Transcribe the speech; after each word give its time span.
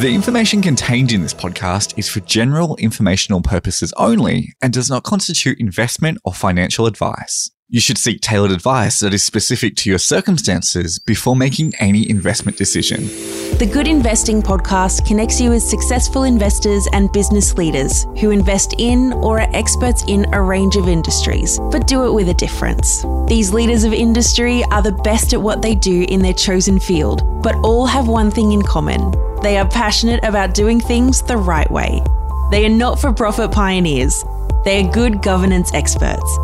The 0.00 0.12
information 0.12 0.60
contained 0.60 1.12
in 1.12 1.22
this 1.22 1.32
podcast 1.32 1.96
is 1.96 2.08
for 2.08 2.18
general 2.20 2.76
informational 2.76 3.40
purposes 3.40 3.92
only 3.96 4.52
and 4.60 4.72
does 4.72 4.90
not 4.90 5.04
constitute 5.04 5.60
investment 5.60 6.18
or 6.24 6.34
financial 6.34 6.86
advice. 6.86 7.53
You 7.74 7.80
should 7.80 7.98
seek 7.98 8.20
tailored 8.20 8.52
advice 8.52 9.00
that 9.00 9.12
is 9.12 9.24
specific 9.24 9.74
to 9.78 9.90
your 9.90 9.98
circumstances 9.98 11.00
before 11.00 11.34
making 11.34 11.72
any 11.80 12.08
investment 12.08 12.56
decision. 12.56 13.08
The 13.58 13.68
Good 13.68 13.88
Investing 13.88 14.42
podcast 14.42 15.04
connects 15.04 15.40
you 15.40 15.50
with 15.50 15.64
successful 15.64 16.22
investors 16.22 16.86
and 16.92 17.10
business 17.10 17.56
leaders 17.56 18.04
who 18.20 18.30
invest 18.30 18.76
in 18.78 19.12
or 19.14 19.40
are 19.40 19.48
experts 19.52 20.04
in 20.06 20.32
a 20.32 20.40
range 20.40 20.76
of 20.76 20.86
industries, 20.86 21.58
but 21.72 21.88
do 21.88 22.06
it 22.06 22.12
with 22.12 22.28
a 22.28 22.34
difference. 22.34 23.04
These 23.26 23.52
leaders 23.52 23.82
of 23.82 23.92
industry 23.92 24.62
are 24.70 24.80
the 24.80 24.92
best 24.92 25.32
at 25.32 25.42
what 25.42 25.60
they 25.60 25.74
do 25.74 26.06
in 26.08 26.22
their 26.22 26.32
chosen 26.32 26.78
field, 26.78 27.42
but 27.42 27.56
all 27.64 27.86
have 27.86 28.06
one 28.06 28.30
thing 28.30 28.52
in 28.52 28.62
common 28.62 29.12
they 29.42 29.58
are 29.58 29.68
passionate 29.68 30.22
about 30.22 30.54
doing 30.54 30.78
things 30.78 31.22
the 31.22 31.36
right 31.36 31.70
way. 31.72 32.00
They 32.52 32.66
are 32.66 32.76
not 32.84 33.00
for 33.00 33.12
profit 33.12 33.50
pioneers, 33.50 34.24
they 34.64 34.86
are 34.86 34.92
good 34.92 35.22
governance 35.22 35.74
experts. 35.74 36.38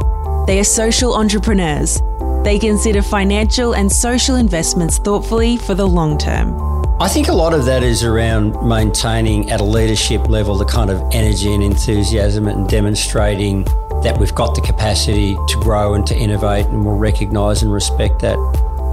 They 0.47 0.59
are 0.59 0.65
social 0.65 1.15
entrepreneurs. 1.15 2.01
They 2.45 2.59
consider 2.59 3.03
financial 3.03 3.75
and 3.75 3.93
social 3.93 4.37
investments 4.37 4.99
thoughtfully 4.99 5.59
for 5.59 5.75
the 5.75 5.87
long 5.87 6.17
term. 6.19 6.71
I 7.01 7.09
think 7.09 7.29
a 7.29 7.33
lot 7.33 7.55
of 7.55 7.65
that 7.67 7.83
is 7.83 8.05
around 8.05 8.67
maintaining 8.67 9.51
at 9.51 9.61
a 9.61 9.65
leadership 9.65 10.29
level 10.29 10.57
the 10.57 10.65
kind 10.65 10.91
of 10.91 11.03
energy 11.13 11.53
and 11.53 11.63
enthusiasm 11.63 12.47
and 12.49 12.69
demonstrating 12.69 13.65
that 14.03 14.17
we've 14.19 14.35
got 14.35 14.55
the 14.55 14.61
capacity 14.61 15.35
to 15.35 15.61
grow 15.61 15.95
and 15.95 16.07
to 16.07 16.17
innovate 16.17 16.67
and 16.67 16.85
we'll 16.85 16.97
recognise 16.97 17.63
and 17.63 17.73
respect 17.73 18.21
that. 18.21 18.37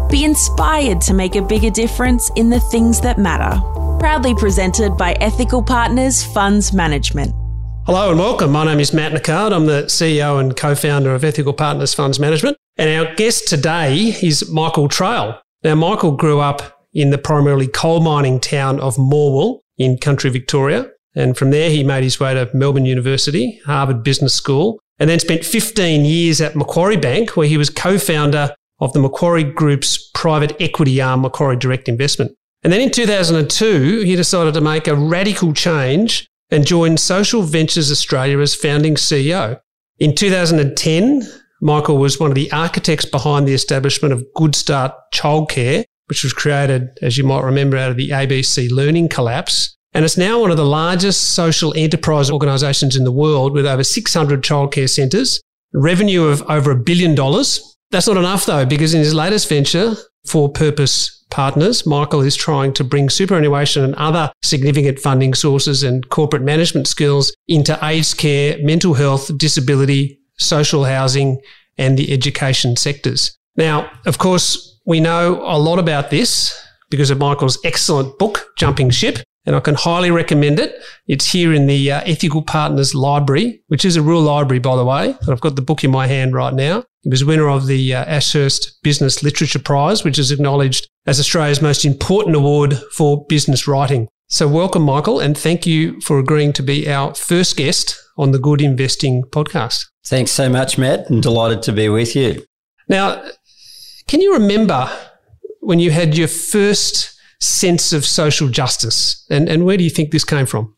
Be 0.10 0.24
inspired 0.24 1.02
to 1.02 1.14
make 1.14 1.36
a 1.36 1.42
bigger 1.42 1.70
difference 1.70 2.30
in 2.36 2.50
the 2.50 2.60
things 2.60 3.02
that 3.02 3.18
matter. 3.18 3.60
Proudly 4.00 4.36
presented 4.36 4.96
by 4.96 5.14
Ethical 5.20 5.64
Partners 5.64 6.24
Funds 6.24 6.72
Management. 6.72 7.34
Hello 7.88 8.10
and 8.10 8.20
welcome. 8.20 8.52
My 8.52 8.66
name 8.66 8.82
is 8.82 8.92
Matt 8.92 9.14
Nicard. 9.14 9.54
I'm 9.54 9.66
the 9.66 9.84
CEO 9.84 10.42
and 10.42 10.54
co 10.54 10.76
founder 10.76 11.16
of 11.16 11.24
Ethical 11.24 11.54
Partners 11.54 11.94
Funds 11.94 12.20
Management. 12.20 12.58
And 12.76 12.90
our 12.90 13.16
guest 13.16 13.48
today 13.48 14.14
is 14.22 14.52
Michael 14.52 14.90
Traill. 14.90 15.40
Now, 15.64 15.76
Michael 15.76 16.12
grew 16.12 16.42
up 16.42 16.86
in 16.92 17.12
the 17.12 17.18
primarily 17.18 17.66
coal 17.66 18.02
mining 18.02 18.42
town 18.42 18.82
of 18.82 18.98
Morwell 18.98 19.60
in 19.78 19.98
country 19.98 20.30
Victoria. 20.30 20.92
And 21.16 21.38
from 21.38 21.52
there, 21.52 21.70
he 21.70 21.82
made 21.82 22.04
his 22.04 22.20
way 22.20 22.34
to 22.34 22.50
Melbourne 22.54 22.86
University, 22.86 23.62
Harvard 23.64 24.04
Business 24.04 24.34
School, 24.34 24.82
and 25.00 25.10
then 25.10 25.22
spent 25.22 25.46
15 25.46 26.04
years 26.04 26.42
at 26.42 26.58
Macquarie 26.58 26.98
Bank, 26.98 27.38
where 27.38 27.48
he 27.48 27.58
was 27.58 27.70
co 27.70 27.98
founder 27.98 28.54
of 28.82 28.92
the 28.92 29.00
Macquarie 29.00 29.46
Group's 29.46 30.10
private 30.14 30.62
equity 30.62 31.02
arm, 31.02 31.22
Macquarie 31.22 31.56
Direct 31.56 31.88
Investment. 31.88 32.34
And 32.64 32.74
then 32.74 32.82
in 32.82 32.92
2002, 32.92 34.02
he 34.02 34.18
decided 34.18 34.56
to 34.56 34.62
make 34.62 34.90
a 34.90 34.96
radical 34.96 35.54
change 35.54 36.28
and 36.50 36.66
joined 36.66 37.00
Social 37.00 37.42
Ventures 37.42 37.92
Australia 37.92 38.40
as 38.40 38.56
founding 38.56 38.96
CEO. 38.96 39.60
In 40.00 40.16
2010, 40.16 41.24
Michael 41.62 41.98
was 41.98 42.20
one 42.20 42.30
of 42.30 42.36
the 42.36 42.52
architects 42.52 43.06
behind 43.06 43.48
the 43.48 43.54
establishment 43.54 44.14
of 44.14 44.26
Good 44.36 44.56
Start 44.56 44.94
Childcare, 45.14 45.84
which 46.08 46.24
was 46.24 46.34
created, 46.34 46.90
as 47.02 47.18
you 47.18 47.24
might 47.24 47.44
remember, 47.44 47.78
out 47.78 47.92
of 47.92 47.98
the 47.98 48.10
ABC 48.10 48.70
learning 48.72 49.10
collapse. 49.10 49.76
And 49.94 50.06
it's 50.06 50.18
now 50.18 50.40
one 50.40 50.52
of 50.52 50.58
the 50.58 50.66
largest 50.66 51.34
social 51.34 51.74
enterprise 51.76 52.30
organisations 52.30 52.96
in 52.96 53.04
the 53.04 53.12
world 53.12 53.54
with 53.54 53.66
over 53.66 53.84
600 53.84 54.44
childcare 54.44 54.90
centres, 54.90 55.42
revenue 55.74 56.26
of 56.26 56.44
over 56.44 56.72
a 56.72 56.76
billion 56.76 57.16
dollars. 57.16 57.76
That's 57.90 58.08
not 58.08 58.18
enough 58.18 58.46
though, 58.46 58.66
because 58.66 58.94
in 58.94 59.00
his 59.00 59.14
latest 59.14 59.50
venture, 59.50 59.96
For 60.26 60.50
Purpose 60.50 61.17
partners, 61.30 61.86
Michael 61.86 62.22
is 62.22 62.36
trying 62.36 62.74
to 62.74 62.84
bring 62.84 63.10
superannuation 63.10 63.84
and 63.84 63.96
other 63.96 64.32
significant 64.44 65.00
funding 65.00 65.34
sources 65.34 65.84
and 65.84 66.08
corporate 66.10 66.42
management 66.42 66.88
skills 66.88 67.36
into 67.48 67.78
aged 67.84 68.18
care, 68.18 68.58
mental 68.62 68.94
health, 68.94 69.38
disability, 69.38 70.20
social 70.38 70.86
housing, 70.86 71.42
and 71.78 71.98
the 71.98 72.12
education 72.12 72.76
sectors. 72.76 73.38
Now, 73.56 73.90
of 74.06 74.18
course, 74.18 74.80
we 74.86 75.00
know 75.00 75.42
a 75.44 75.58
lot 75.58 75.80
about 75.80 76.10
this 76.10 76.58
because 76.90 77.10
of 77.10 77.18
Michael's 77.18 77.60
excellent 77.64 78.18
book, 78.18 78.48
Jumping 78.58 78.90
Ship, 78.90 79.20
and 79.46 79.56
I 79.56 79.60
can 79.62 79.76
highly 79.76 80.12
recommend 80.12 80.60
it. 80.60 80.76
It's 81.08 81.32
here 81.32 81.54
in 81.54 81.68
the 81.68 81.92
uh, 81.92 82.02
Ethical 82.06 82.42
Partners 82.42 82.94
Library, 82.94 83.62
which 83.68 83.86
is 83.86 83.96
a 83.96 84.02
real 84.02 84.22
library, 84.22 84.60
by 84.60 84.76
the 84.76 84.86
way. 84.86 85.16
And 85.22 85.30
I've 85.30 85.42
got 85.42 85.56
the 85.56 85.62
book 85.62 85.84
in 85.84 85.92
my 85.92 86.06
hand 86.06 86.34
right 86.34 86.54
now. 86.54 86.84
He 87.02 87.10
was 87.10 87.24
winner 87.24 87.50
of 87.50 87.66
the 87.66 87.94
uh, 87.94 88.04
Ashurst 88.06 88.82
Business 88.84 89.24
Literature 89.24 89.60
Prize, 89.60 90.04
which 90.04 90.20
is 90.20 90.32
acknowledged 90.32 90.90
as 91.08 91.20
Australia's 91.20 91.62
most 91.62 91.86
important 91.86 92.36
award 92.36 92.78
for 92.92 93.26
business 93.26 93.68
writing. 93.68 94.10
So, 94.28 94.46
welcome, 94.48 94.84
Michael, 94.84 95.22
and 95.22 95.38
thank 95.38 95.66
you 95.66 96.00
for 96.02 96.20
agreeing 96.20 96.52
to 96.54 96.64
be 96.64 96.90
our 96.92 97.16
first 97.16 97.56
guest 97.56 97.98
on 98.18 98.32
the 98.32 98.40
Good 98.40 98.62
Investing 98.62 99.24
podcast. 99.24 99.86
Thanks 100.06 100.32
so 100.32 100.50
much, 100.50 100.78
Matt, 100.78 101.10
and 101.10 101.24
delighted 101.24 101.62
to 101.64 101.72
be 101.72 101.88
with 101.88 102.14
you. 102.14 102.44
Now, 102.90 103.24
can 104.08 104.20
you 104.20 104.34
remember 104.34 104.90
when 105.62 105.80
you 105.80 105.92
had 105.92 106.18
your 106.18 106.28
first 106.28 107.18
sense 107.40 107.94
of 107.94 108.06
social 108.06 108.50
justice? 108.50 109.26
And, 109.30 109.48
and 109.48 109.66
where 109.66 109.78
do 109.78 109.86
you 109.86 109.90
think 109.90 110.12
this 110.12 110.26
came 110.26 110.46
from? 110.46 110.76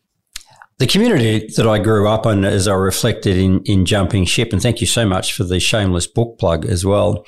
The 0.78 0.88
community 0.88 1.51
that 1.57 1.67
I 1.67 1.79
grew 1.79 2.07
up 2.07 2.28
in, 2.28 2.46
as 2.46 2.67
I 2.67 2.75
reflected 2.75 3.35
in, 3.35 3.61
in 3.66 3.85
Jumping 3.85 4.25
Ship, 4.25 4.53
and 4.53 4.61
thank 4.61 4.79
you 4.79 4.88
so 4.88 5.07
much 5.07 5.34
for 5.34 5.44
the 5.44 5.59
shameless 5.59 6.06
book 6.06 6.38
plug 6.38 6.66
as 6.66 6.85
well. 6.85 7.25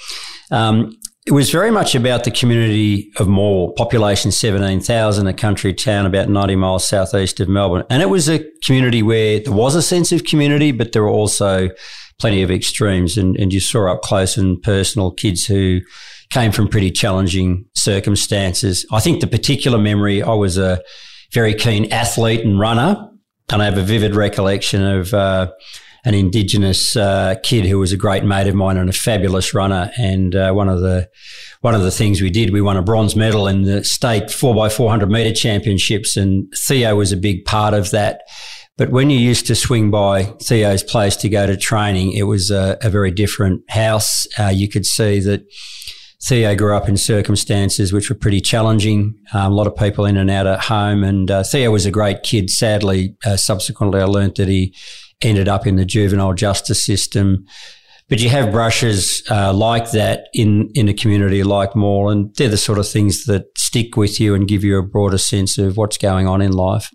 Um, 0.52 0.98
it 1.28 1.34
was 1.34 1.52
very 1.52 1.70
much 1.70 1.94
about 1.94 2.24
the 2.24 2.32
community 2.32 3.12
of 3.18 3.28
Morwell, 3.28 3.76
population 3.76 4.32
17,000, 4.32 5.28
a 5.28 5.34
country 5.34 5.72
town 5.72 6.08
about 6.08 6.30
90 6.30 6.56
miles 6.56 6.88
southeast 6.88 7.40
of 7.40 7.48
Melbourne. 7.48 7.84
And 7.92 8.02
it 8.02 8.10
was 8.10 8.28
a 8.28 8.44
community 8.66 9.04
where 9.04 9.40
there 9.40 9.54
was 9.54 9.76
a 9.76 9.84
sense 9.84 10.12
of 10.12 10.24
community, 10.24 10.72
but 10.72 10.94
there 10.94 11.04
were 11.04 11.10
also 11.10 11.70
plenty 12.20 12.42
of 12.42 12.50
extremes. 12.50 13.18
And, 13.18 13.38
and 13.38 13.54
you 13.54 13.60
saw 13.60 13.94
up 13.94 14.02
close 14.02 14.36
and 14.36 14.60
personal 14.64 15.12
kids 15.12 15.46
who 15.46 15.82
came 16.32 16.52
from 16.52 16.68
pretty 16.68 16.90
challenging 16.90 17.66
circumstances. 17.76 18.84
I 18.92 19.00
think 19.00 19.22
the 19.22 19.28
particular 19.28 19.78
memory, 19.78 20.24
I 20.24 20.34
was 20.34 20.58
a 20.58 20.82
very 21.34 21.54
keen 21.54 21.92
athlete 21.94 22.44
and 22.44 22.60
runner, 22.60 23.10
and 23.52 23.62
I 23.62 23.66
have 23.66 23.78
a 23.78 23.84
vivid 23.84 24.16
recollection 24.16 24.82
of 24.82 25.14
uh, 25.14 25.52
an 26.04 26.14
Indigenous 26.14 26.96
uh, 26.96 27.36
kid 27.44 27.66
who 27.66 27.80
was 27.80 27.92
a 27.92 27.98
great 27.98 28.24
mate 28.24 28.48
of 28.48 28.56
mine 28.56 28.78
and 28.78 28.90
a 28.90 28.94
fabulous 28.94 29.54
runner. 29.54 29.92
And 29.98 30.36
uh, 30.36 30.52
one 30.54 30.70
of 30.70 30.82
the 30.82 31.10
one 31.62 31.76
of 31.76 31.84
the 31.84 31.92
things 31.92 32.22
we 32.22 32.30
did, 32.30 32.52
we 32.52 32.62
won 32.62 32.78
a 32.78 32.82
bronze 32.82 33.16
medal 33.16 33.48
in 33.48 33.64
the 33.64 33.84
state 33.84 34.32
four 34.32 34.66
x 34.66 34.76
four 34.76 34.90
hundred 34.90 35.12
meter 35.12 35.34
championships, 35.34 36.18
and 36.18 36.52
Theo 36.58 36.96
was 36.96 37.12
a 37.12 37.18
big 37.18 37.46
part 37.46 37.74
of 37.74 37.92
that. 37.92 38.22
But 38.78 38.90
when 38.90 39.12
you 39.12 39.20
used 39.20 39.46
to 39.48 39.56
swing 39.56 39.92
by 39.92 40.24
Theo's 40.42 40.82
place 40.82 41.16
to 41.18 41.30
go 41.30 41.46
to 41.46 41.56
training, 41.56 42.14
it 42.14 42.24
was 42.24 42.50
a, 42.50 42.78
a 42.82 42.90
very 42.90 43.12
different 43.12 43.62
house. 43.70 44.26
Uh, 44.40 44.48
you 44.48 44.68
could 44.68 44.88
see 44.88 45.20
that 45.20 45.44
Theo 46.24 46.56
grew 46.56 46.76
up 46.76 46.90
in 46.90 46.98
circumstances 46.98 47.94
which 47.94 48.10
were 48.10 48.16
pretty 48.16 48.42
challenging. 48.42 49.16
Um, 49.34 49.52
a 49.52 49.56
lot 49.56 49.68
of 49.68 49.76
people 49.76 50.06
in 50.06 50.18
and 50.18 50.32
out 50.32 50.48
at 50.48 50.62
home, 50.62 51.04
and 51.04 51.30
uh, 51.30 51.44
Theo 51.44 51.70
was 51.70 51.86
a 51.86 51.92
great 51.92 52.24
kid. 52.24 52.50
Sadly, 52.50 53.16
uh, 53.24 53.38
subsequently, 53.38 54.02
I 54.02 54.06
learnt 54.06 54.36
that 54.36 54.48
he 54.48 54.74
ended 55.22 55.48
up 55.48 55.68
in 55.68 55.76
the 55.76 55.86
juvenile 55.86 56.34
justice 56.34 56.84
system. 56.84 57.46
But 58.10 58.20
you 58.20 58.30
have 58.30 58.52
brushes 58.52 59.24
uh, 59.30 59.54
like 59.54 59.92
that 59.92 60.28
in 60.34 60.70
in 60.76 60.90
a 60.90 60.94
community 60.94 61.44
like 61.44 61.72
Morwell. 61.72 62.36
they're 62.36 62.50
the 62.50 62.58
sort 62.58 62.78
of 62.78 62.88
things 62.88 63.24
that 63.26 63.46
stick 63.58 63.96
with 63.96 64.20
you 64.20 64.36
and 64.36 64.48
give 64.48 64.64
you 64.64 64.78
a 64.78 64.84
broader 64.84 65.18
sense 65.18 65.58
of 65.58 65.78
what's 65.78 65.98
going 65.98 66.28
on 66.28 66.42
in 66.42 66.52
life. 66.52 66.90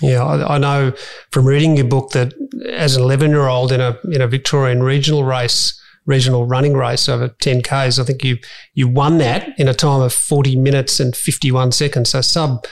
Yeah, 0.00 0.24
I, 0.24 0.54
I 0.54 0.58
know 0.58 0.92
from 1.30 1.46
reading 1.46 1.76
your 1.76 1.86
book 1.86 2.10
that 2.12 2.32
as 2.70 2.96
an 2.96 3.02
eleven 3.02 3.30
year 3.30 3.48
old 3.48 3.70
in 3.70 3.82
a 3.82 3.98
in 4.10 4.22
a 4.22 4.26
Victorian 4.26 4.82
regional 4.82 5.24
race 5.24 5.78
regional 6.06 6.46
running 6.46 6.74
race 6.74 7.08
over 7.08 7.28
10 7.28 7.62
Ks. 7.62 7.98
I 7.98 8.04
think 8.04 8.24
you 8.24 8.38
you 8.74 8.88
won 8.88 9.18
that 9.18 9.48
in 9.58 9.68
a 9.68 9.74
time 9.74 10.00
of 10.00 10.12
40 10.12 10.56
minutes 10.56 11.00
and 11.00 11.14
51 11.14 11.72
seconds, 11.72 12.10
so 12.10 12.20
sub 12.20 12.64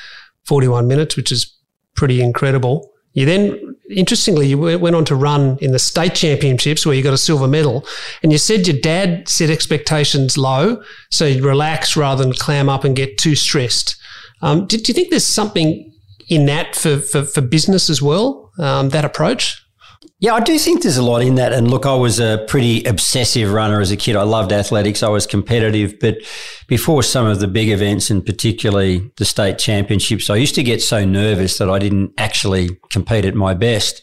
41 0.47 0.87
minutes, 0.87 1.17
which 1.17 1.31
is 1.31 1.52
pretty 1.94 2.23
incredible. 2.23 2.90
You 3.12 3.26
then, 3.26 3.74
interestingly, 3.91 4.49
you 4.49 4.59
went 4.59 4.97
on 4.97 5.05
to 5.07 5.15
run 5.15 5.59
in 5.61 5.73
the 5.73 5.79
state 5.79 6.15
championships 6.15 6.87
where 6.87 6.95
you 6.95 7.03
got 7.03 7.13
a 7.13 7.19
silver 7.19 7.49
medal, 7.49 7.85
and 8.23 8.33
you 8.33 8.39
said 8.39 8.67
your 8.67 8.79
dad 8.79 9.29
set 9.29 9.51
expectations 9.51 10.39
low, 10.39 10.83
so 11.11 11.27
you'd 11.27 11.45
relax 11.45 11.97
rather 11.97 12.23
than 12.23 12.33
clam 12.33 12.69
up 12.69 12.85
and 12.85 12.97
get 12.97 13.19
too 13.19 13.35
stressed. 13.35 13.97
Um, 14.43 14.67
do, 14.67 14.77
do, 14.77 14.91
you 14.91 14.95
think 14.95 15.11
there's 15.11 15.27
something 15.27 15.93
in 16.29 16.47
that 16.47 16.75
for, 16.75 16.99
for, 16.99 17.25
for 17.25 17.41
business 17.41 17.89
as 17.91 18.01
well, 18.03 18.53
um, 18.59 18.91
that 18.91 19.05
approach? 19.05 19.63
Yeah, 20.25 20.32
I 20.32 20.41
do 20.41 20.59
think 20.59 20.81
there's 20.81 20.97
a 20.97 21.03
lot 21.03 21.21
in 21.21 21.35
that. 21.35 21.53
And 21.53 21.71
look, 21.71 21.85
I 21.85 21.94
was 21.94 22.19
a 22.19 22.43
pretty 22.49 22.82
obsessive 22.85 23.53
runner 23.53 23.82
as 23.82 23.91
a 23.91 23.97
kid. 23.99 24.17
I 24.17 24.23
loved 24.23 24.53
athletics. 24.53 25.03
I 25.03 25.11
was 25.11 25.26
competitive. 25.26 26.00
But 26.00 26.17
before 26.67 27.03
some 27.03 27.26
of 27.26 27.41
the 27.41 27.47
big 27.47 27.69
events 27.69 28.09
and 28.09 28.25
particularly 28.25 29.12
the 29.19 29.26
state 29.26 29.59
championships, 29.59 30.31
I 30.31 30.37
used 30.37 30.55
to 30.55 30.62
get 30.62 30.81
so 30.81 31.05
nervous 31.05 31.59
that 31.59 31.69
I 31.69 31.79
didn't 31.79 32.15
actually 32.17 32.71
compete 32.88 33.26
at 33.26 33.35
my 33.35 33.53
best. 33.53 34.00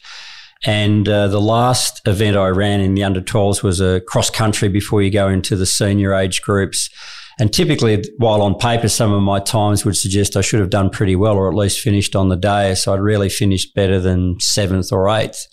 And 0.63 1.09
uh, 1.09 1.27
the 1.27 1.41
last 1.41 2.07
event 2.07 2.37
I 2.37 2.49
ran 2.49 2.81
in 2.81 2.93
the 2.93 3.03
under 3.03 3.21
12s 3.21 3.63
was 3.63 3.81
a 3.81 4.01
cross 4.01 4.29
country 4.29 4.69
before 4.69 5.01
you 5.01 5.09
go 5.09 5.27
into 5.27 5.55
the 5.55 5.65
senior 5.65 6.13
age 6.13 6.43
groups. 6.43 6.87
And 7.39 7.51
typically, 7.51 8.03
while 8.19 8.43
on 8.43 8.59
paper, 8.59 8.89
some 8.89 9.11
of 9.11 9.23
my 9.23 9.39
times 9.39 9.85
would 9.85 9.97
suggest 9.97 10.37
I 10.37 10.41
should 10.41 10.59
have 10.59 10.69
done 10.69 10.91
pretty 10.91 11.15
well 11.15 11.33
or 11.33 11.49
at 11.49 11.55
least 11.55 11.79
finished 11.79 12.15
on 12.15 12.29
the 12.29 12.37
day. 12.37 12.75
So 12.75 12.93
I'd 12.93 12.99
really 12.99 13.29
finished 13.29 13.73
better 13.73 13.99
than 13.99 14.39
seventh 14.39 14.91
or 14.91 15.09
eighth. 15.09 15.47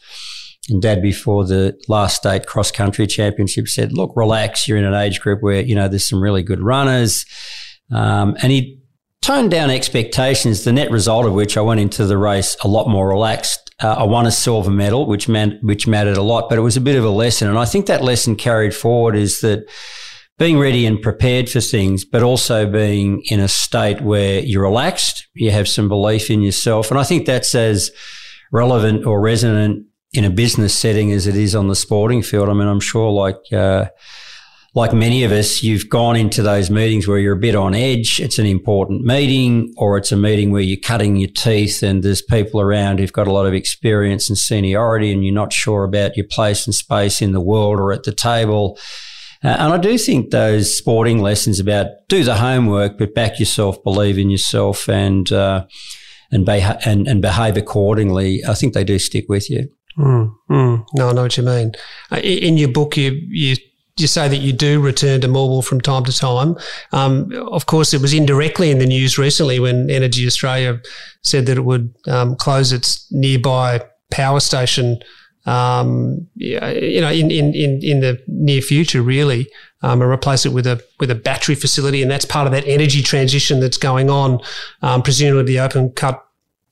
And 0.69 0.83
dad, 0.83 1.03
before 1.03 1.47
the 1.47 1.79
last 1.89 2.17
state 2.17 2.47
cross 2.47 2.71
country 2.71 3.07
championship, 3.07 3.69
said, 3.69 3.93
look, 3.93 4.13
relax. 4.17 4.69
You're 4.69 4.79
in 4.79 4.85
an 4.85 4.95
age 4.95 5.21
group 5.21 5.43
where, 5.43 5.61
you 5.61 5.75
know, 5.75 5.89
there's 5.89 6.07
some 6.07 6.23
really 6.23 6.43
good 6.43 6.61
runners. 6.61 7.25
Um, 7.91 8.37
and 8.43 8.53
he 8.53 8.81
toned 9.23 9.51
down 9.51 9.71
expectations, 9.71 10.65
the 10.65 10.73
net 10.73 10.91
result 10.91 11.27
of 11.27 11.33
which 11.33 11.57
I 11.57 11.61
went 11.61 11.81
into 11.81 12.07
the 12.07 12.19
race 12.19 12.57
a 12.63 12.69
lot 12.69 12.89
more 12.89 13.09
relaxed. 13.09 13.71
Uh, 13.81 13.95
I 13.99 14.03
won 14.03 14.27
a 14.27 14.31
silver 14.31 14.71
medal, 14.71 15.07
which 15.07 15.29
meant, 15.29 15.63
which 15.63 15.87
mattered 15.87 16.17
a 16.17 16.23
lot, 16.23 16.49
but 16.49 16.59
it 16.59 16.63
was 16.63 16.77
a 16.77 16.81
bit 16.81 16.97
of 16.97 17.05
a 17.05 17.11
lesson. 17.11 17.49
And 17.49 17.59
I 17.59 17.65
think 17.65 17.87
that 17.87 18.03
lesson 18.03 18.37
carried 18.37 18.75
forward 18.75 19.17
is 19.17 19.41
that 19.41 19.69
being 20.39 20.59
ready 20.59 20.87
and 20.87 21.01
prepared 21.01 21.49
for 21.49 21.61
things, 21.61 22.05
but 22.05 22.23
also 22.23 22.71
being 22.71 23.23
in 23.27 23.41
a 23.41 23.49
state 23.49 24.01
where 24.01 24.41
you're 24.41 24.63
relaxed, 24.63 25.27
you 25.35 25.51
have 25.51 25.69
some 25.69 25.89
belief 25.89 26.31
in 26.31 26.43
yourself. 26.43 26.91
And 26.91 26.99
I 26.99 27.03
think 27.05 27.27
that's 27.27 27.55
as 27.55 27.91
relevant 28.53 29.05
or 29.05 29.21
resonant 29.21 29.88
in 30.13 30.25
a 30.25 30.31
business 30.31 30.75
setting 30.75 31.13
as 31.13 31.27
it 31.27 31.37
is 31.37 31.55
on 31.55 31.69
the 31.69 31.77
sporting 31.77 32.23
field. 32.23 32.49
I 32.49 32.55
mean, 32.55 32.69
I'm 32.69 32.81
sure 32.81 33.11
like, 33.11 33.53
uh, 33.53 33.87
like 34.75 34.93
many 34.93 35.25
of 35.25 35.33
us, 35.33 35.63
you've 35.63 35.89
gone 35.89 36.15
into 36.15 36.43
those 36.43 36.71
meetings 36.71 37.09
where 37.09 37.19
you're 37.19 37.37
a 37.37 37.41
bit 37.41 37.55
on 37.55 37.75
edge. 37.75 38.21
It's 38.21 38.39
an 38.39 38.47
important 38.47 39.03
meeting, 39.03 39.73
or 39.77 39.97
it's 39.97 40.13
a 40.13 40.17
meeting 40.17 40.51
where 40.51 40.63
you're 40.63 40.79
cutting 40.81 41.17
your 41.17 41.31
teeth 41.35 41.83
and 41.83 42.03
there's 42.03 42.23
people 42.23 42.61
around 42.61 42.99
who've 42.99 43.13
got 43.13 43.27
a 43.27 43.33
lot 43.33 43.47
of 43.47 43.55
experience 43.55 44.29
and 44.29 44.39
seniority, 44.39 45.13
and 45.13 45.25
you're 45.25 45.35
not 45.35 45.53
sure 45.53 45.85
about 45.85 46.17
your 46.17 46.27
place 46.27 46.67
and 46.67 46.75
space 46.75 47.21
in 47.21 47.33
the 47.33 47.41
world 47.41 47.81
or 47.81 47.93
at 47.93 48.05
the 48.05 48.13
table. 48.13 48.79
Uh, 49.43 49.49
and 49.49 49.73
I 49.73 49.79
do 49.79 49.97
think 49.99 50.31
those 50.31 50.77
sporting 50.77 51.21
lessons 51.21 51.61
about 51.61 51.87
do 52.09 52.23
the 52.23 52.37
homework, 52.37 52.99
but 52.99 53.15
back 53.15 53.39
yourself, 53.39 53.83
believe 53.85 54.19
in 54.19 54.31
yourself, 54.31 54.89
and 54.89 55.31
uh, 55.33 55.65
and, 56.31 56.45
beha- 56.45 56.79
and, 56.85 57.09
and 57.09 57.23
behave 57.23 57.57
accordingly. 57.57 58.45
I 58.45 58.55
think 58.55 58.75
they 58.75 58.85
do 58.85 58.99
stick 58.99 59.27
with 59.29 59.49
you. 59.49 59.71
Mm, 59.97 60.35
mm. 60.51 60.87
No, 60.95 61.09
I 61.09 61.13
know 61.13 61.23
what 61.23 61.37
you 61.37 61.43
mean. 61.43 61.73
Uh, 62.13 62.19
in 62.19 62.57
your 62.57 62.69
book, 62.69 62.97
you 62.97 63.13
you 63.29 63.57
you 63.97 64.07
say 64.07 64.29
that 64.29 64.37
you 64.37 64.53
do 64.53 64.81
return 64.81 65.21
to 65.21 65.29
Morwell 65.29 65.65
from 65.65 65.81
time 65.81 66.05
to 66.05 66.17
time. 66.17 66.57
Um, 66.93 67.33
of 67.51 67.67
course, 67.67 67.93
it 67.93 68.01
was 68.01 68.15
indirectly 68.15 68.71
in 68.71 68.79
the 68.79 68.87
news 68.87 69.19
recently 69.19 69.59
when 69.59 69.91
Energy 69.91 70.27
Australia 70.27 70.81
said 71.23 71.47
that 71.47 71.57
it 71.57 71.65
would 71.65 71.93
um, 72.07 72.37
close 72.37 72.73
its 72.73 73.11
nearby 73.11 73.83
power 74.11 74.39
station 74.39 74.99
um, 75.49 76.29
you 76.35 77.01
know, 77.01 77.11
in, 77.11 77.31
in, 77.31 77.55
in, 77.55 77.81
in 77.83 78.01
the 78.01 78.23
near 78.27 78.61
future, 78.61 79.01
really, 79.01 79.49
um, 79.83 80.03
and 80.03 80.11
replace 80.11 80.45
it 80.45 80.53
with 80.53 80.67
a 80.67 80.85
with 81.01 81.11
a 81.11 81.15
battery 81.15 81.55
facility, 81.55 82.03
and 82.03 82.11
that's 82.11 82.27
part 82.27 82.47
of 82.47 82.53
that 82.53 82.67
energy 82.67 83.03
transition 83.03 83.59
that's 83.59 83.79
going 83.79 84.11
on. 84.11 84.41
Um, 84.83 85.03
presumably, 85.03 85.55
the 85.55 85.61
open 85.61 85.91
cut 85.93 86.23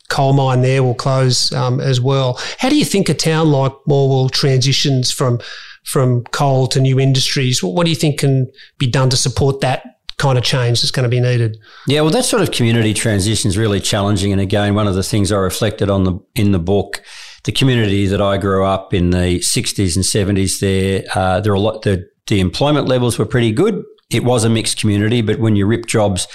coal 0.08 0.32
mine 0.32 0.62
there 0.62 0.82
will 0.82 0.94
close 0.94 1.52
um, 1.52 1.80
as 1.80 2.00
well. 2.00 2.40
How 2.58 2.68
do 2.68 2.76
you 2.76 2.84
think 2.84 3.08
a 3.08 3.14
town 3.14 3.50
like 3.50 3.72
Morwell 3.88 4.30
transitions 4.30 5.10
from 5.10 5.40
from 5.84 6.24
coal 6.24 6.66
to 6.68 6.80
new 6.80 6.98
industries? 6.98 7.62
What, 7.62 7.74
what 7.74 7.84
do 7.84 7.90
you 7.90 7.96
think 7.96 8.18
can 8.18 8.50
be 8.78 8.86
done 8.86 9.10
to 9.10 9.16
support 9.16 9.60
that 9.60 9.84
kind 10.18 10.38
of 10.38 10.44
change 10.44 10.80
that's 10.80 10.90
going 10.90 11.04
to 11.04 11.10
be 11.10 11.20
needed. 11.20 11.58
Yeah, 11.86 12.00
well, 12.00 12.10
that 12.12 12.24
sort 12.24 12.40
of 12.40 12.50
community 12.50 12.94
transition 12.94 13.50
is 13.50 13.58
really 13.58 13.80
challenging. 13.80 14.32
And 14.32 14.40
again, 14.40 14.74
one 14.74 14.86
of 14.86 14.94
the 14.94 15.02
things 15.02 15.30
I 15.30 15.36
reflected 15.36 15.90
on 15.90 16.04
the 16.04 16.18
in 16.34 16.52
the 16.52 16.58
book 16.58 17.02
the 17.46 17.52
community 17.52 18.06
that 18.08 18.20
I 18.20 18.36
grew 18.36 18.64
up 18.64 18.92
in 18.92 19.10
the 19.10 19.38
60s 19.38 19.94
and 19.94 20.04
70s 20.04 20.58
there, 20.60 21.04
uh, 21.14 21.40
there 21.40 21.52
are 21.52 21.56
a 21.56 21.60
lot, 21.60 21.82
the, 21.82 22.06
the 22.26 22.40
employment 22.40 22.88
levels 22.88 23.18
were 23.18 23.24
pretty 23.24 23.52
good. 23.52 23.84
It 24.10 24.24
was 24.24 24.44
a 24.44 24.50
mixed 24.50 24.78
community, 24.78 25.22
but 25.22 25.38
when 25.38 25.54
you 25.54 25.64
rip 25.64 25.86
jobs 25.86 26.26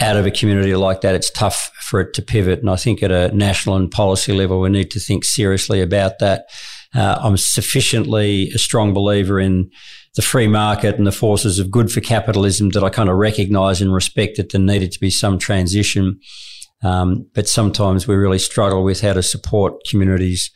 out 0.00 0.16
of 0.16 0.26
a 0.26 0.30
community 0.30 0.74
like 0.74 1.02
that, 1.02 1.14
it's 1.14 1.30
tough 1.30 1.70
for 1.80 2.00
it 2.00 2.14
to 2.14 2.22
pivot. 2.22 2.60
And 2.60 2.70
I 2.70 2.76
think 2.76 3.02
at 3.02 3.12
a 3.12 3.34
national 3.36 3.76
and 3.76 3.90
policy 3.90 4.32
level, 4.32 4.60
we 4.60 4.70
need 4.70 4.90
to 4.92 5.00
think 5.00 5.24
seriously 5.24 5.80
about 5.80 6.18
that. 6.20 6.46
Uh, 6.94 7.18
I'm 7.22 7.36
sufficiently 7.36 8.50
a 8.54 8.58
strong 8.58 8.94
believer 8.94 9.38
in 9.38 9.70
the 10.16 10.22
free 10.22 10.48
market 10.48 10.96
and 10.96 11.06
the 11.06 11.12
forces 11.12 11.58
of 11.58 11.70
good 11.70 11.92
for 11.92 12.00
capitalism 12.00 12.70
that 12.70 12.82
I 12.82 12.90
kind 12.90 13.08
of 13.08 13.16
recognize 13.16 13.80
and 13.80 13.94
respect 13.94 14.36
that 14.36 14.50
there 14.50 14.60
needed 14.60 14.90
to 14.92 15.00
be 15.00 15.10
some 15.10 15.38
transition. 15.38 16.18
Um, 16.82 17.26
but 17.34 17.46
sometimes 17.46 18.08
we 18.08 18.16
really 18.16 18.38
struggle 18.38 18.82
with 18.82 19.02
how 19.02 19.12
to 19.12 19.22
support 19.22 19.84
communities 19.88 20.50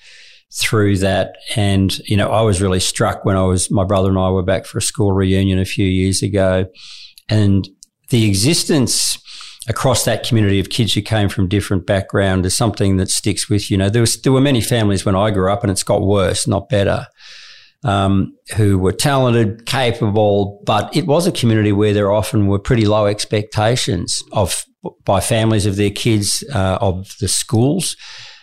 through 0.53 0.99
that. 0.99 1.37
And, 1.55 1.99
you 2.09 2.17
know, 2.17 2.31
I 2.31 2.41
was 2.43 2.63
really 2.63 2.81
struck 2.81 3.25
when 3.25 3.37
I 3.37 3.43
was, 3.43 3.71
my 3.71 3.85
brother 3.85 4.09
and 4.09 4.19
I 4.19 4.31
were 4.31 4.43
back 4.43 4.67
for 4.67 4.79
a 4.79 4.83
school 4.83 5.13
reunion 5.13 5.59
a 5.59 5.65
few 5.65 5.87
years 5.87 6.23
ago. 6.23 6.67
And 7.29 7.69
the 8.11 8.27
existence 8.27 9.19
across 9.69 10.05
that 10.05 10.27
community 10.27 10.61
of 10.61 10.71
kids 10.71 10.93
who 10.95 11.03
came 11.03 11.29
from 11.29 11.49
different 11.49 11.87
backgrounds 11.87 12.47
is 12.47 12.57
something 12.57 12.97
that 12.99 13.11
sticks 13.11 13.49
with 13.49 13.71
you. 13.71 13.75
You 13.75 13.79
know, 13.79 13.91
there 13.91 14.03
was, 14.03 14.21
there 14.23 14.33
were 14.33 14.41
many 14.41 14.61
families 14.61 15.05
when 15.05 15.17
I 15.17 15.31
grew 15.31 15.51
up 15.51 15.63
and 15.63 15.71
it's 15.71 15.83
got 15.83 16.03
worse, 16.03 16.47
not 16.47 16.69
better. 16.69 17.07
Um, 17.83 18.35
who 18.57 18.79
were 18.79 18.93
talented, 18.93 19.67
capable, 19.67 20.63
but 20.65 20.97
it 20.97 21.07
was 21.07 21.27
a 21.27 21.33
community 21.33 21.71
where 21.71 21.93
there 21.93 22.11
often 22.11 22.47
were 22.47 22.59
pretty 22.59 22.87
low 22.87 23.05
expectations 23.05 24.23
of 24.33 24.65
by 25.05 25.21
families 25.21 25.67
of 25.67 25.77
their 25.77 25.91
kids, 25.91 26.43
uh, 26.55 26.79
of 26.81 27.15
the 27.21 27.29
schools. 27.29 27.95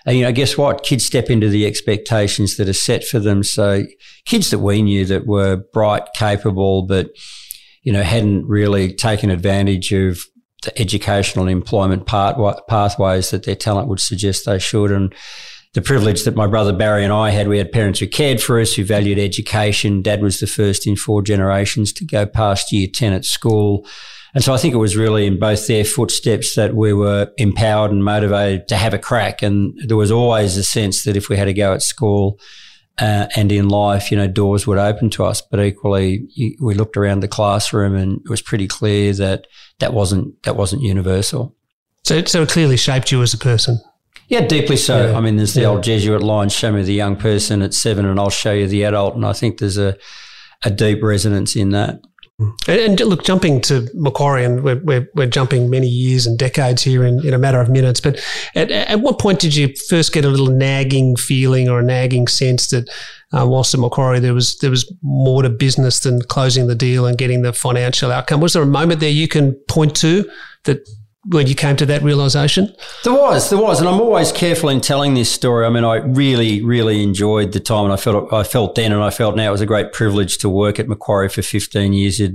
And, 0.05 0.17
you 0.17 0.23
know, 0.23 0.31
guess 0.31 0.57
what? 0.57 0.83
Kids 0.83 1.05
step 1.05 1.29
into 1.29 1.49
the 1.49 1.65
expectations 1.65 2.57
that 2.57 2.69
are 2.69 2.73
set 2.73 3.03
for 3.03 3.19
them. 3.19 3.43
So 3.43 3.83
kids 4.25 4.49
that 4.51 4.59
we 4.59 4.81
knew 4.81 5.05
that 5.05 5.25
were 5.25 5.63
bright, 5.73 6.03
capable, 6.15 6.83
but, 6.83 7.09
you 7.83 7.91
know, 7.91 8.03
hadn't 8.03 8.47
really 8.47 8.93
taken 8.93 9.29
advantage 9.29 9.91
of 9.91 10.19
the 10.61 10.79
educational 10.79 11.45
and 11.45 11.51
employment 11.51 12.05
part, 12.05 12.37
pathways 12.67 13.31
that 13.31 13.45
their 13.45 13.55
talent 13.55 13.87
would 13.87 13.99
suggest 13.99 14.45
they 14.45 14.59
should. 14.59 14.91
And 14.91 15.13
the 15.73 15.81
privilege 15.81 16.23
that 16.23 16.35
my 16.35 16.47
brother 16.47 16.73
Barry 16.73 17.03
and 17.03 17.13
I 17.13 17.29
had, 17.29 17.47
we 17.47 17.57
had 17.57 17.71
parents 17.71 17.99
who 17.99 18.07
cared 18.07 18.41
for 18.41 18.59
us, 18.59 18.73
who 18.73 18.83
valued 18.83 19.17
education. 19.17 20.01
Dad 20.01 20.21
was 20.21 20.39
the 20.39 20.47
first 20.47 20.85
in 20.85 20.95
four 20.95 21.21
generations 21.21 21.93
to 21.93 22.05
go 22.05 22.25
past 22.25 22.71
year 22.71 22.87
10 22.93 23.13
at 23.13 23.25
school. 23.25 23.87
And 24.33 24.43
so 24.43 24.53
I 24.53 24.57
think 24.57 24.73
it 24.73 24.77
was 24.77 24.95
really 24.95 25.25
in 25.25 25.39
both 25.39 25.67
their 25.67 25.83
footsteps 25.83 26.55
that 26.55 26.75
we 26.75 26.93
were 26.93 27.31
empowered 27.37 27.91
and 27.91 28.03
motivated 28.03 28.67
to 28.69 28.77
have 28.77 28.93
a 28.93 28.99
crack. 28.99 29.41
And 29.41 29.77
there 29.85 29.97
was 29.97 30.11
always 30.11 30.57
a 30.57 30.63
sense 30.63 31.03
that 31.03 31.17
if 31.17 31.27
we 31.27 31.37
had 31.37 31.45
to 31.45 31.53
go 31.53 31.73
at 31.73 31.81
school 31.81 32.39
uh, 32.99 33.27
and 33.35 33.51
in 33.51 33.69
life, 33.69 34.11
you 34.11 34.17
know, 34.17 34.27
doors 34.27 34.67
would 34.67 34.77
open 34.77 35.09
to 35.11 35.25
us. 35.25 35.41
But 35.41 35.59
equally, 35.59 36.27
we 36.59 36.73
looked 36.73 36.97
around 36.97 37.21
the 37.21 37.27
classroom 37.27 37.95
and 37.95 38.21
it 38.23 38.29
was 38.29 38.41
pretty 38.41 38.67
clear 38.67 39.13
that 39.13 39.47
that 39.79 39.93
wasn't 39.93 40.41
that 40.43 40.55
wasn't 40.55 40.83
universal. 40.83 41.55
So, 42.03 42.23
so 42.25 42.41
it 42.43 42.49
clearly 42.49 42.77
shaped 42.77 43.11
you 43.11 43.21
as 43.21 43.33
a 43.33 43.37
person. 43.37 43.79
Yeah, 44.27 44.47
deeply 44.47 44.77
so. 44.77 45.11
Yeah. 45.11 45.17
I 45.17 45.21
mean, 45.21 45.35
there's 45.35 45.53
the 45.53 45.61
yeah. 45.61 45.67
old 45.67 45.83
Jesuit 45.83 46.23
line, 46.23 46.47
show 46.49 46.71
me 46.71 46.83
the 46.83 46.93
young 46.93 47.17
person 47.17 47.61
at 47.61 47.73
seven 47.73 48.05
and 48.05 48.19
I'll 48.19 48.29
show 48.29 48.53
you 48.53 48.65
the 48.65 48.83
adult. 48.83 49.15
And 49.15 49.25
I 49.25 49.33
think 49.33 49.59
there's 49.59 49.77
a, 49.77 49.97
a 50.63 50.71
deep 50.71 51.03
resonance 51.03 51.55
in 51.55 51.71
that. 51.71 51.99
And, 52.67 52.99
look, 52.99 53.23
jumping 53.23 53.61
to 53.61 53.87
Macquarie, 53.93 54.45
and 54.45 54.63
we're, 54.63 54.81
we're, 54.83 55.07
we're, 55.15 55.27
jumping 55.27 55.69
many 55.69 55.87
years 55.87 56.25
and 56.25 56.37
decades 56.37 56.81
here 56.81 57.05
in, 57.05 57.25
in 57.25 57.33
a 57.33 57.37
matter 57.37 57.59
of 57.59 57.69
minutes. 57.69 57.99
But 57.99 58.23
at, 58.55 58.71
at 58.71 58.99
what 59.01 59.19
point 59.19 59.39
did 59.39 59.55
you 59.55 59.73
first 59.89 60.11
get 60.13 60.25
a 60.25 60.29
little 60.29 60.47
nagging 60.47 61.15
feeling 61.15 61.69
or 61.69 61.79
a 61.79 61.83
nagging 61.83 62.27
sense 62.27 62.69
that 62.69 62.89
uh, 63.33 63.45
whilst 63.47 63.73
at 63.73 63.79
Macquarie 63.79 64.19
there 64.19 64.33
was 64.33 64.57
there 64.57 64.69
was 64.69 64.91
more 65.01 65.41
to 65.41 65.49
business 65.49 65.99
than 66.01 66.21
closing 66.23 66.67
the 66.67 66.75
deal 66.75 67.05
and 67.05 67.17
getting 67.17 67.41
the 67.41 67.53
financial 67.53 68.11
outcome? 68.11 68.41
Was 68.41 68.53
there 68.53 68.63
a 68.63 68.67
moment 68.67 68.99
there 68.99 69.09
you 69.09 69.27
can 69.27 69.53
point 69.67 69.95
to 69.97 70.29
that 70.63 70.87
when 71.25 71.47
you 71.47 71.55
came 71.55 71.75
to 71.75 71.85
that 71.85 72.01
realization? 72.01 72.73
There 73.03 73.13
was, 73.13 73.49
there 73.49 73.59
was, 73.59 73.79
and 73.79 73.87
I'm 73.87 74.01
always 74.01 74.31
careful 74.31 74.69
in 74.69 74.81
telling 74.81 75.13
this 75.13 75.31
story. 75.31 75.65
I 75.65 75.69
mean, 75.69 75.83
I 75.83 75.97
really, 75.97 76.63
really 76.63 77.03
enjoyed 77.03 77.51
the 77.51 77.59
time, 77.59 77.85
and 77.85 77.93
I 77.93 77.97
felt, 77.97 78.33
I 78.33 78.43
felt 78.43 78.75
then, 78.75 78.91
and 78.91 79.03
I 79.03 79.11
felt 79.11 79.35
now 79.35 79.49
it 79.49 79.51
was 79.51 79.61
a 79.61 79.65
great 79.65 79.93
privilege 79.93 80.37
to 80.39 80.49
work 80.49 80.79
at 80.79 80.87
Macquarie 80.87 81.29
for 81.29 81.41
15 81.41 81.93
years. 81.93 82.19
It, 82.19 82.33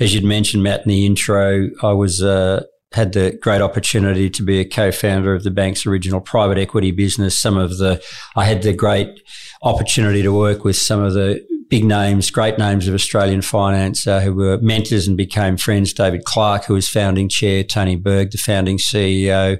as 0.00 0.14
you'd 0.14 0.24
mentioned, 0.24 0.62
Matt, 0.62 0.82
in 0.82 0.88
the 0.88 1.06
intro, 1.06 1.70
I 1.82 1.92
was. 1.92 2.22
Uh, 2.22 2.64
had 2.92 3.12
the 3.12 3.36
great 3.42 3.60
opportunity 3.60 4.30
to 4.30 4.42
be 4.42 4.60
a 4.60 4.64
co-founder 4.64 5.34
of 5.34 5.42
the 5.42 5.50
bank's 5.50 5.84
original 5.84 6.20
private 6.20 6.56
equity 6.56 6.92
business. 6.92 7.38
Some 7.38 7.58
of 7.58 7.76
the, 7.76 8.02
I 8.36 8.44
had 8.44 8.62
the 8.62 8.72
great 8.72 9.20
opportunity 9.60 10.22
to 10.22 10.32
work 10.32 10.64
with 10.64 10.76
some 10.76 11.02
of 11.02 11.12
the 11.12 11.44
big 11.68 11.84
names, 11.84 12.30
great 12.30 12.58
names 12.58 12.86
of 12.86 12.94
Australian 12.94 13.42
finance 13.42 14.06
uh, 14.06 14.20
who 14.20 14.34
were 14.34 14.58
mentors 14.58 15.06
and 15.06 15.16
became 15.16 15.56
friends. 15.56 15.92
David 15.92 16.24
Clarke, 16.24 16.64
who 16.64 16.74
was 16.74 16.88
founding 16.88 17.28
chair, 17.28 17.64
Tony 17.64 17.96
Berg, 17.96 18.30
the 18.30 18.38
founding 18.38 18.78
CEO, 18.78 19.58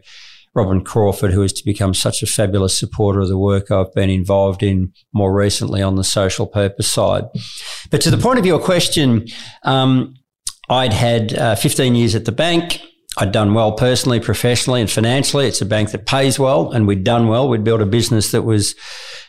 Robin 0.54 0.82
Crawford, 0.82 1.32
who 1.32 1.42
has 1.42 1.52
to 1.52 1.64
become 1.64 1.92
such 1.92 2.22
a 2.22 2.26
fabulous 2.26 2.78
supporter 2.78 3.20
of 3.20 3.28
the 3.28 3.38
work 3.38 3.70
I've 3.70 3.92
been 3.92 4.10
involved 4.10 4.62
in 4.62 4.92
more 5.12 5.34
recently 5.34 5.82
on 5.82 5.96
the 5.96 6.04
social 6.04 6.46
purpose 6.46 6.90
side. 6.90 7.25
But 7.90 8.00
to 8.02 8.10
the 8.10 8.16
point 8.16 8.38
of 8.38 8.46
your 8.46 8.58
question, 8.58 9.26
um, 9.64 10.14
I'd 10.68 10.94
had 10.94 11.34
uh, 11.34 11.54
15 11.56 11.94
years 11.94 12.14
at 12.14 12.25
the 12.25 12.32
bank. 12.32 12.80
I'd 13.18 13.32
done 13.32 13.54
well 13.54 13.73
personally, 13.73 14.20
professionally, 14.20 14.80
and 14.82 14.90
financially. 14.90 15.46
It's 15.46 15.62
a 15.62 15.66
bank 15.66 15.90
that 15.92 16.04
pays 16.04 16.38
well, 16.38 16.70
and 16.73 16.87
we'd 16.87 17.04
done 17.04 17.28
well. 17.28 17.49
We'd 17.49 17.64
built 17.64 17.80
a 17.80 17.87
business 17.87 18.30
that 18.32 18.42
was, 18.42 18.75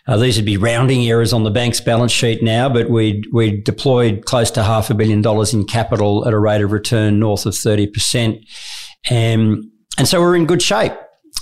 uh, 0.07 0.17
these 0.17 0.35
would 0.35 0.45
be 0.45 0.57
rounding 0.57 1.07
errors 1.07 1.31
on 1.31 1.43
the 1.43 1.51
bank's 1.51 1.79
balance 1.79 2.11
sheet 2.11 2.43
now, 2.43 2.67
but 2.67 2.89
we'd, 2.89 3.27
we'd 3.31 3.63
deployed 3.63 4.25
close 4.25 4.51
to 4.51 4.63
half 4.63 4.89
a 4.89 4.93
billion 4.93 5.21
dollars 5.21 5.53
in 5.53 5.65
capital 5.65 6.27
at 6.27 6.33
a 6.33 6.39
rate 6.39 6.61
of 6.61 6.73
return 6.73 7.19
north 7.19 7.45
of 7.45 7.53
30%. 7.53 8.45
And, 9.09 9.63
and 9.97 10.07
so 10.07 10.19
we're 10.19 10.35
in 10.35 10.45
good 10.45 10.61
shape. 10.61 10.93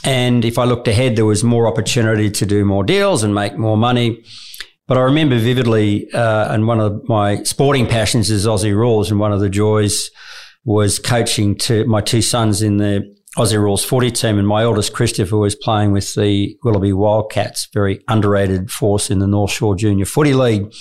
And 0.04 0.46
if 0.46 0.60
I 0.60 0.66
looked 0.66 0.88
ahead, 0.88 1.16
there 1.16 1.25
was 1.25 1.44
more 1.44 1.68
opportunity 1.68 2.30
to 2.30 2.46
do 2.46 2.64
more 2.64 2.84
deals 2.84 3.24
and 3.24 3.34
make 3.34 3.58
more 3.58 3.78
money. 3.78 4.24
But 4.88 5.00
I 5.00 5.02
remember 5.02 5.40
vividly, 5.40 6.12
uh, 6.12 6.54
and 6.54 6.68
one 6.68 6.80
of 6.80 7.10
my 7.10 7.42
sporting 7.42 7.88
passions 7.88 8.30
is 8.30 8.46
Aussie 8.46 8.75
rules, 8.75 9.10
and 9.10 9.20
one 9.20 9.34
of 9.34 9.40
the 9.40 9.50
joys 9.50 10.12
was 10.66 11.00
coaching 11.00 11.56
to 11.56 11.86
my 11.86 12.02
two 12.02 12.22
sons 12.22 12.62
in 12.62 12.78
the 12.78 13.16
Aussie 13.38 13.60
Rules 13.60 13.84
40 13.84 14.12
team, 14.12 14.40
and 14.40 14.48
my 14.48 14.64
oldest 14.64 14.94
Christopher 14.94 15.38
was 15.38 15.56
playing 15.56 15.92
with 15.92 16.14
the 16.16 16.58
Willoughby 16.64 16.94
Wildcats, 16.94 17.68
very 17.74 18.02
underrated 18.08 18.72
force 18.72 19.12
in 19.12 19.20
the 19.20 19.28
North 19.28 19.52
Shore 19.52 19.76
Junior 19.76 20.06
Footy 20.06 20.34
League. 20.34 20.74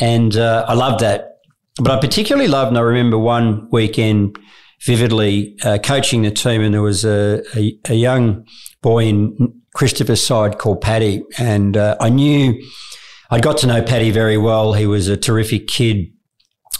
And 0.00 0.36
uh, 0.36 0.64
I 0.68 0.74
loved 0.74 1.00
that. 1.00 1.38
But 1.80 1.90
I 1.92 2.00
particularly 2.00 2.48
loved, 2.48 2.68
and 2.68 2.78
I 2.78 2.82
remember 2.82 3.18
one 3.18 3.68
weekend 3.70 4.38
vividly 4.82 5.56
uh, 5.64 5.78
coaching 5.78 6.22
the 6.22 6.30
team, 6.30 6.62
and 6.62 6.72
there 6.72 6.82
was 6.82 7.04
a, 7.04 7.42
a, 7.56 7.78
a, 7.88 7.94
young 7.94 8.46
boy 8.80 9.04
in 9.04 9.62
Christopher's 9.74 10.24
side 10.24 10.58
called 10.58 10.80
Paddy. 10.80 11.24
And 11.36 11.76
uh, 11.76 11.96
I 12.00 12.10
knew 12.10 12.60
I'd 13.30 13.42
got 13.42 13.58
to 13.58 13.66
know 13.66 13.82
Paddy 13.82 14.10
very 14.10 14.38
well. 14.38 14.72
He 14.72 14.86
was 14.86 15.08
a 15.08 15.16
terrific 15.16 15.66
kid 15.66 16.12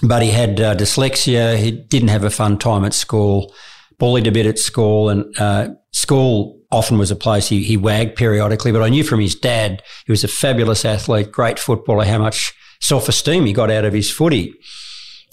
but 0.03 0.23
he 0.23 0.31
had 0.31 0.61
uh, 0.61 0.75
dyslexia. 0.75 1.57
He 1.57 1.71
didn't 1.71 2.09
have 2.09 2.25
a 2.25 2.31
fun 2.31 2.59
time 2.59 2.85
at 2.85 2.95
school, 2.95 3.55
bullied 3.99 4.27
a 4.27 4.33
bit 4.33 4.47
at 4.47 4.59
school, 4.59 5.09
and 5.09 5.39
uh, 5.39 5.71
school 5.93 6.59
often 6.71 6.99
was 6.99 7.11
a 7.11 7.17
place 7.17 7.49
he, 7.49 7.63
he 7.65 7.77
wagged 7.77 8.17
periodically. 8.17 8.73
But 8.73 8.83
I 8.83 8.89
knew 8.89 9.03
from 9.03 9.21
his 9.21 9.35
dad, 9.35 9.83
he 10.07 10.13
was 10.13 10.25
a 10.25 10.29
fabulous 10.29 10.85
athlete, 10.85 11.33
great 11.33 11.59
footballer, 11.59 12.05
how 12.05 12.19
much 12.19 12.53
self 12.81 13.09
esteem 13.09 13.47
he 13.47 13.53
got 13.53 13.71
out 13.71 13.85
of 13.85 13.93
his 13.93 14.11
footy. 14.11 14.55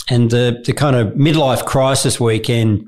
And 0.09 0.29
the, 0.29 0.61
the 0.65 0.73
kind 0.73 0.95
of 0.95 1.13
midlife 1.15 1.65
crisis 1.65 2.19
weekend, 2.19 2.85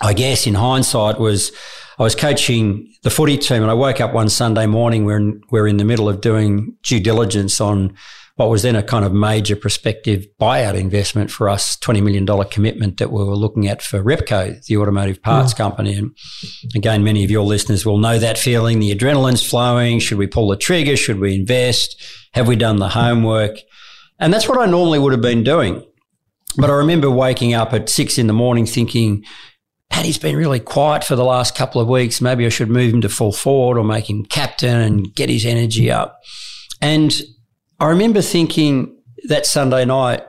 I 0.00 0.14
guess, 0.14 0.46
in 0.46 0.54
hindsight, 0.54 1.20
was 1.20 1.52
I 1.98 2.02
was 2.02 2.14
coaching 2.14 2.90
the 3.02 3.10
footy 3.10 3.36
team, 3.36 3.62
and 3.62 3.70
I 3.70 3.74
woke 3.74 4.00
up 4.00 4.14
one 4.14 4.30
Sunday 4.30 4.66
morning. 4.66 5.04
We're 5.04 5.34
we're 5.50 5.68
in 5.68 5.76
the 5.76 5.84
middle 5.84 6.08
of 6.08 6.22
doing 6.22 6.74
due 6.82 7.00
diligence 7.00 7.60
on 7.60 7.94
what 8.40 8.48
was 8.48 8.62
then 8.62 8.74
a 8.74 8.82
kind 8.82 9.04
of 9.04 9.12
major 9.12 9.54
prospective 9.54 10.26
buyout 10.40 10.74
investment 10.74 11.30
for 11.30 11.46
us, 11.46 11.76
$20 11.76 12.02
million 12.02 12.26
commitment 12.44 12.96
that 12.96 13.12
we 13.12 13.22
were 13.22 13.36
looking 13.36 13.68
at 13.68 13.82
for 13.82 14.02
Repco, 14.02 14.64
the 14.64 14.78
automotive 14.78 15.22
parts 15.22 15.52
mm. 15.52 15.58
company. 15.58 15.94
And 15.94 16.16
again, 16.74 17.04
many 17.04 17.22
of 17.22 17.30
your 17.30 17.44
listeners 17.44 17.84
will 17.84 17.98
know 17.98 18.18
that 18.18 18.38
feeling. 18.38 18.80
The 18.80 18.94
adrenaline's 18.94 19.46
flowing. 19.46 19.98
Should 19.98 20.16
we 20.16 20.26
pull 20.26 20.48
the 20.48 20.56
trigger? 20.56 20.96
Should 20.96 21.20
we 21.20 21.34
invest? 21.34 22.02
Have 22.32 22.48
we 22.48 22.56
done 22.56 22.78
the 22.78 22.88
homework? 22.88 23.58
And 24.18 24.32
that's 24.32 24.48
what 24.48 24.58
I 24.58 24.64
normally 24.64 24.98
would 24.98 25.12
have 25.12 25.20
been 25.20 25.44
doing. 25.44 25.84
But 26.56 26.70
I 26.70 26.76
remember 26.76 27.10
waking 27.10 27.52
up 27.52 27.74
at 27.74 27.90
six 27.90 28.16
in 28.16 28.26
the 28.26 28.32
morning 28.32 28.64
thinking, 28.64 29.22
Paddy's 29.90 30.16
been 30.16 30.36
really 30.36 30.60
quiet 30.60 31.04
for 31.04 31.14
the 31.14 31.24
last 31.26 31.54
couple 31.54 31.78
of 31.78 31.88
weeks. 31.88 32.22
Maybe 32.22 32.46
I 32.46 32.48
should 32.48 32.70
move 32.70 32.94
him 32.94 33.02
to 33.02 33.10
full 33.10 33.32
forward 33.32 33.76
or 33.76 33.84
make 33.84 34.08
him 34.08 34.24
captain 34.24 34.80
and 34.80 35.14
get 35.14 35.28
his 35.28 35.44
energy 35.44 35.90
up. 35.90 36.22
And 36.80 37.20
I 37.80 37.88
remember 37.88 38.22
thinking 38.22 38.96
that 39.28 39.46
Sunday 39.46 39.84
night, 39.84 40.22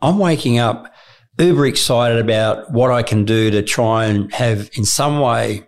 I'm 0.00 0.18
waking 0.18 0.58
up 0.58 0.94
uber 1.38 1.66
excited 1.66 2.18
about 2.18 2.70
what 2.70 2.90
I 2.90 3.02
can 3.02 3.24
do 3.24 3.50
to 3.50 3.62
try 3.62 4.06
and 4.06 4.32
have, 4.34 4.70
in 4.74 4.84
some 4.84 5.20
way, 5.20 5.66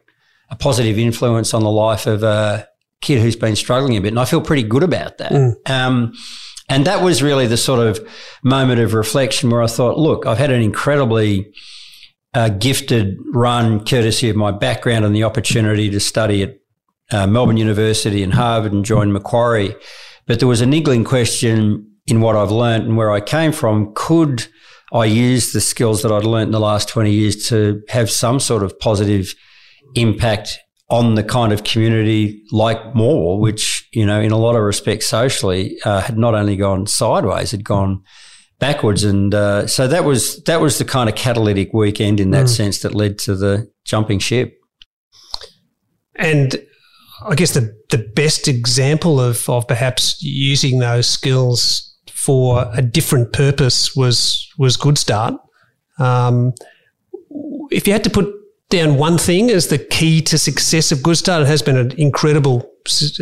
a 0.50 0.56
positive 0.56 0.98
influence 0.98 1.54
on 1.54 1.62
the 1.62 1.70
life 1.70 2.06
of 2.06 2.22
a 2.22 2.68
kid 3.00 3.22
who's 3.22 3.36
been 3.36 3.56
struggling 3.56 3.96
a 3.96 4.00
bit. 4.00 4.08
And 4.08 4.18
I 4.18 4.24
feel 4.24 4.40
pretty 4.40 4.64
good 4.64 4.82
about 4.82 5.18
that. 5.18 5.32
Mm. 5.32 5.70
Um, 5.70 6.12
and 6.68 6.86
that 6.86 7.02
was 7.02 7.22
really 7.22 7.46
the 7.46 7.56
sort 7.56 7.86
of 7.86 8.06
moment 8.42 8.80
of 8.80 8.94
reflection 8.94 9.50
where 9.50 9.62
I 9.62 9.66
thought, 9.66 9.98
look, 9.98 10.26
I've 10.26 10.38
had 10.38 10.50
an 10.50 10.60
incredibly 10.60 11.52
uh, 12.34 12.48
gifted 12.50 13.16
run, 13.32 13.84
courtesy 13.84 14.28
of 14.28 14.36
my 14.36 14.50
background 14.50 15.04
and 15.04 15.14
the 15.14 15.24
opportunity 15.24 15.88
to 15.90 16.00
study 16.00 16.42
at 16.42 16.58
uh, 17.10 17.26
Melbourne 17.26 17.56
University 17.56 18.22
and 18.22 18.34
Harvard 18.34 18.72
and 18.72 18.84
join 18.84 19.12
Macquarie. 19.12 19.74
But 20.30 20.38
there 20.38 20.46
was 20.46 20.60
a 20.60 20.66
niggling 20.66 21.02
question 21.02 21.90
in 22.06 22.20
what 22.20 22.36
I've 22.36 22.52
learned 22.52 22.84
and 22.84 22.96
where 22.96 23.10
I 23.10 23.20
came 23.20 23.50
from. 23.50 23.92
Could 23.96 24.46
I 24.92 25.06
use 25.06 25.52
the 25.52 25.60
skills 25.60 26.02
that 26.02 26.12
I'd 26.12 26.22
learned 26.22 26.50
in 26.50 26.52
the 26.52 26.60
last 26.60 26.88
20 26.88 27.10
years 27.10 27.48
to 27.48 27.82
have 27.88 28.08
some 28.08 28.38
sort 28.38 28.62
of 28.62 28.78
positive 28.78 29.34
impact 29.96 30.56
on 30.88 31.16
the 31.16 31.24
kind 31.24 31.52
of 31.52 31.64
community 31.64 32.44
like 32.52 32.78
Morwell, 32.94 33.40
which, 33.40 33.88
you 33.92 34.06
know, 34.06 34.20
in 34.20 34.30
a 34.30 34.36
lot 34.36 34.54
of 34.54 34.62
respects 34.62 35.08
socially, 35.08 35.76
uh, 35.84 36.00
had 36.00 36.16
not 36.16 36.36
only 36.36 36.54
gone 36.54 36.86
sideways, 36.86 37.50
had 37.50 37.64
gone 37.64 38.00
backwards. 38.60 39.02
And 39.02 39.34
uh, 39.34 39.66
so 39.66 39.88
that 39.88 40.04
was 40.04 40.40
that 40.44 40.60
was 40.60 40.78
the 40.78 40.84
kind 40.84 41.08
of 41.08 41.16
catalytic 41.16 41.72
weekend 41.72 42.20
in 42.20 42.30
that 42.30 42.46
mm. 42.46 42.56
sense 42.56 42.82
that 42.82 42.94
led 42.94 43.18
to 43.18 43.34
the 43.34 43.68
jumping 43.84 44.20
ship. 44.20 44.56
And 46.14 46.54
I 47.26 47.34
guess 47.34 47.54
the, 47.54 47.76
the 47.90 47.98
best 47.98 48.48
example 48.48 49.20
of, 49.20 49.48
of 49.48 49.66
perhaps 49.68 50.22
using 50.22 50.78
those 50.78 51.08
skills 51.08 51.86
for 52.08 52.70
a 52.74 52.82
different 52.82 53.32
purpose 53.32 53.96
was 53.96 54.48
was 54.58 54.76
Good 54.76 54.98
Start. 54.98 55.34
Um, 55.98 56.52
if 57.70 57.86
you 57.86 57.92
had 57.92 58.04
to 58.04 58.10
put 58.10 58.34
down 58.68 58.96
one 58.96 59.18
thing 59.18 59.50
as 59.50 59.68
the 59.68 59.78
key 59.78 60.20
to 60.22 60.38
success 60.38 60.92
of 60.92 61.02
Good 61.02 61.16
Start, 61.16 61.42
it 61.42 61.48
has 61.48 61.62
been 61.62 61.76
an 61.76 61.92
incredible 61.92 62.70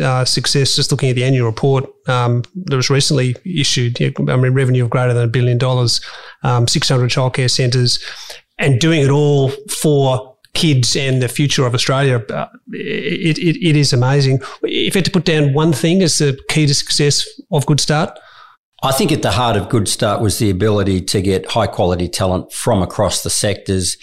uh, 0.01 0.25
success. 0.25 0.75
Just 0.75 0.91
looking 0.91 1.09
at 1.09 1.15
the 1.15 1.23
annual 1.23 1.47
report 1.47 1.85
um, 2.07 2.43
that 2.65 2.75
was 2.75 2.89
recently 2.89 3.35
issued, 3.45 4.01
I 4.01 4.35
mean, 4.35 4.53
revenue 4.53 4.83
of 4.83 4.89
greater 4.89 5.13
than 5.13 5.23
a 5.23 5.31
billion 5.31 5.57
dollars, 5.57 6.01
um, 6.43 6.67
600 6.67 7.09
childcare 7.09 7.49
centres, 7.49 8.03
and 8.57 8.79
doing 8.79 9.01
it 9.01 9.09
all 9.09 9.49
for 9.69 10.28
kids 10.53 10.95
and 10.95 11.21
the 11.21 11.27
future 11.27 11.65
of 11.65 11.73
Australia, 11.73 12.23
uh, 12.29 12.47
it, 12.71 13.37
it, 13.37 13.57
it 13.65 13.75
is 13.75 13.93
amazing. 13.93 14.39
If 14.63 14.95
you 14.95 14.99
had 14.99 15.05
to 15.05 15.11
put 15.11 15.25
down 15.25 15.53
one 15.53 15.73
thing 15.73 16.01
as 16.01 16.17
the 16.17 16.39
key 16.49 16.65
to 16.65 16.73
success 16.73 17.27
of 17.51 17.65
Good 17.65 17.79
Start, 17.79 18.17
I 18.81 18.91
think 18.91 19.11
at 19.11 19.21
the 19.21 19.31
heart 19.31 19.57
of 19.57 19.69
Good 19.69 19.87
Start 19.87 20.21
was 20.21 20.39
the 20.39 20.49
ability 20.49 21.01
to 21.01 21.21
get 21.21 21.51
high 21.51 21.67
quality 21.67 22.07
talent 22.07 22.53
from 22.53 22.81
across 22.81 23.23
the 23.23 23.29
sectors, 23.29 23.97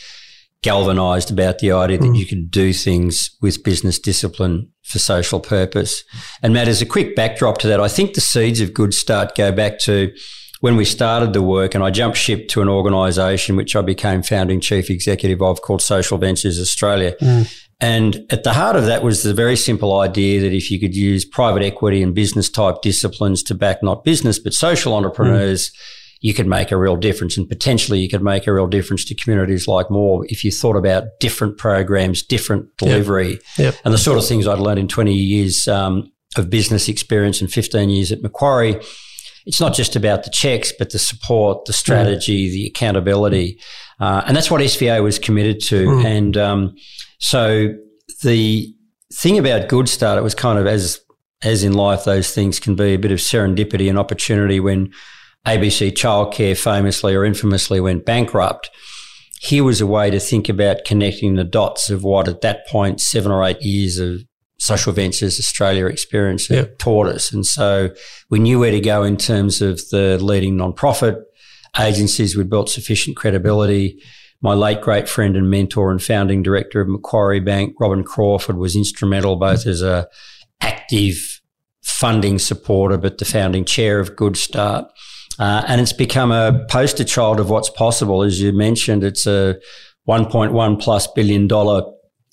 galvanized 0.62 1.30
about 1.30 1.58
the 1.58 1.72
idea 1.72 1.98
that 1.98 2.04
mm. 2.04 2.18
you 2.18 2.26
could 2.26 2.50
do 2.50 2.72
things 2.72 3.36
with 3.40 3.64
business 3.64 3.98
discipline 3.98 4.70
for 4.82 4.98
social 4.98 5.40
purpose. 5.40 6.04
And 6.42 6.52
Matt, 6.52 6.68
as 6.68 6.82
a 6.82 6.86
quick 6.86 7.16
backdrop 7.16 7.58
to 7.58 7.68
that, 7.68 7.80
I 7.80 7.88
think 7.88 8.14
the 8.14 8.20
seeds 8.20 8.60
of 8.60 8.74
Good 8.74 8.92
Start 8.92 9.34
go 9.34 9.50
back 9.50 9.78
to 9.80 10.12
when 10.60 10.76
we 10.76 10.84
started 10.84 11.32
the 11.32 11.42
work 11.42 11.74
and 11.74 11.84
I 11.84 11.90
jumped 11.90 12.16
ship 12.16 12.48
to 12.48 12.62
an 12.62 12.68
organisation 12.68 13.56
which 13.56 13.76
I 13.76 13.82
became 13.82 14.22
founding 14.22 14.60
chief 14.60 14.90
executive 14.90 15.42
of 15.42 15.62
called 15.62 15.82
Social 15.82 16.18
Ventures 16.18 16.58
Australia. 16.58 17.14
Mm. 17.20 17.52
And 17.78 18.26
at 18.30 18.42
the 18.42 18.54
heart 18.54 18.76
of 18.76 18.86
that 18.86 19.02
was 19.02 19.22
the 19.22 19.34
very 19.34 19.56
simple 19.56 19.98
idea 19.98 20.40
that 20.40 20.54
if 20.54 20.70
you 20.70 20.80
could 20.80 20.96
use 20.96 21.26
private 21.26 21.62
equity 21.62 22.02
and 22.02 22.14
business 22.14 22.48
type 22.48 22.80
disciplines 22.80 23.42
to 23.44 23.54
back 23.54 23.82
not 23.82 24.02
business, 24.02 24.38
but 24.38 24.54
social 24.54 24.94
entrepreneurs, 24.94 25.68
mm. 25.68 25.72
you 26.22 26.32
could 26.32 26.46
make 26.46 26.72
a 26.72 26.78
real 26.78 26.96
difference 26.96 27.36
and 27.36 27.46
potentially 27.46 28.00
you 28.00 28.08
could 28.08 28.22
make 28.22 28.46
a 28.46 28.52
real 28.52 28.66
difference 28.66 29.04
to 29.04 29.14
communities 29.14 29.68
like 29.68 29.90
more 29.90 30.24
if 30.30 30.42
you 30.42 30.50
thought 30.50 30.76
about 30.76 31.04
different 31.20 31.58
programs, 31.58 32.22
different 32.22 32.74
delivery, 32.78 33.32
yep. 33.32 33.42
Yep. 33.58 33.74
and 33.84 33.92
the 33.92 33.98
sort 33.98 34.16
of 34.16 34.26
things 34.26 34.46
I'd 34.46 34.58
learned 34.58 34.80
in 34.80 34.88
20 34.88 35.12
years 35.12 35.68
um, 35.68 36.10
of 36.38 36.48
business 36.48 36.88
experience 36.88 37.42
and 37.42 37.52
15 37.52 37.90
years 37.90 38.10
at 38.10 38.22
Macquarie 38.22 38.80
it's 39.46 39.60
not 39.60 39.74
just 39.74 39.96
about 39.96 40.24
the 40.24 40.30
checks, 40.30 40.72
but 40.76 40.90
the 40.90 40.98
support, 40.98 41.64
the 41.64 41.72
strategy, 41.72 42.48
mm. 42.48 42.52
the 42.52 42.66
accountability. 42.66 43.58
Uh, 44.00 44.22
and 44.26 44.36
that's 44.36 44.50
what 44.50 44.60
SVA 44.60 45.02
was 45.02 45.18
committed 45.18 45.60
to. 45.60 45.86
Mm. 45.86 46.04
And 46.04 46.36
um, 46.36 46.74
so 47.20 47.72
the 48.22 48.74
thing 49.14 49.38
about 49.38 49.68
Good 49.68 49.88
Start, 49.88 50.18
it 50.18 50.22
was 50.22 50.34
kind 50.34 50.58
of 50.58 50.66
as 50.66 51.00
as 51.42 51.62
in 51.62 51.74
life, 51.74 52.04
those 52.04 52.34
things 52.34 52.58
can 52.58 52.74
be 52.74 52.94
a 52.94 52.98
bit 52.98 53.12
of 53.12 53.18
serendipity 53.18 53.88
and 53.88 53.98
opportunity 53.98 54.58
when 54.58 54.90
ABC 55.46 55.92
Childcare 55.92 56.58
famously 56.58 57.14
or 57.14 57.24
infamously 57.24 57.78
went 57.78 58.06
bankrupt. 58.06 58.70
Here 59.40 59.62
was 59.62 59.80
a 59.80 59.86
way 59.86 60.10
to 60.10 60.18
think 60.18 60.48
about 60.48 60.84
connecting 60.84 61.34
the 61.34 61.44
dots 61.44 61.90
of 61.90 62.02
what 62.02 62.26
at 62.26 62.40
that 62.40 62.66
point, 62.66 63.00
seven 63.00 63.30
or 63.30 63.44
eight 63.44 63.60
years 63.60 63.98
of 63.98 64.22
Social 64.58 64.92
Ventures 64.92 65.38
Australia 65.38 65.86
experience 65.86 66.48
yep. 66.48 66.78
taught 66.78 67.08
us. 67.08 67.32
And 67.32 67.44
so 67.44 67.90
we 68.30 68.38
knew 68.38 68.58
where 68.58 68.70
to 68.70 68.80
go 68.80 69.02
in 69.02 69.16
terms 69.16 69.60
of 69.60 69.80
the 69.90 70.18
leading 70.20 70.56
non-profit 70.56 71.18
agencies. 71.78 72.36
We'd 72.36 72.50
built 72.50 72.70
sufficient 72.70 73.16
credibility. 73.16 74.02
My 74.40 74.54
late 74.54 74.80
great 74.80 75.08
friend 75.08 75.36
and 75.36 75.50
mentor 75.50 75.90
and 75.90 76.02
founding 76.02 76.42
director 76.42 76.80
of 76.80 76.88
Macquarie 76.88 77.40
Bank, 77.40 77.74
Robin 77.80 78.02
Crawford, 78.02 78.56
was 78.56 78.76
instrumental 78.76 79.36
both 79.36 79.66
as 79.66 79.82
a 79.82 80.08
active 80.60 81.40
funding 81.82 82.38
supporter, 82.38 82.96
but 82.96 83.18
the 83.18 83.24
founding 83.24 83.64
chair 83.64 84.00
of 84.00 84.16
Good 84.16 84.36
Start. 84.36 84.86
Uh, 85.38 85.64
and 85.68 85.80
it's 85.80 85.92
become 85.92 86.32
a 86.32 86.64
poster 86.70 87.04
child 87.04 87.40
of 87.40 87.50
what's 87.50 87.70
possible. 87.70 88.22
As 88.22 88.40
you 88.40 88.52
mentioned, 88.52 89.04
it's 89.04 89.26
a 89.26 89.56
1.1 90.08 90.80
plus 90.80 91.06
billion 91.08 91.46
dollar 91.46 91.82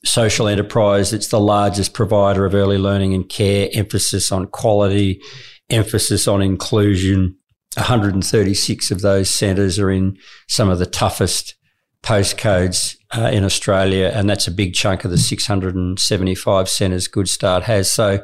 social 0.06 0.48
enterprise. 0.48 1.14
It's 1.14 1.30
the 1.30 1.40
largest 1.40 1.94
provider 1.94 2.46
of 2.46 2.54
early 2.54 2.78
learning 2.78 3.14
and 3.14 3.28
care, 3.28 3.70
emphasis 3.74 4.32
on 4.32 4.48
quality, 4.48 5.22
emphasis 5.70 6.28
on 6.28 6.42
inclusion. 6.42 7.38
136 7.76 8.92
of 8.92 9.02
those 9.02 9.30
centres 9.30 9.80
are 9.80 9.90
in 9.90 10.18
some 10.48 10.70
of 10.70 10.78
the 10.78 10.86
toughest 10.86 11.56
postcodes 12.04 12.98
uh, 13.18 13.30
in 13.34 13.44
Australia, 13.44 14.12
and 14.14 14.30
that's 14.30 14.48
a 14.48 14.52
big 14.52 14.74
chunk 14.74 15.06
of 15.06 15.12
the 15.12 15.18
675 15.18 16.70
centres 16.70 17.08
Good 17.08 17.30
Start 17.30 17.64
has. 17.64 17.92
So, 17.92 18.24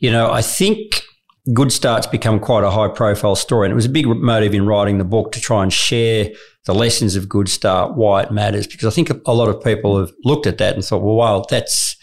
you 0.00 0.10
know, 0.10 0.30
I 0.30 0.42
think 0.42 1.02
Good 1.52 1.72
Start's 1.72 2.06
become 2.06 2.38
quite 2.38 2.64
a 2.64 2.70
high 2.70 2.88
profile 2.88 3.34
story, 3.34 3.66
and 3.66 3.72
it 3.72 3.76
was 3.76 3.86
a 3.86 3.90
big 3.90 4.06
motive 4.06 4.54
in 4.54 4.66
writing 4.66 4.98
the 4.98 5.04
book 5.04 5.32
to 5.32 5.40
try 5.40 5.62
and 5.62 5.72
share 5.72 6.30
the 6.66 6.74
lessons 6.74 7.16
of 7.16 7.28
Good 7.28 7.48
Start, 7.48 7.96
why 7.96 8.22
it 8.22 8.30
matters, 8.30 8.66
because 8.66 8.86
I 8.86 8.90
think 8.90 9.10
a 9.26 9.34
lot 9.34 9.48
of 9.48 9.62
people 9.62 9.98
have 9.98 10.12
looked 10.24 10.46
at 10.46 10.58
that 10.58 10.74
and 10.74 10.84
thought, 10.84 11.02
well, 11.02 11.16
wow, 11.16 11.44
that's 11.48 11.96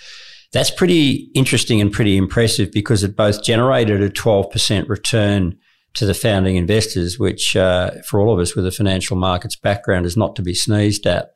that's 0.53 0.71
pretty 0.71 1.29
interesting 1.35 1.81
and 1.81 1.91
pretty 1.91 2.17
impressive 2.17 2.71
because 2.71 3.03
it 3.03 3.15
both 3.15 3.43
generated 3.43 4.01
a 4.01 4.09
12% 4.09 4.87
return 4.87 5.57
to 5.93 6.05
the 6.05 6.13
founding 6.13 6.55
investors, 6.55 7.19
which 7.19 7.55
uh, 7.55 7.91
for 8.07 8.19
all 8.19 8.33
of 8.33 8.39
us 8.39 8.55
with 8.55 8.65
a 8.65 8.71
financial 8.71 9.17
markets 9.17 9.55
background 9.55 10.05
is 10.05 10.15
not 10.15 10.35
to 10.35 10.41
be 10.41 10.53
sneezed 10.53 11.05
at. 11.05 11.31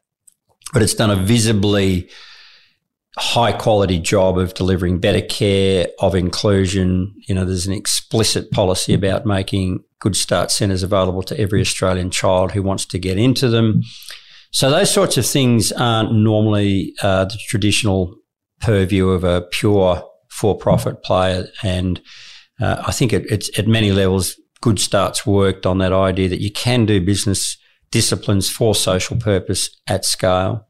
But 0.73 0.81
it's 0.81 0.93
done 0.93 1.11
a 1.11 1.15
visibly 1.15 2.09
high 3.17 3.51
quality 3.51 3.99
job 3.99 4.37
of 4.37 4.53
delivering 4.53 4.99
better 4.99 5.21
care, 5.21 5.87
of 5.99 6.15
inclusion. 6.15 7.13
You 7.27 7.35
know, 7.35 7.45
there's 7.45 7.67
an 7.67 7.73
explicit 7.73 8.51
policy 8.51 8.93
about 8.93 9.25
making 9.25 9.83
Good 9.99 10.15
Start 10.15 10.49
centres 10.49 10.83
available 10.83 11.23
to 11.23 11.39
every 11.39 11.61
Australian 11.61 12.09
child 12.09 12.51
who 12.51 12.63
wants 12.63 12.85
to 12.87 12.99
get 12.99 13.17
into 13.17 13.49
them. 13.49 13.81
So 14.51 14.69
those 14.69 14.91
sorts 14.91 15.17
of 15.17 15.25
things 15.25 15.71
aren't 15.71 16.13
normally 16.13 16.93
uh, 17.01 17.25
the 17.25 17.37
traditional 17.47 18.15
purview 18.59 19.09
of 19.09 19.23
a 19.23 19.41
pure 19.41 20.03
for-profit 20.29 21.03
player, 21.03 21.47
and 21.63 22.01
uh, 22.59 22.83
I 22.87 22.91
think 22.91 23.13
it, 23.13 23.25
it's 23.29 23.57
at 23.59 23.67
many 23.67 23.91
levels. 23.91 24.39
Good 24.61 24.79
Start's 24.79 25.25
worked 25.25 25.65
on 25.65 25.79
that 25.79 25.91
idea 25.91 26.29
that 26.29 26.41
you 26.41 26.51
can 26.51 26.85
do 26.85 27.01
business 27.03 27.57
disciplines 27.91 28.49
for 28.49 28.75
social 28.75 29.17
purpose 29.17 29.69
at 29.87 30.05
scale. 30.05 30.67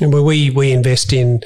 And 0.00 0.12
we 0.12 0.50
we 0.50 0.72
invest 0.72 1.12
in 1.12 1.40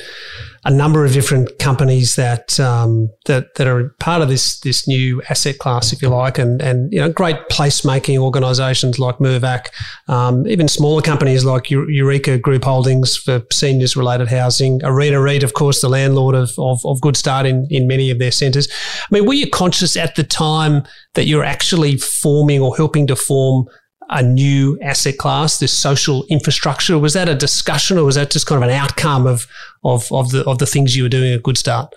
a 0.64 0.70
number 0.70 1.04
of 1.04 1.12
different 1.12 1.58
companies 1.58 2.16
that 2.16 2.58
um, 2.58 3.10
that 3.26 3.54
that 3.56 3.66
are 3.66 3.90
part 4.00 4.22
of 4.22 4.28
this 4.28 4.60
this 4.60 4.88
new 4.88 5.20
asset 5.28 5.58
class, 5.58 5.92
if 5.92 6.00
you 6.00 6.08
like, 6.08 6.38
and 6.38 6.62
and 6.62 6.90
you 6.90 7.00
know 7.00 7.10
great 7.10 7.36
placemaking 7.50 8.18
organisations 8.18 8.98
like 8.98 9.18
Mirvac, 9.18 9.66
um, 10.08 10.46
even 10.46 10.68
smaller 10.68 11.02
companies 11.02 11.44
like 11.44 11.70
Eureka 11.70 12.38
Group 12.38 12.64
Holdings 12.64 13.14
for 13.16 13.42
seniors 13.52 13.94
related 13.94 14.28
housing, 14.28 14.80
Arena 14.84 15.20
REIT, 15.20 15.42
of 15.42 15.52
course, 15.52 15.82
the 15.82 15.90
landlord 15.90 16.34
of, 16.34 16.52
of, 16.58 16.80
of 16.86 17.00
Good 17.02 17.16
Start 17.16 17.44
in 17.44 17.66
in 17.70 17.86
many 17.86 18.10
of 18.10 18.18
their 18.18 18.32
centres. 18.32 18.68
I 19.00 19.06
mean, 19.10 19.26
were 19.26 19.34
you 19.34 19.50
conscious 19.50 19.96
at 19.98 20.14
the 20.14 20.24
time 20.24 20.84
that 21.12 21.26
you're 21.26 21.44
actually 21.44 21.98
forming 21.98 22.62
or 22.62 22.74
helping 22.74 23.06
to 23.08 23.16
form 23.16 23.66
a 24.10 24.22
new 24.22 24.78
asset 24.80 25.18
class, 25.18 25.58
this 25.58 25.76
social 25.76 26.24
infrastructure? 26.28 26.98
Was 26.98 27.14
that 27.14 27.28
a 27.28 27.34
discussion, 27.34 27.98
or 27.98 28.04
was 28.04 28.14
that 28.14 28.30
just 28.30 28.46
kind 28.46 28.62
of 28.62 28.68
an 28.68 28.74
outcome 28.74 29.26
of 29.26 29.46
of 29.82 30.10
of 30.12 30.30
the 30.30 30.44
of 30.44 30.58
the 30.58 30.66
things 30.66 30.96
you 30.96 31.04
were 31.04 31.08
doing 31.08 31.32
at 31.32 31.42
Good 31.42 31.58
Start? 31.58 31.92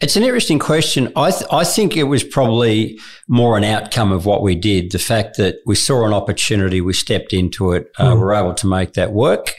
It's 0.00 0.16
an 0.16 0.22
interesting 0.22 0.58
question. 0.58 1.12
I 1.16 1.30
th- 1.30 1.44
I 1.50 1.64
think 1.64 1.96
it 1.96 2.04
was 2.04 2.24
probably 2.24 2.98
more 3.28 3.56
an 3.56 3.64
outcome 3.64 4.12
of 4.12 4.26
what 4.26 4.42
we 4.42 4.54
did. 4.54 4.92
The 4.92 4.98
fact 4.98 5.36
that 5.36 5.56
we 5.66 5.74
saw 5.74 6.06
an 6.06 6.12
opportunity, 6.12 6.80
we 6.80 6.92
stepped 6.92 7.32
into 7.32 7.72
it, 7.72 7.90
uh, 7.98 8.10
mm. 8.10 8.14
we 8.14 8.20
were 8.20 8.34
able 8.34 8.54
to 8.54 8.66
make 8.66 8.94
that 8.94 9.12
work. 9.12 9.54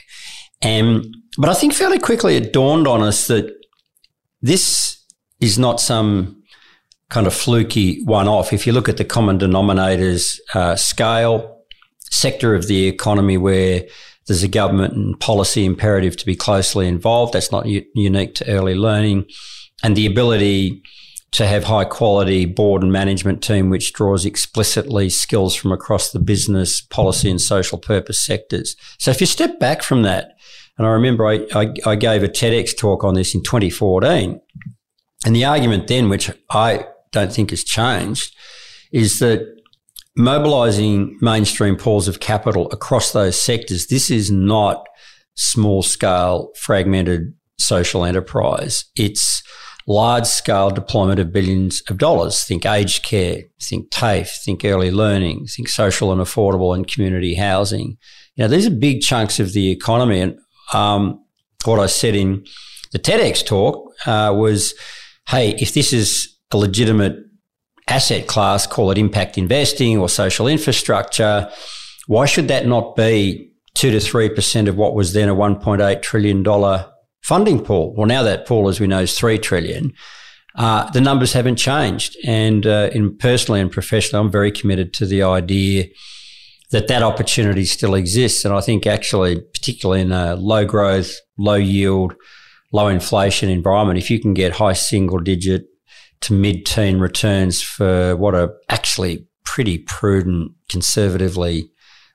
And 0.61 1.15
but 1.37 1.49
I 1.49 1.53
think 1.53 1.73
fairly 1.73 1.99
quickly 1.99 2.35
it 2.35 2.53
dawned 2.53 2.87
on 2.87 3.01
us 3.01 3.27
that 3.27 3.51
this 4.41 5.03
is 5.39 5.59
not 5.59 5.79
some 5.79 6.41
kind 7.09 7.27
of 7.27 7.33
fluky 7.33 8.03
one 8.03 8.27
off. 8.27 8.51
If 8.51 8.65
you 8.65 8.73
look 8.73 8.89
at 8.89 8.97
the 8.97 9.05
common 9.05 9.37
denominators 9.37 10.39
uh, 10.53 10.75
scale, 10.75 11.54
sector 12.11 12.55
of 12.55 12.67
the 12.67 12.87
economy 12.87 13.37
where 13.37 13.83
there's 14.27 14.43
a 14.43 14.47
government 14.47 14.93
and 14.93 15.19
policy 15.19 15.65
imperative 15.65 16.17
to 16.17 16.25
be 16.25 16.35
closely 16.35 16.87
involved. 16.87 17.33
That's 17.33 17.51
not 17.51 17.67
u- 17.67 17.85
unique 17.93 18.35
to 18.35 18.49
early 18.49 18.75
learning. 18.75 19.25
And 19.83 19.95
the 19.95 20.05
ability 20.05 20.81
to 21.35 21.45
have 21.45 21.65
high 21.65 21.83
quality 21.83 22.45
board 22.45 22.81
and 22.81 22.91
management 22.91 23.43
team, 23.43 23.69
which 23.69 23.93
draws 23.93 24.25
explicitly 24.25 25.09
skills 25.09 25.53
from 25.53 25.71
across 25.71 26.11
the 26.11 26.19
business, 26.19 26.79
policy 26.79 27.29
and 27.29 27.41
social 27.41 27.77
purpose 27.77 28.19
sectors. 28.19 28.75
So 28.99 29.11
if 29.11 29.19
you 29.19 29.27
step 29.27 29.59
back 29.59 29.83
from 29.83 30.03
that, 30.03 30.37
and 30.77 30.87
I 30.87 30.91
remember 30.91 31.27
I, 31.27 31.45
I, 31.53 31.73
I 31.85 31.95
gave 31.95 32.23
a 32.23 32.29
TEDx 32.29 32.75
talk 32.77 33.03
on 33.03 33.15
this 33.15 33.35
in 33.35 33.43
2014, 33.43 34.39
and 35.25 35.35
the 35.35 35.45
argument 35.45 35.87
then, 35.87 36.09
which 36.09 36.31
I 36.51 36.85
don't 37.11 37.33
think 37.33 37.49
has 37.49 37.63
changed, 37.63 38.33
is 38.91 39.19
that 39.19 39.54
mobilizing 40.15 41.17
mainstream 41.21 41.75
pools 41.75 42.07
of 42.07 42.19
capital 42.19 42.69
across 42.71 43.11
those 43.11 43.39
sectors, 43.39 43.87
this 43.87 44.09
is 44.09 44.31
not 44.31 44.85
small 45.35 45.83
scale, 45.83 46.51
fragmented 46.55 47.33
social 47.59 48.05
enterprise. 48.05 48.85
It's 48.95 49.43
large 49.87 50.25
scale 50.25 50.69
deployment 50.71 51.19
of 51.19 51.31
billions 51.31 51.81
of 51.89 51.97
dollars. 51.97 52.43
Think 52.43 52.65
aged 52.65 53.03
care, 53.03 53.43
think 53.61 53.91
TAFE, 53.91 54.29
think 54.43 54.65
early 54.65 54.91
learning, 54.91 55.45
think 55.47 55.67
social 55.69 56.11
and 56.11 56.21
affordable 56.21 56.73
and 56.73 56.87
community 56.87 57.35
housing. 57.35 57.97
You 58.35 58.43
know, 58.43 58.47
these 58.47 58.67
are 58.67 58.71
big 58.71 59.01
chunks 59.01 59.39
of 59.39 59.53
the 59.53 59.69
economy. 59.69 60.21
And 60.21 60.39
um, 60.73 61.23
what 61.65 61.79
I 61.79 61.85
said 61.87 62.15
in 62.15 62.45
the 62.91 62.99
TEDx 62.99 63.45
talk 63.45 63.91
uh, 64.05 64.33
was, 64.35 64.73
hey, 65.29 65.55
if 65.59 65.73
this 65.73 65.93
is 65.93 66.35
a 66.51 66.57
legitimate 66.57 67.17
asset 67.87 68.27
class, 68.27 68.65
call 68.65 68.91
it 68.91 68.97
impact 68.97 69.37
investing 69.37 69.97
or 69.97 70.09
social 70.09 70.47
infrastructure, 70.47 71.49
why 72.07 72.25
should 72.25 72.47
that 72.47 72.65
not 72.65 72.95
be 72.95 73.51
two 73.73 73.91
to 73.91 73.99
three 73.99 74.29
percent 74.29 74.67
of 74.67 74.77
what 74.77 74.95
was 74.95 75.13
then 75.13 75.29
a 75.29 75.35
one 75.35 75.55
point 75.59 75.81
eight 75.81 76.01
trillion 76.01 76.43
dollar 76.43 76.91
funding 77.23 77.63
pool? 77.63 77.93
Well, 77.95 78.07
now 78.07 78.23
that 78.23 78.45
pool, 78.45 78.67
as 78.67 78.79
we 78.79 78.87
know, 78.87 79.01
is 79.01 79.17
three 79.17 79.37
trillion. 79.37 79.93
Uh, 80.55 80.89
the 80.91 81.01
numbers 81.01 81.33
haven't 81.33 81.57
changed, 81.57 82.15
and 82.25 82.65
uh, 82.65 82.89
in 82.93 83.17
personally 83.17 83.59
and 83.59 83.71
professionally, 83.71 84.23
I'm 84.23 84.31
very 84.31 84.51
committed 84.51 84.93
to 84.95 85.05
the 85.05 85.23
idea 85.23 85.87
that 86.71 86.87
that 86.87 87.03
opportunity 87.03 87.65
still 87.65 87.93
exists. 87.93 88.45
And 88.45 88.53
I 88.53 88.61
think 88.61 88.87
actually, 88.87 89.41
particularly 89.41 90.01
in 90.01 90.11
a 90.11 90.35
low 90.35 90.65
growth, 90.65 91.13
low 91.37 91.55
yield, 91.55 92.15
low 92.71 92.87
inflation 92.87 93.49
environment, 93.49 93.99
if 93.99 94.09
you 94.09 94.19
can 94.19 94.33
get 94.33 94.53
high 94.53 94.73
single 94.73 95.19
digit 95.19 95.65
to 96.21 96.33
mid-teen 96.33 96.99
returns 96.99 97.61
for 97.61 98.15
what 98.15 98.35
are 98.35 98.53
actually 98.69 99.27
pretty 99.43 99.77
prudent, 99.79 100.51
conservatively 100.69 101.69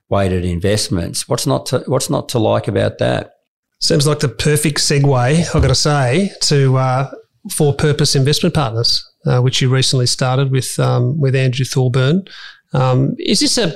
weighted 0.08 0.44
investments. 0.44 1.28
What's 1.28 1.46
not 1.46 1.66
to, 1.66 1.84
what's 1.86 2.10
not 2.10 2.28
to 2.30 2.38
like 2.38 2.68
about 2.68 2.98
that? 2.98 3.34
Seems 3.78 4.06
like 4.06 4.18
the 4.18 4.28
perfect 4.28 4.78
segue, 4.78 5.54
I've 5.54 5.62
got 5.62 5.68
to 5.68 5.74
say, 5.74 6.30
to 6.42 6.76
uh, 6.76 7.10
for 7.50 7.72
purpose 7.72 8.14
investment 8.14 8.54
partners, 8.54 9.02
uh, 9.24 9.40
which 9.40 9.62
you 9.62 9.70
recently 9.70 10.06
started 10.06 10.50
with 10.50 10.78
um, 10.78 11.18
with 11.18 11.34
Andrew 11.34 11.64
Thorburn. 11.64 12.24
Um, 12.72 13.16
is 13.18 13.40
this 13.40 13.56
a 13.56 13.70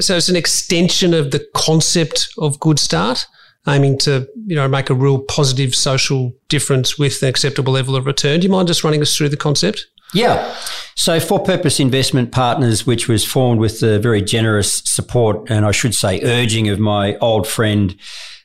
so 0.00 0.16
it's 0.16 0.28
an 0.28 0.36
extension 0.36 1.12
of 1.12 1.32
the 1.32 1.46
concept 1.54 2.28
of 2.38 2.58
Good 2.60 2.78
Start? 2.78 3.26
Aiming 3.68 3.98
to 3.98 4.28
you 4.46 4.56
know 4.56 4.68
make 4.68 4.90
a 4.90 4.94
real 4.94 5.20
positive 5.20 5.74
social 5.74 6.32
difference 6.48 6.98
with 6.98 7.22
an 7.22 7.28
acceptable 7.28 7.72
level 7.72 7.96
of 7.96 8.06
return. 8.06 8.40
Do 8.40 8.46
you 8.46 8.52
mind 8.52 8.68
just 8.68 8.84
running 8.84 9.02
us 9.02 9.16
through 9.16 9.28
the 9.30 9.36
concept? 9.36 9.86
Yeah. 10.14 10.54
So, 10.94 11.18
For 11.20 11.40
Purpose 11.40 11.80
Investment 11.80 12.32
Partners, 12.32 12.86
which 12.86 13.08
was 13.08 13.24
formed 13.24 13.60
with 13.60 13.80
the 13.80 13.98
very 13.98 14.20
generous 14.20 14.82
support 14.84 15.50
and 15.50 15.64
I 15.64 15.70
should 15.70 15.94
say 15.94 16.20
urging 16.22 16.68
of 16.68 16.78
my 16.78 17.16
old 17.16 17.46
friend, 17.46 17.96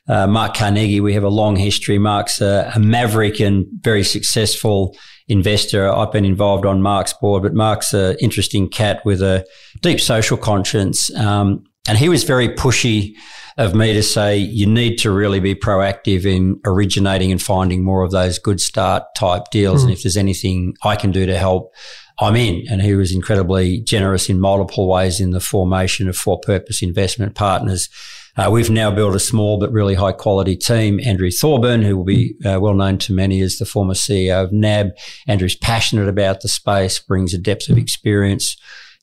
uh, 0.08 0.26
Mark 0.26 0.54
Carnegie. 0.54 1.00
We 1.00 1.14
have 1.14 1.22
a 1.22 1.28
long 1.28 1.56
history. 1.56 1.98
Mark's 1.98 2.40
a, 2.40 2.72
a, 2.74 2.78
maverick 2.78 3.40
and 3.40 3.66
very 3.82 4.02
successful 4.02 4.96
investor. 5.28 5.88
I've 5.88 6.10
been 6.10 6.24
involved 6.24 6.64
on 6.64 6.80
Mark's 6.80 7.12
board, 7.12 7.42
but 7.42 7.52
Mark's 7.52 7.92
an 7.92 8.16
interesting 8.20 8.68
cat 8.68 9.04
with 9.04 9.20
a 9.20 9.46
deep 9.82 10.00
social 10.00 10.38
conscience. 10.38 11.14
Um, 11.14 11.64
and 11.88 11.98
he 11.98 12.08
was 12.08 12.24
very 12.24 12.48
pushy 12.48 13.16
of 13.58 13.74
me 13.74 13.92
to 13.92 14.02
say 14.02 14.36
you 14.36 14.66
need 14.66 14.96
to 14.98 15.10
really 15.10 15.40
be 15.40 15.54
proactive 15.54 16.24
in 16.24 16.60
originating 16.64 17.32
and 17.32 17.42
finding 17.42 17.82
more 17.82 18.04
of 18.04 18.12
those 18.12 18.38
good 18.38 18.60
start 18.60 19.02
type 19.16 19.50
deals. 19.50 19.80
Mm. 19.80 19.84
And 19.84 19.92
if 19.92 20.02
there's 20.04 20.16
anything 20.16 20.74
I 20.84 20.94
can 20.94 21.10
do 21.10 21.26
to 21.26 21.36
help, 21.36 21.74
I'm 22.20 22.36
in. 22.36 22.64
And 22.70 22.80
he 22.80 22.94
was 22.94 23.12
incredibly 23.12 23.80
generous 23.80 24.28
in 24.28 24.38
multiple 24.38 24.88
ways 24.88 25.20
in 25.20 25.30
the 25.30 25.40
formation 25.40 26.08
of 26.08 26.16
for 26.16 26.38
purpose 26.38 26.82
investment 26.82 27.34
partners. 27.34 27.88
Uh, 28.36 28.48
we've 28.48 28.70
now 28.70 28.92
built 28.92 29.16
a 29.16 29.20
small 29.20 29.58
but 29.58 29.72
really 29.72 29.94
high 29.94 30.12
quality 30.12 30.56
team. 30.56 31.00
Andrew 31.04 31.30
Thorburn, 31.30 31.82
who 31.82 31.96
will 31.96 32.04
be 32.04 32.36
uh, 32.44 32.60
well 32.60 32.74
known 32.74 32.98
to 32.98 33.12
many 33.12 33.40
as 33.40 33.58
the 33.58 33.66
former 33.66 33.94
CEO 33.94 34.44
of 34.44 34.52
NAB. 34.52 34.90
Andrew's 35.26 35.56
passionate 35.56 36.08
about 36.08 36.42
the 36.42 36.48
space, 36.48 37.00
brings 37.00 37.34
a 37.34 37.38
depth 37.38 37.68
of 37.68 37.76
experience. 37.76 38.56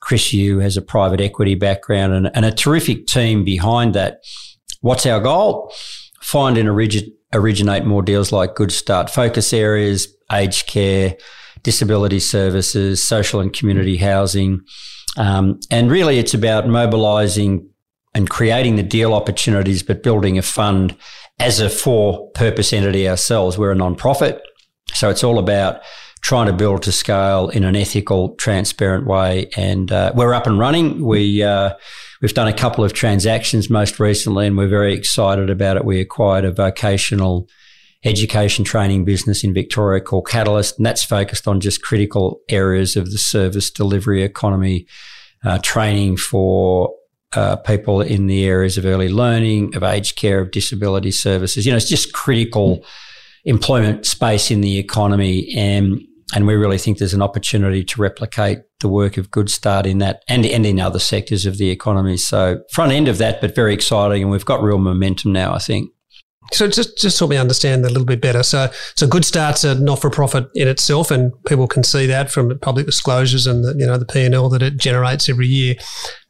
Chris 0.05 0.31
Yu 0.31 0.59
has 0.59 0.77
a 0.77 0.81
private 0.81 1.19
equity 1.19 1.55
background 1.55 2.13
and, 2.13 2.31
and 2.33 2.45
a 2.45 2.51
terrific 2.51 3.07
team 3.07 3.43
behind 3.43 3.93
that. 3.95 4.23
What's 4.81 5.05
our 5.05 5.19
goal? 5.19 5.73
find 6.25 6.57
and 6.57 6.67
origi- 6.67 7.13
originate 7.33 7.85
more 7.85 8.01
deals 8.01 8.31
like 8.31 8.55
Good 8.55 8.71
Start 8.71 9.11
focus 9.11 9.53
areas, 9.53 10.07
aged 10.31 10.65
care, 10.65 11.15
disability 11.61 12.19
services, 12.19 13.07
social 13.07 13.39
and 13.39 13.53
community 13.53 13.97
housing. 13.97 14.61
Um, 15.17 15.59
and 15.69 15.91
really, 15.91 16.17
it's 16.17 16.33
about 16.33 16.67
mobilizing 16.67 17.69
and 18.15 18.27
creating 18.27 18.75
the 18.75 18.83
deal 18.83 19.13
opportunities, 19.13 19.83
but 19.83 20.01
building 20.01 20.37
a 20.37 20.41
fund 20.41 20.97
as 21.39 21.59
a 21.59 21.69
for 21.69 22.31
purpose 22.31 22.73
entity 22.73 23.07
ourselves. 23.07 23.57
We're 23.57 23.71
a 23.71 23.75
non-profit. 23.75 24.41
So 24.93 25.09
it's 25.09 25.23
all 25.23 25.37
about 25.37 25.81
trying 26.25 26.47
to 26.47 26.53
build 26.53 26.81
to 26.81 26.91
scale 26.91 27.49
in 27.49 27.63
an 27.63 27.75
ethical, 27.75 28.29
transparent 28.37 29.05
way. 29.05 29.47
And 29.55 29.91
uh, 29.91 30.11
we're 30.15 30.33
up 30.33 30.47
and 30.47 30.57
running. 30.57 31.05
We 31.05 31.43
uh, 31.43 31.75
we've 32.19 32.33
done 32.33 32.47
a 32.47 32.53
couple 32.53 32.83
of 32.83 32.93
transactions 32.93 33.69
most 33.69 33.99
recently, 33.99 34.47
and 34.47 34.57
we're 34.57 34.67
very 34.67 34.95
excited 34.95 35.51
about 35.51 35.77
it. 35.77 35.85
We 35.85 36.01
acquired 36.01 36.43
a 36.43 36.51
vocational 36.51 37.47
education 38.03 38.65
training 38.65 39.05
business 39.05 39.43
in 39.43 39.53
Victoria 39.53 40.01
called 40.01 40.27
Catalyst, 40.27 40.79
and 40.79 40.85
that's 40.87 41.03
focused 41.03 41.47
on 41.47 41.59
just 41.59 41.83
critical 41.83 42.41
areas 42.49 42.95
of 42.95 43.11
the 43.11 43.19
service 43.19 43.69
delivery 43.69 44.23
economy, 44.23 44.87
uh, 45.43 45.59
training 45.59 46.17
for 46.17 46.91
uh, 47.33 47.57
people 47.57 48.01
in 48.01 48.25
the 48.25 48.45
areas 48.45 48.79
of 48.79 48.85
early 48.87 49.09
learning, 49.09 49.75
of 49.75 49.83
aged 49.83 50.15
care, 50.15 50.39
of 50.39 50.49
disability 50.49 51.11
services. 51.11 51.67
You 51.67 51.71
know, 51.71 51.77
it's 51.77 51.87
just 51.87 52.13
critical 52.13 52.83
employment 53.43 54.07
space 54.07 54.49
in 54.49 54.61
the 54.61 54.79
economy. 54.79 55.53
And 55.55 56.01
and 56.35 56.45
we 56.45 56.53
really 56.55 56.77
think 56.77 56.97
there's 56.97 57.13
an 57.13 57.21
opportunity 57.21 57.81
to 57.85 58.01
replicate 58.01 58.59
the 58.81 58.89
work 58.89 59.15
of 59.15 59.31
Good 59.31 59.49
Start 59.49 59.85
in 59.85 59.99
that 59.99 60.21
and, 60.27 60.45
and 60.45 60.65
in 60.65 60.81
other 60.81 60.99
sectors 60.99 61.45
of 61.45 61.57
the 61.57 61.69
economy. 61.69 62.17
So 62.17 62.61
front 62.73 62.91
end 62.91 63.07
of 63.07 63.17
that, 63.19 63.39
but 63.39 63.55
very 63.55 63.73
exciting. 63.73 64.21
And 64.21 64.31
we've 64.31 64.43
got 64.43 64.61
real 64.61 64.77
momentum 64.77 65.31
now, 65.31 65.53
I 65.53 65.59
think. 65.59 65.91
So 66.51 66.67
just 66.67 66.97
just 66.99 67.17
help 67.17 67.31
me 67.31 67.37
understand 67.37 67.83
that 67.83 67.89
a 67.89 67.93
little 67.93 68.05
bit 68.05 68.21
better. 68.21 68.43
So 68.43 68.69
so 68.95 69.07
Good 69.07 69.25
Start's 69.25 69.63
a 69.63 69.75
not 69.75 69.99
for 69.99 70.11
profit 70.11 70.47
in 70.53 70.67
itself, 70.67 71.09
and 71.09 71.31
people 71.45 71.67
can 71.67 71.83
see 71.83 72.05
that 72.05 72.29
from 72.29 72.59
public 72.59 72.85
disclosures 72.85 73.47
and 73.47 73.63
the 73.63 73.73
you 73.75 73.85
know 73.87 73.97
the 73.97 74.05
P 74.05 74.23
and 74.23 74.35
L 74.35 74.49
that 74.49 74.61
it 74.61 74.77
generates 74.77 75.27
every 75.27 75.47
year. 75.47 75.75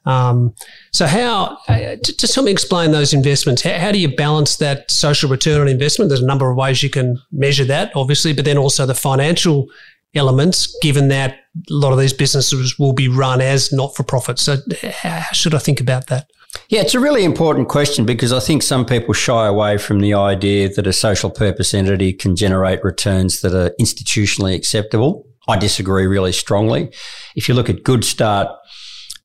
Um, 0.05 0.53
so 0.93 1.07
how 1.07 1.57
uh, 1.67 1.95
just 2.01 2.35
help 2.35 2.45
me 2.45 2.51
explain 2.51 2.91
those 2.91 3.13
investments. 3.13 3.63
How, 3.63 3.77
how, 3.79 3.91
do 3.91 3.99
you 3.99 4.15
balance 4.15 4.57
that 4.57 4.89
social 4.91 5.29
return 5.29 5.59
on 5.59 5.67
investment? 5.67 6.09
There's 6.09 6.21
a 6.21 6.27
number 6.27 6.49
of 6.49 6.55
ways 6.55 6.83
you 6.83 6.91
can 6.91 7.19
measure 7.31 7.65
that, 7.65 7.91
obviously, 7.95 8.31
but 8.31 8.45
then 8.45 8.57
also 8.57 8.85
the 8.85 8.93
financial 8.93 9.67
elements, 10.15 10.75
given 10.82 11.10
that 11.10 11.32
a 11.69 11.73
lot 11.73 11.91
of 11.91 11.99
these 11.99 12.13
businesses 12.13 12.80
will 12.80 12.93
be 12.93 13.08
run 13.08 13.41
as 13.41 13.71
not 13.71 13.95
for 13.95 14.04
profit. 14.04 14.39
So 14.39 14.58
how 14.82 15.21
should 15.34 15.54
I 15.54 15.60
think 15.60 15.80
about 15.80 16.08
that? 16.08 16.28
Yeah, 16.69 16.82
it's 16.82 16.95
a 16.95 16.99
really 16.99 17.23
important 17.23 17.67
question 17.67 18.06
because 18.06 18.32
I 18.32 18.39
think 18.39 18.63
some 18.63 18.86
people 18.86 19.13
shy 19.13 19.45
away 19.45 19.78
from 19.78 19.99
the 19.99 20.13
idea 20.13 20.69
that 20.69 20.88
a 20.88 20.93
social 20.93 21.30
purpose 21.30 21.73
entity 21.73 22.13
can 22.13 22.36
generate 22.36 22.84
returns 22.84 23.41
that 23.41 23.54
are 23.54 23.71
institutionally 23.80 24.56
acceptable. 24.56 25.28
I 25.47 25.58
disagree 25.58 26.08
really 26.08 26.32
strongly. 26.32 26.91
If 27.36 27.47
you 27.47 27.54
look 27.54 27.69
at 27.69 27.84
Good 27.84 28.04
Start, 28.04 28.47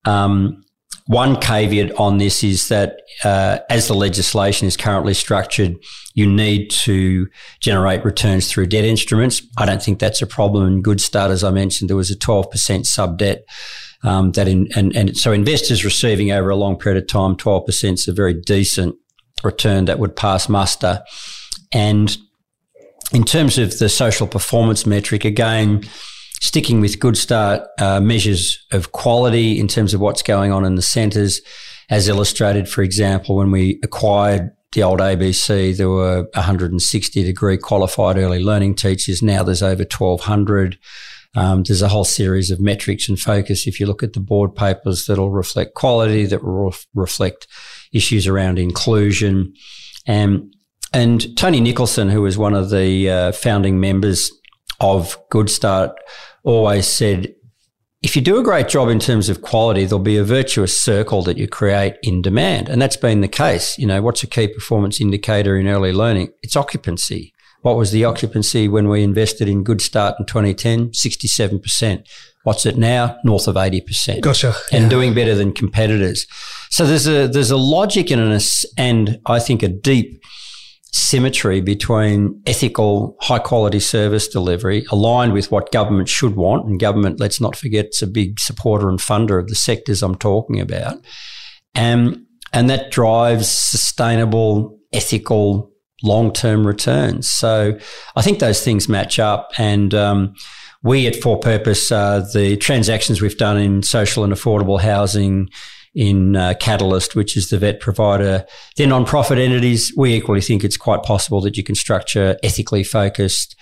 um, 0.05 0.62
one 1.11 1.35
caveat 1.40 1.90
on 1.99 2.18
this 2.18 2.44
is 2.44 2.68
that 2.68 3.01
uh, 3.25 3.59
as 3.68 3.88
the 3.88 3.94
legislation 3.94 4.68
is 4.68 4.77
currently 4.77 5.12
structured, 5.12 5.77
you 6.14 6.25
need 6.25 6.70
to 6.70 7.27
generate 7.59 8.05
returns 8.05 8.49
through 8.49 8.66
debt 8.66 8.85
instruments. 8.85 9.42
I 9.59 9.66
don't 9.66 9.83
think 9.83 9.99
that's 9.99 10.23
a 10.23 10.27
problem. 10.27 10.68
In 10.68 10.83
Good 10.83 11.01
Start, 11.01 11.33
as 11.33 11.42
I 11.42 11.51
mentioned, 11.51 11.90
there 11.90 11.96
was 11.96 12.12
a 12.12 12.16
12% 12.16 12.87
sub 12.87 13.18
debt. 13.18 13.42
Um, 14.05 14.31
that 14.33 14.46
in, 14.46 14.68
and, 14.77 14.94
and 14.94 15.16
so 15.16 15.33
investors 15.33 15.85
receiving 15.85 16.31
over 16.31 16.49
a 16.49 16.55
long 16.55 16.79
period 16.79 17.03
of 17.03 17.09
time, 17.09 17.35
12% 17.35 17.94
is 17.94 18.07
a 18.07 18.12
very 18.12 18.33
decent 18.33 18.94
return 19.42 19.87
that 19.87 19.99
would 19.99 20.14
pass 20.14 20.49
muster. 20.49 21.03
And 21.73 22.16
in 23.12 23.25
terms 23.25 23.59
of 23.59 23.81
the 23.81 23.88
social 23.88 24.29
performance 24.29 24.87
metric, 24.87 25.25
again, 25.25 25.83
sticking 26.40 26.81
with 26.81 26.98
Good 26.98 27.16
Start 27.16 27.62
uh, 27.79 28.00
measures 28.00 28.66
of 28.72 28.92
quality 28.92 29.59
in 29.61 29.68
terms 29.68 29.94
of 29.94 30.00
what's 30.00 30.22
going 30.22 30.53
on 30.53 30.64
in 30.64 30.74
the 30.74 30.83
centres, 30.83 31.40
as 31.90 32.09
illustrated, 32.09 32.68
for 32.68 32.83
example, 32.83 33.37
when 33.37 33.50
we 33.50 33.79
acquired 33.83 34.50
the 34.72 34.83
old 34.83 35.00
ABC, 35.00 35.76
there 35.76 35.88
were 35.88 36.29
160 36.35 37.22
degree 37.24 37.59
qualified 37.59 38.16
early 38.16 38.42
learning 38.42 38.76
teachers. 38.76 39.22
Now 39.22 39.42
there's 39.42 39.62
over 39.62 39.83
1,200. 39.83 40.79
Um, 41.35 41.62
there's 41.64 41.83
a 41.83 41.88
whole 41.88 42.05
series 42.05 42.50
of 42.50 42.61
metrics 42.61 43.09
and 43.09 43.18
focus. 43.18 43.66
If 43.66 43.81
you 43.81 43.87
look 43.87 44.03
at 44.03 44.12
the 44.12 44.20
board 44.20 44.55
papers, 44.55 45.07
that'll 45.07 45.31
reflect 45.31 45.74
quality, 45.74 46.26
that 46.26 46.42
will 46.42 46.74
reflect 46.94 47.46
issues 47.92 48.26
around 48.26 48.59
inclusion. 48.59 49.53
Um, 50.09 50.50
and 50.92 51.37
Tony 51.37 51.61
Nicholson, 51.61 52.09
who 52.09 52.22
was 52.22 52.38
one 52.38 52.55
of 52.55 52.70
the 52.70 53.11
uh, 53.11 53.33
founding 53.33 53.79
members 53.79 54.33
of 54.81 55.16
Good 55.31 55.50
Start, 55.50 55.96
always 56.42 56.87
said, 56.87 57.35
if 58.03 58.16
you 58.16 58.22
do 58.22 58.38
a 58.38 58.42
great 58.42 58.68
job 58.68 58.88
in 58.88 58.98
terms 58.98 59.29
of 59.29 59.42
quality, 59.42 59.85
there'll 59.85 60.03
be 60.03 60.16
a 60.16 60.24
virtuous 60.24 60.81
circle 60.81 61.22
that 61.22 61.37
you 61.37 61.46
create 61.46 61.96
in 62.03 62.22
demand. 62.22 62.68
And 62.68 62.81
that's 62.81 62.96
been 62.96 63.20
the 63.20 63.29
case. 63.29 63.76
You 63.79 63.87
know, 63.87 64.00
what's 64.00 64.22
a 64.22 64.26
key 64.26 64.48
performance 64.48 65.00
indicator 65.00 65.57
in 65.57 65.68
early 65.68 65.92
learning? 65.92 66.33
It's 66.42 66.57
occupancy. 66.57 67.35
What 67.61 67.76
was 67.76 67.90
the 67.90 68.07
occupancy 68.07 68.68
when 68.68 68.88
we 68.88 69.03
invested 69.03 69.48
in 69.48 69.64
Good 69.64 69.83
Start 69.83 70.16
in 70.18 70.24
2010? 70.24 70.92
67%. 70.92 72.07
What's 72.44 72.64
it 72.64 72.79
now? 72.79 73.18
North 73.22 73.46
of 73.46 73.57
80%. 73.57 74.22
Gotcha. 74.22 74.55
And 74.72 74.85
yeah. 74.85 74.88
doing 74.88 75.12
better 75.12 75.35
than 75.35 75.53
competitors. 75.53 76.26
So 76.70 76.87
there's 76.87 77.07
a, 77.07 77.29
there's 77.29 77.50
a 77.50 77.59
logic 77.59 78.11
in 78.11 78.18
a, 78.18 78.40
and 78.79 79.18
I 79.26 79.40
think 79.40 79.62
a 79.62 79.68
deep 79.68 80.22
symmetry 80.92 81.61
between 81.61 82.40
ethical, 82.46 83.16
high 83.20 83.38
quality 83.38 83.81
service 83.81 84.29
delivery 84.29 84.85
aligned 84.90 85.33
with 85.33 85.50
what 85.50 85.72
government 85.72 86.09
should 86.09 86.37
want. 86.37 86.66
And 86.66 86.81
government, 86.81 87.20
let's 87.20 87.40
not 87.40 87.57
forget, 87.57 87.87
it's 87.87 88.03
a 88.03 88.07
big 88.07 88.40
supporter 88.40 88.88
and 88.88 88.98
funder 88.98 89.38
of 89.38 89.48
the 89.48 89.55
sectors 89.55 90.03
I'm 90.03 90.16
talking 90.16 90.61
about. 90.61 90.96
And, 91.74 92.24
and 92.53 92.68
that 92.70 92.90
drives 92.90 93.48
sustainable, 93.50 94.79
ethical, 94.92 95.70
long 96.03 96.33
term 96.33 96.66
returns. 96.66 97.31
So 97.31 97.79
I 98.16 98.22
think 98.22 98.38
those 98.38 98.64
things 98.64 98.88
match 98.88 99.18
up. 99.18 99.50
And, 99.59 99.94
um, 99.94 100.35
we 100.83 101.07
at 101.07 101.16
For 101.16 101.38
Purpose, 101.38 101.92
uh, 101.92 102.26
the 102.33 102.57
transactions 102.57 103.20
we've 103.20 103.37
done 103.37 103.59
in 103.59 103.83
social 103.83 104.24
and 104.24 104.33
affordable 104.33 104.81
housing, 104.81 105.50
in 105.94 106.37
uh, 106.37 106.55
Catalyst, 106.61 107.16
which 107.16 107.37
is 107.37 107.48
the 107.48 107.59
vet 107.59 107.81
provider. 107.81 108.44
They're 108.76 108.87
non-profit 108.87 109.38
entities. 109.38 109.92
We 109.96 110.14
equally 110.14 110.40
think 110.40 110.62
it's 110.62 110.76
quite 110.76 111.03
possible 111.03 111.40
that 111.40 111.57
you 111.57 111.64
can 111.64 111.74
structure 111.74 112.37
ethically 112.42 112.85
focused 112.85 113.57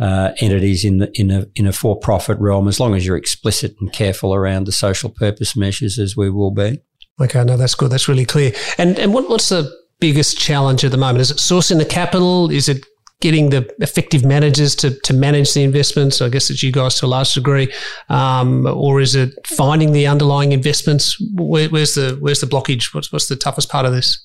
uh, 0.00 0.32
entities 0.38 0.84
in 0.84 0.98
the, 0.98 1.10
in 1.14 1.30
a 1.30 1.46
in 1.54 1.66
a 1.66 1.72
for-profit 1.72 2.38
realm, 2.38 2.68
as 2.68 2.80
long 2.80 2.94
as 2.94 3.06
you're 3.06 3.16
explicit 3.16 3.76
and 3.80 3.92
careful 3.92 4.34
around 4.34 4.66
the 4.66 4.72
social 4.72 5.10
purpose 5.10 5.54
measures, 5.56 5.98
as 5.98 6.16
we 6.16 6.30
will 6.30 6.50
be. 6.50 6.80
Okay, 7.20 7.44
no, 7.44 7.56
that's 7.56 7.74
good. 7.74 7.90
That's 7.90 8.08
really 8.08 8.24
clear. 8.24 8.52
And 8.78 8.98
and 8.98 9.14
what, 9.14 9.28
what's 9.28 9.50
the 9.50 9.70
biggest 10.00 10.38
challenge 10.38 10.84
at 10.84 10.90
the 10.90 10.96
moment? 10.96 11.20
Is 11.20 11.30
it 11.30 11.36
sourcing 11.36 11.78
the 11.78 11.84
capital? 11.84 12.50
Is 12.50 12.68
it 12.68 12.84
getting 13.24 13.48
the 13.48 13.74
effective 13.78 14.22
managers 14.22 14.76
to, 14.76 15.00
to 15.00 15.14
manage 15.14 15.54
the 15.54 15.62
investments? 15.62 16.20
I 16.20 16.28
guess 16.28 16.50
it's 16.50 16.62
you 16.62 16.70
guys 16.70 16.96
to 16.96 17.06
a 17.06 17.08
large 17.08 17.32
degree, 17.32 17.72
um, 18.10 18.66
or 18.66 19.00
is 19.00 19.14
it 19.14 19.30
finding 19.46 19.92
the 19.92 20.06
underlying 20.06 20.52
investments? 20.52 21.16
Where, 21.34 21.70
where's 21.70 21.94
the 21.94 22.18
where's 22.20 22.42
the 22.42 22.46
blockage? 22.46 22.94
What's 22.94 23.10
what's 23.10 23.28
the 23.28 23.36
toughest 23.36 23.70
part 23.70 23.86
of 23.86 23.92
this? 23.92 24.22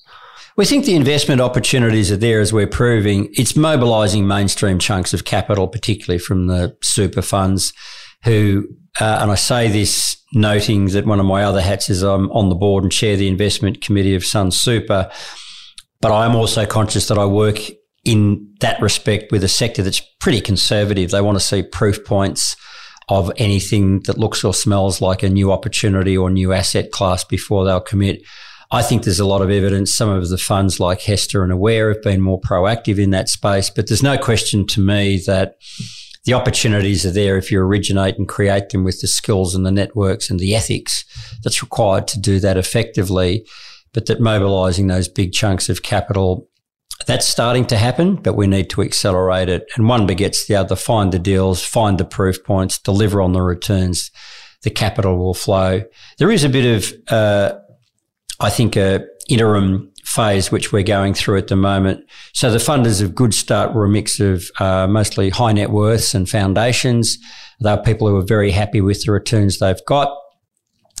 We 0.58 0.66
think 0.66 0.84
the 0.84 0.96
investment 0.96 1.40
opportunities 1.40 2.12
are 2.12 2.18
there 2.18 2.40
as 2.40 2.52
we're 2.52 2.66
proving. 2.66 3.30
It's 3.32 3.56
mobilising 3.56 4.26
mainstream 4.26 4.78
chunks 4.78 5.14
of 5.14 5.24
capital, 5.24 5.66
particularly 5.66 6.18
from 6.18 6.48
the 6.48 6.76
super 6.82 7.22
funds, 7.22 7.72
who, 8.24 8.68
uh, 9.00 9.20
and 9.22 9.30
I 9.30 9.36
say 9.36 9.68
this 9.68 10.18
noting 10.34 10.86
that 10.88 11.06
one 11.06 11.20
of 11.20 11.24
my 11.24 11.44
other 11.44 11.62
hats 11.62 11.88
is 11.88 12.02
I'm 12.02 12.30
on 12.32 12.50
the 12.50 12.54
board 12.54 12.82
and 12.82 12.92
chair 12.92 13.16
the 13.16 13.28
investment 13.28 13.80
committee 13.80 14.14
of 14.14 14.22
Sunsuper. 14.22 15.10
But 16.02 16.12
I'm 16.12 16.34
also 16.34 16.66
conscious 16.66 17.08
that 17.08 17.18
I 17.18 17.24
work 17.26 17.58
in 18.10 18.52
that 18.58 18.82
respect 18.82 19.30
with 19.30 19.44
a 19.44 19.48
sector 19.48 19.84
that's 19.84 20.00
pretty 20.18 20.40
conservative. 20.40 21.12
They 21.12 21.20
want 21.20 21.36
to 21.36 21.44
see 21.44 21.62
proof 21.62 22.04
points 22.04 22.56
of 23.08 23.30
anything 23.36 24.00
that 24.06 24.18
looks 24.18 24.42
or 24.42 24.52
smells 24.52 25.00
like 25.00 25.22
a 25.22 25.28
new 25.28 25.52
opportunity 25.52 26.18
or 26.18 26.28
new 26.28 26.52
asset 26.52 26.90
class 26.90 27.22
before 27.22 27.64
they'll 27.64 27.80
commit. 27.80 28.20
I 28.72 28.82
think 28.82 29.04
there's 29.04 29.20
a 29.20 29.26
lot 29.26 29.42
of 29.42 29.50
evidence. 29.50 29.94
Some 29.94 30.08
of 30.08 30.28
the 30.28 30.38
funds 30.38 30.80
like 30.80 31.02
HESTA 31.02 31.40
and 31.40 31.52
Aware 31.52 31.92
have 31.92 32.02
been 32.02 32.20
more 32.20 32.40
proactive 32.40 32.98
in 32.98 33.10
that 33.10 33.28
space, 33.28 33.70
but 33.70 33.86
there's 33.86 34.02
no 34.02 34.18
question 34.18 34.66
to 34.68 34.80
me 34.80 35.22
that 35.26 35.54
the 36.24 36.34
opportunities 36.34 37.06
are 37.06 37.12
there 37.12 37.36
if 37.36 37.52
you 37.52 37.60
originate 37.60 38.18
and 38.18 38.28
create 38.28 38.70
them 38.70 38.82
with 38.82 39.00
the 39.00 39.08
skills 39.08 39.54
and 39.54 39.64
the 39.64 39.70
networks 39.70 40.30
and 40.30 40.40
the 40.40 40.56
ethics 40.56 41.04
that's 41.44 41.62
required 41.62 42.08
to 42.08 42.20
do 42.20 42.40
that 42.40 42.56
effectively. 42.56 43.46
But 43.92 44.06
that 44.06 44.20
mobilizing 44.20 44.88
those 44.88 45.08
big 45.08 45.32
chunks 45.32 45.68
of 45.68 45.82
capital 45.82 46.48
that's 47.06 47.26
starting 47.26 47.66
to 47.66 47.76
happen, 47.76 48.16
but 48.16 48.34
we 48.34 48.46
need 48.46 48.70
to 48.70 48.82
accelerate 48.82 49.48
it. 49.48 49.70
And 49.74 49.88
one 49.88 50.06
begets 50.06 50.46
the 50.46 50.56
other. 50.56 50.76
Find 50.76 51.12
the 51.12 51.18
deals, 51.18 51.64
find 51.64 51.98
the 51.98 52.04
proof 52.04 52.42
points, 52.44 52.78
deliver 52.78 53.22
on 53.22 53.32
the 53.32 53.42
returns. 53.42 54.10
The 54.62 54.70
capital 54.70 55.16
will 55.16 55.34
flow. 55.34 55.82
There 56.18 56.30
is 56.30 56.44
a 56.44 56.48
bit 56.48 56.76
of, 56.76 56.92
uh, 57.10 57.58
I 58.38 58.50
think, 58.50 58.76
a 58.76 59.04
interim 59.28 59.90
phase, 60.04 60.50
which 60.52 60.72
we're 60.72 60.82
going 60.82 61.14
through 61.14 61.38
at 61.38 61.48
the 61.48 61.56
moment. 61.56 62.04
So 62.34 62.50
the 62.50 62.58
funders 62.58 63.00
of 63.00 63.14
Good 63.14 63.32
Start 63.32 63.74
were 63.74 63.84
a 63.84 63.88
mix 63.88 64.20
of 64.20 64.44
uh, 64.58 64.86
mostly 64.86 65.30
high 65.30 65.52
net 65.52 65.70
worths 65.70 66.14
and 66.14 66.28
foundations. 66.28 67.16
They 67.60 67.70
are 67.70 67.82
people 67.82 68.08
who 68.08 68.16
are 68.16 68.24
very 68.24 68.50
happy 68.50 68.80
with 68.80 69.04
the 69.04 69.12
returns 69.12 69.58
they've 69.58 69.84
got. 69.86 70.14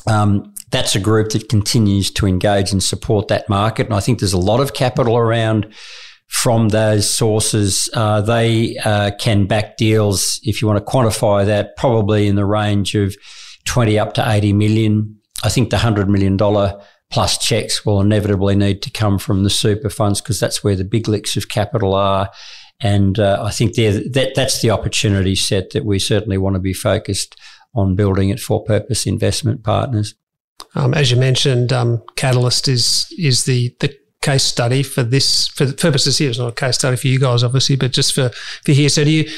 Um, 0.06 0.54
that's 0.70 0.94
a 0.94 1.00
group 1.00 1.30
that 1.30 1.48
continues 1.48 2.10
to 2.12 2.26
engage 2.26 2.72
and 2.72 2.82
support 2.82 3.28
that 3.28 3.48
market. 3.48 3.86
And 3.86 3.94
I 3.94 4.00
think 4.00 4.20
there's 4.20 4.32
a 4.32 4.38
lot 4.38 4.60
of 4.60 4.74
capital 4.74 5.16
around 5.16 5.72
from 6.28 6.68
those 6.68 7.10
sources. 7.10 7.90
Uh, 7.92 8.20
they 8.20 8.76
uh, 8.84 9.10
can 9.18 9.46
back 9.46 9.76
deals, 9.76 10.38
if 10.44 10.62
you 10.62 10.68
want 10.68 10.84
to 10.84 10.92
quantify 10.92 11.44
that, 11.44 11.76
probably 11.76 12.28
in 12.28 12.36
the 12.36 12.46
range 12.46 12.94
of 12.94 13.14
20 13.66 13.98
up 13.98 14.14
to 14.14 14.24
80 14.28 14.52
million. 14.52 15.16
I 15.42 15.48
think 15.48 15.70
the 15.70 15.76
$100 15.76 16.08
million 16.08 16.38
plus 17.10 17.38
checks 17.38 17.84
will 17.84 18.00
inevitably 18.00 18.54
need 18.54 18.82
to 18.82 18.90
come 18.90 19.18
from 19.18 19.42
the 19.42 19.50
super 19.50 19.90
funds 19.90 20.20
because 20.20 20.38
that's 20.38 20.62
where 20.62 20.76
the 20.76 20.84
big 20.84 21.08
licks 21.08 21.36
of 21.36 21.48
capital 21.48 21.94
are. 21.94 22.30
And 22.80 23.18
uh, 23.18 23.42
I 23.42 23.50
think 23.50 23.74
that 23.74 24.32
that's 24.36 24.62
the 24.62 24.70
opportunity 24.70 25.34
set 25.34 25.70
that 25.70 25.84
we 25.84 25.98
certainly 25.98 26.38
want 26.38 26.54
to 26.54 26.60
be 26.60 26.72
focused 26.72 27.36
on 27.74 27.96
building 27.96 28.30
it 28.30 28.40
for 28.40 28.62
purpose 28.62 29.06
investment 29.06 29.64
partners. 29.64 30.14
Um, 30.74 30.94
as 30.94 31.10
you 31.10 31.16
mentioned, 31.16 31.72
um, 31.72 32.02
Catalyst 32.16 32.68
is 32.68 33.12
is 33.18 33.44
the 33.44 33.74
the 33.80 33.96
case 34.22 34.44
study 34.44 34.82
for 34.82 35.02
this 35.02 35.48
for 35.48 35.64
the 35.64 35.72
purposes 35.72 36.18
here. 36.18 36.30
It's 36.30 36.38
not 36.38 36.52
a 36.52 36.54
case 36.54 36.76
study 36.76 36.96
for 36.96 37.08
you 37.08 37.18
guys, 37.18 37.42
obviously, 37.42 37.76
but 37.76 37.92
just 37.92 38.14
for 38.14 38.30
for 38.64 38.72
here. 38.72 38.88
So 38.88 39.04
do 39.04 39.10
you 39.10 39.30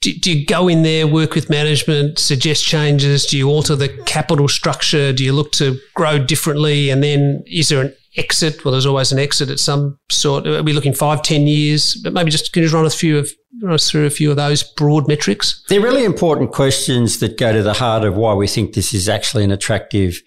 do, 0.00 0.12
do, 0.12 0.32
you 0.32 0.44
go 0.44 0.68
in 0.68 0.82
there, 0.82 1.06
work 1.06 1.34
with 1.34 1.48
management, 1.48 2.18
suggest 2.18 2.64
changes? 2.64 3.24
Do 3.24 3.38
you 3.38 3.48
alter 3.48 3.74
the 3.74 3.88
capital 4.04 4.48
structure? 4.48 5.12
Do 5.12 5.24
you 5.24 5.32
look 5.32 5.52
to 5.52 5.78
grow 5.94 6.18
differently? 6.18 6.90
And 6.90 7.02
then 7.02 7.42
is 7.46 7.70
there 7.70 7.80
an 7.80 7.94
exit? 8.16 8.64
Well, 8.64 8.72
there's 8.72 8.86
always 8.86 9.12
an 9.12 9.18
exit 9.18 9.48
at 9.50 9.58
some 9.58 9.98
sort. 10.10 10.46
Are 10.46 10.62
we 10.62 10.74
looking 10.74 10.92
five, 10.92 11.22
ten 11.22 11.46
years? 11.46 11.94
But 12.04 12.12
maybe 12.12 12.30
just 12.30 12.52
can 12.52 12.62
you 12.62 12.66
just 12.66 12.74
run 12.74 12.84
us 12.84 12.94
few 12.94 13.18
of 13.18 13.30
run 13.62 13.72
us 13.72 13.90
through 13.90 14.04
a 14.04 14.10
few 14.10 14.30
of 14.30 14.36
those 14.36 14.62
broad 14.62 15.08
metrics? 15.08 15.64
They're 15.68 15.80
really 15.80 16.04
important 16.04 16.52
questions 16.52 17.20
that 17.20 17.38
go 17.38 17.52
to 17.52 17.62
the 17.62 17.74
heart 17.74 18.04
of 18.04 18.14
why 18.14 18.34
we 18.34 18.46
think 18.46 18.74
this 18.74 18.92
is 18.92 19.08
actually 19.08 19.44
an 19.44 19.52
attractive 19.52 20.20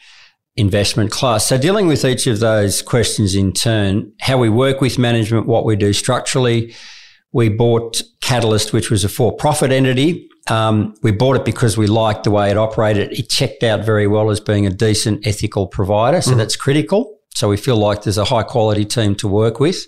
investment 0.58 1.12
class. 1.12 1.46
So 1.46 1.58
dealing 1.58 1.88
with 1.88 2.04
each 2.04 2.28
of 2.28 2.40
those 2.40 2.82
questions 2.82 3.36
in 3.36 3.54
turn, 3.54 4.12
how 4.20 4.38
we 4.38 4.50
work 4.50 4.82
with 4.82 4.98
management, 4.98 5.46
what 5.46 5.66
we 5.66 5.76
do 5.76 5.94
structurally, 5.94 6.74
we 7.32 7.50
bought 7.50 8.02
Catalyst, 8.22 8.74
which 8.74 8.90
was 8.90 9.04
a 9.04 9.10
for 9.10 9.36
profit 9.36 9.72
entity. 9.72 10.28
Um, 10.50 10.96
we 11.04 11.12
bought 11.12 11.36
it 11.36 11.46
because 11.46 11.78
we 11.78 11.88
liked 11.88 12.24
the 12.24 12.32
way 12.32 12.50
it 12.50 12.58
operated. 12.58 13.12
It 13.12 13.30
checked 13.30 13.64
out 13.64 13.86
very 13.86 14.08
well 14.08 14.30
as 14.30 14.40
being 14.40 14.66
a 14.66 14.70
decent 14.70 15.26
ethical 15.28 15.68
provider. 15.68 16.22
So 16.22 16.32
mm. 16.32 16.38
that's 16.38 16.56
critical. 16.56 17.20
So 17.36 17.50
we 17.50 17.58
feel 17.58 17.78
like 17.78 18.04
there's 18.04 18.18
a 18.18 18.26
high 18.26 18.44
quality 18.44 18.86
team 18.86 19.14
to 19.16 19.28
work 19.28 19.60
with. 19.60 19.86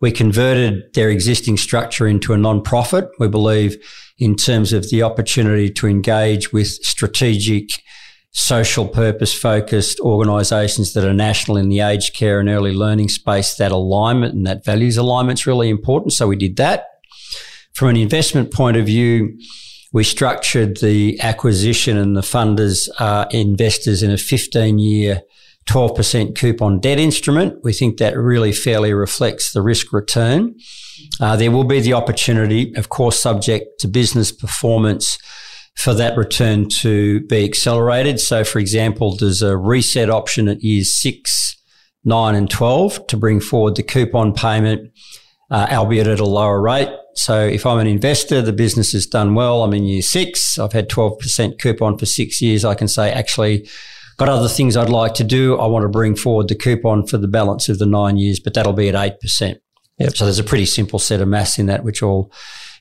We 0.00 0.10
converted 0.10 0.92
their 0.94 1.10
existing 1.10 1.58
structure 1.58 2.08
into 2.08 2.32
a 2.32 2.38
non-profit. 2.38 3.08
We 3.18 3.28
believe 3.28 3.76
in 4.18 4.34
terms 4.34 4.72
of 4.72 4.90
the 4.90 5.02
opportunity 5.02 5.70
to 5.70 5.86
engage 5.86 6.52
with 6.52 6.68
strategic 6.68 7.68
social 8.32 8.86
purpose 8.86 9.34
focused 9.34 9.98
organisations 10.00 10.92
that 10.92 11.04
are 11.04 11.12
national 11.12 11.56
in 11.56 11.68
the 11.68 11.80
aged 11.80 12.14
care 12.14 12.38
and 12.38 12.48
early 12.48 12.72
learning 12.72 13.08
space, 13.08 13.56
that 13.56 13.72
alignment 13.72 14.34
and 14.34 14.46
that 14.46 14.64
values 14.64 14.96
alignment 14.96 15.40
is 15.40 15.46
really 15.46 15.68
important. 15.68 16.12
So 16.12 16.28
we 16.28 16.36
did 16.36 16.56
that. 16.56 16.86
From 17.74 17.88
an 17.88 17.96
investment 17.96 18.52
point 18.52 18.76
of 18.76 18.86
view, 18.86 19.38
we 19.92 20.04
structured 20.04 20.76
the 20.78 21.20
acquisition 21.20 21.96
and 21.96 22.16
the 22.16 22.20
funders 22.20 22.88
are 23.00 23.26
investors 23.32 24.02
in 24.02 24.10
a 24.12 24.16
15 24.16 24.78
year 24.78 25.22
12% 25.66 26.36
coupon 26.36 26.80
debt 26.80 26.98
instrument. 26.98 27.62
We 27.62 27.72
think 27.72 27.98
that 27.98 28.16
really 28.16 28.52
fairly 28.52 28.92
reflects 28.92 29.52
the 29.52 29.62
risk 29.62 29.92
return. 29.92 30.56
Uh, 31.20 31.36
there 31.36 31.50
will 31.50 31.64
be 31.64 31.80
the 31.80 31.92
opportunity, 31.92 32.74
of 32.76 32.88
course, 32.88 33.20
subject 33.20 33.80
to 33.80 33.88
business 33.88 34.30
performance 34.32 35.18
for 35.76 35.94
that 35.94 36.16
return 36.16 36.68
to 36.68 37.20
be 37.26 37.44
accelerated. 37.44 38.20
So, 38.20 38.44
for 38.44 38.58
example, 38.58 39.16
there's 39.16 39.42
a 39.42 39.56
reset 39.56 40.10
option 40.10 40.48
at 40.48 40.62
years 40.62 40.92
six, 40.92 41.56
nine, 42.04 42.34
and 42.34 42.50
12 42.50 43.06
to 43.08 43.16
bring 43.16 43.40
forward 43.40 43.76
the 43.76 43.82
coupon 43.82 44.32
payment, 44.32 44.92
uh, 45.50 45.68
albeit 45.70 46.06
at 46.06 46.20
a 46.20 46.26
lower 46.26 46.60
rate. 46.60 46.90
So, 47.14 47.46
if 47.46 47.64
I'm 47.64 47.78
an 47.78 47.86
investor, 47.86 48.42
the 48.42 48.52
business 48.52 48.92
has 48.92 49.06
done 49.06 49.34
well. 49.34 49.62
I'm 49.62 49.72
in 49.72 49.84
year 49.84 50.02
six. 50.02 50.58
I've 50.58 50.72
had 50.72 50.88
12% 50.88 51.58
coupon 51.58 51.98
for 51.98 52.06
six 52.06 52.42
years. 52.42 52.64
I 52.64 52.74
can 52.74 52.88
say, 52.88 53.10
actually, 53.10 53.68
got 54.20 54.28
other 54.28 54.48
things 54.48 54.76
I'd 54.76 54.90
like 54.90 55.14
to 55.14 55.24
do. 55.24 55.58
I 55.58 55.66
want 55.66 55.84
to 55.84 55.88
bring 55.88 56.14
forward 56.14 56.48
the 56.48 56.54
coupon 56.54 57.06
for 57.06 57.16
the 57.16 57.26
balance 57.26 57.70
of 57.70 57.78
the 57.78 57.86
nine 57.86 58.18
years, 58.18 58.38
but 58.38 58.52
that'll 58.52 58.74
be 58.74 58.90
at 58.90 58.94
8%. 58.94 59.56
Yep. 59.98 60.16
So 60.16 60.24
there's 60.24 60.38
a 60.38 60.44
pretty 60.44 60.66
simple 60.66 60.98
set 60.98 61.22
of 61.22 61.28
maths 61.28 61.58
in 61.58 61.66
that, 61.66 61.84
which 61.84 62.02
all 62.02 62.30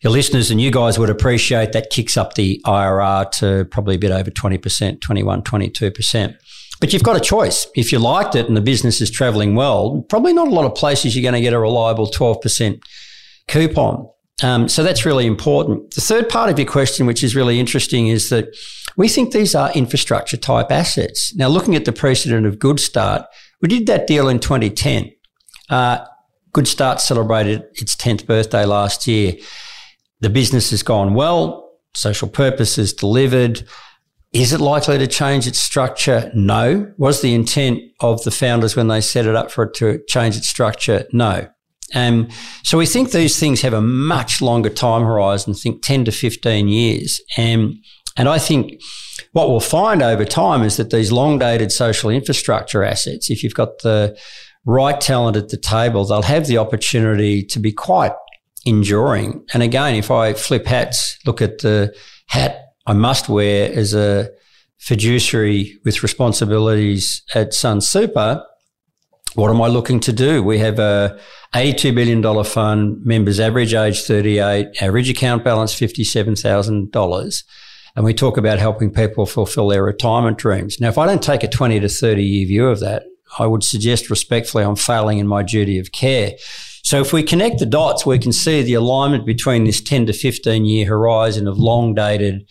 your 0.01 0.11
listeners 0.11 0.49
and 0.49 0.61
you 0.61 0.71
guys 0.71 0.97
would 0.97 1.09
appreciate 1.09 1.73
that 1.73 1.89
kicks 1.89 2.15
up 2.15 2.35
the 2.35 2.61
IRR 2.65 3.31
to 3.31 3.65
probably 3.65 3.95
a 3.95 3.99
bit 3.99 4.11
over 4.11 4.31
20%, 4.31 5.01
21, 5.01 5.41
22%. 5.41 6.35
But 6.79 6.93
you've 6.93 7.03
got 7.03 7.17
a 7.17 7.19
choice. 7.19 7.67
If 7.75 7.91
you 7.91 7.99
liked 7.99 8.35
it 8.35 8.47
and 8.47 8.55
the 8.55 8.61
business 8.61 9.01
is 9.01 9.11
traveling 9.11 9.55
well, 9.55 10.05
probably 10.07 10.31
not 10.31 10.47
a 10.47 10.51
lot 10.51 10.65
of 10.65 10.75
places 10.75 11.15
you're 11.15 11.23
going 11.23 11.33
to 11.33 11.41
get 11.41 11.53
a 11.53 11.59
reliable 11.59 12.07
12% 12.07 12.81
coupon. 13.49 14.09
Um, 14.41 14.69
so 14.69 14.83
that's 14.83 15.05
really 15.05 15.25
important. 15.25 15.93
The 15.95 16.01
third 16.01 16.29
part 16.29 16.49
of 16.49 16.57
your 16.57 16.67
question, 16.67 17.05
which 17.05 17.23
is 17.23 17.35
really 17.35 17.59
interesting, 17.59 18.07
is 18.07 18.29
that 18.29 18.55
we 18.95 19.09
think 19.09 19.33
these 19.33 19.53
are 19.53 19.71
infrastructure 19.73 20.37
type 20.37 20.71
assets. 20.71 21.35
Now, 21.35 21.49
looking 21.49 21.75
at 21.75 21.83
the 21.83 21.91
precedent 21.91 22.45
of 22.45 22.57
Good 22.57 22.79
Start, 22.79 23.25
we 23.61 23.67
did 23.67 23.87
that 23.87 24.07
deal 24.07 24.29
in 24.29 24.39
2010. 24.39 25.11
Uh, 25.69 26.05
Good 26.53 26.69
Start 26.69 27.01
celebrated 27.01 27.63
its 27.73 27.97
10th 27.97 28.25
birthday 28.25 28.63
last 28.63 29.07
year. 29.07 29.33
The 30.21 30.29
business 30.29 30.71
has 30.71 30.83
gone 30.83 31.13
well. 31.13 31.71
Social 31.93 32.27
purpose 32.27 32.77
is 32.77 32.93
delivered. 32.93 33.63
Is 34.31 34.53
it 34.53 34.59
likely 34.59 34.97
to 34.97 35.07
change 35.07 35.47
its 35.47 35.59
structure? 35.59 36.29
No. 36.35 36.91
Was 36.97 37.21
the 37.21 37.33
intent 37.33 37.79
of 37.99 38.23
the 38.23 38.31
founders 38.31 38.75
when 38.75 38.87
they 38.87 39.01
set 39.01 39.25
it 39.25 39.35
up 39.35 39.49
for 39.49 39.63
it 39.63 39.73
to 39.75 40.01
change 40.07 40.37
its 40.37 40.47
structure? 40.47 41.05
No. 41.11 41.47
Um, 41.95 42.29
so 42.63 42.77
we 42.77 42.85
think 42.85 43.11
these 43.11 43.39
things 43.39 43.61
have 43.61 43.73
a 43.73 43.81
much 43.81 44.41
longer 44.41 44.69
time 44.69 45.03
horizon, 45.03 45.55
think 45.55 45.81
10 45.81 46.05
to 46.05 46.11
15 46.11 46.67
years. 46.67 47.19
Um, 47.37 47.81
and 48.15 48.29
I 48.29 48.37
think 48.37 48.79
what 49.31 49.49
we'll 49.49 49.59
find 49.59 50.01
over 50.01 50.25
time 50.25 50.61
is 50.63 50.77
that 50.77 50.91
these 50.91 51.11
long 51.11 51.39
dated 51.39 51.71
social 51.71 52.09
infrastructure 52.09 52.83
assets, 52.83 53.29
if 53.29 53.43
you've 53.43 53.53
got 53.53 53.79
the 53.81 54.17
right 54.65 54.99
talent 54.99 55.37
at 55.37 55.49
the 55.49 55.57
table, 55.57 56.05
they'll 56.05 56.21
have 56.21 56.47
the 56.47 56.57
opportunity 56.57 57.43
to 57.43 57.59
be 57.59 57.71
quite 57.71 58.11
enduring. 58.65 59.45
And 59.53 59.63
again, 59.63 59.95
if 59.95 60.11
I 60.11 60.33
flip 60.33 60.65
hats, 60.65 61.17
look 61.25 61.41
at 61.41 61.59
the 61.59 61.95
hat 62.27 62.69
I 62.85 62.93
must 62.93 63.29
wear 63.29 63.71
as 63.71 63.93
a 63.93 64.29
fiduciary 64.79 65.77
with 65.85 66.01
responsibilities 66.01 67.21
at 67.35 67.51
Sunsuper, 67.51 68.43
what 69.35 69.51
am 69.51 69.61
I 69.61 69.67
looking 69.67 69.99
to 70.01 70.11
do? 70.11 70.41
We 70.41 70.57
have 70.57 70.79
a 70.79 71.19
$82 71.53 71.93
billion 71.93 72.43
fund, 72.43 73.05
members 73.05 73.39
average 73.39 73.75
age 73.75 74.01
38, 74.01 74.81
average 74.81 75.09
account 75.09 75.43
balance 75.43 75.75
$57,000. 75.79 77.43
And 77.95 78.05
we 78.05 78.13
talk 78.13 78.37
about 78.37 78.57
helping 78.57 78.91
people 78.91 79.25
fulfill 79.27 79.67
their 79.67 79.83
retirement 79.83 80.39
dreams. 80.39 80.79
Now, 80.79 80.89
if 80.89 80.97
I 80.97 81.05
don't 81.05 81.21
take 81.21 81.43
a 81.43 81.47
20 81.47 81.79
to 81.81 81.89
30 81.89 82.23
year 82.23 82.47
view 82.47 82.67
of 82.67 82.79
that, 82.79 83.03
I 83.37 83.45
would 83.45 83.63
suggest 83.63 84.09
respectfully 84.09 84.63
I'm 84.63 84.75
failing 84.75 85.19
in 85.19 85.27
my 85.27 85.43
duty 85.43 85.77
of 85.77 85.91
care. 85.91 86.31
So 86.89 86.99
if 86.99 87.13
we 87.13 87.21
connect 87.21 87.59
the 87.59 87.67
dots, 87.67 88.03
we 88.03 88.17
can 88.17 88.31
see 88.31 88.63
the 88.63 88.73
alignment 88.73 89.23
between 89.23 89.63
this 89.63 89.79
10 89.79 90.07
to 90.07 90.13
15 90.13 90.65
year 90.65 90.87
horizon 90.87 91.47
of 91.47 91.59
long 91.59 91.93
dated 91.93 92.49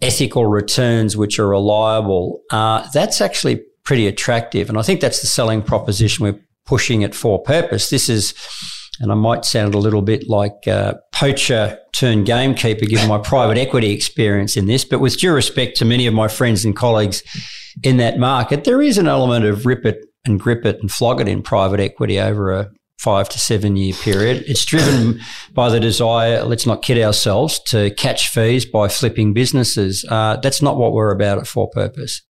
ethical 0.00 0.46
returns, 0.46 1.16
which 1.16 1.40
are 1.40 1.48
reliable. 1.48 2.42
Uh, 2.52 2.86
that's 2.92 3.20
actually 3.20 3.64
pretty 3.82 4.06
attractive. 4.06 4.68
And 4.68 4.78
I 4.78 4.82
think 4.82 5.00
that's 5.00 5.22
the 5.22 5.26
selling 5.26 5.60
proposition 5.60 6.22
we're 6.22 6.40
pushing 6.66 7.02
it 7.02 7.16
for 7.16 7.42
purpose. 7.42 7.90
This 7.90 8.08
is, 8.08 8.32
and 9.00 9.10
I 9.10 9.16
might 9.16 9.44
sound 9.44 9.74
a 9.74 9.78
little 9.78 10.02
bit 10.02 10.28
like 10.28 10.68
a 10.68 11.00
poacher 11.10 11.76
turned 11.92 12.26
gamekeeper 12.26 12.86
given 12.86 13.08
my 13.08 13.18
private 13.18 13.58
equity 13.58 13.90
experience 13.90 14.56
in 14.56 14.66
this, 14.66 14.84
but 14.84 15.00
with 15.00 15.18
due 15.18 15.32
respect 15.32 15.76
to 15.78 15.84
many 15.84 16.06
of 16.06 16.14
my 16.14 16.28
friends 16.28 16.64
and 16.64 16.76
colleagues 16.76 17.24
in 17.82 17.96
that 17.96 18.20
market, 18.20 18.62
there 18.62 18.80
is 18.80 18.98
an 18.98 19.08
element 19.08 19.44
of 19.44 19.66
rip 19.66 19.84
it 19.84 19.98
and 20.24 20.38
grip 20.38 20.64
it 20.64 20.78
and 20.78 20.92
flog 20.92 21.20
it 21.20 21.26
in 21.26 21.42
private 21.42 21.80
equity 21.80 22.20
over 22.20 22.52
a 22.52 22.70
five 22.98 23.28
to 23.28 23.38
seven 23.38 23.76
year 23.76 23.94
period. 23.94 24.44
It's 24.46 24.64
driven 24.64 25.20
by 25.52 25.68
the 25.68 25.80
desire, 25.80 26.44
let's 26.44 26.66
not 26.66 26.82
kid 26.82 27.02
ourselves, 27.02 27.60
to 27.64 27.90
catch 27.94 28.28
fees 28.28 28.64
by 28.64 28.88
flipping 28.88 29.32
businesses. 29.32 30.04
Uh, 30.08 30.36
that's 30.36 30.62
not 30.62 30.76
what 30.76 30.92
we're 30.92 31.12
about 31.12 31.38
at 31.38 31.46
For 31.46 31.68
Purpose. 31.68 32.22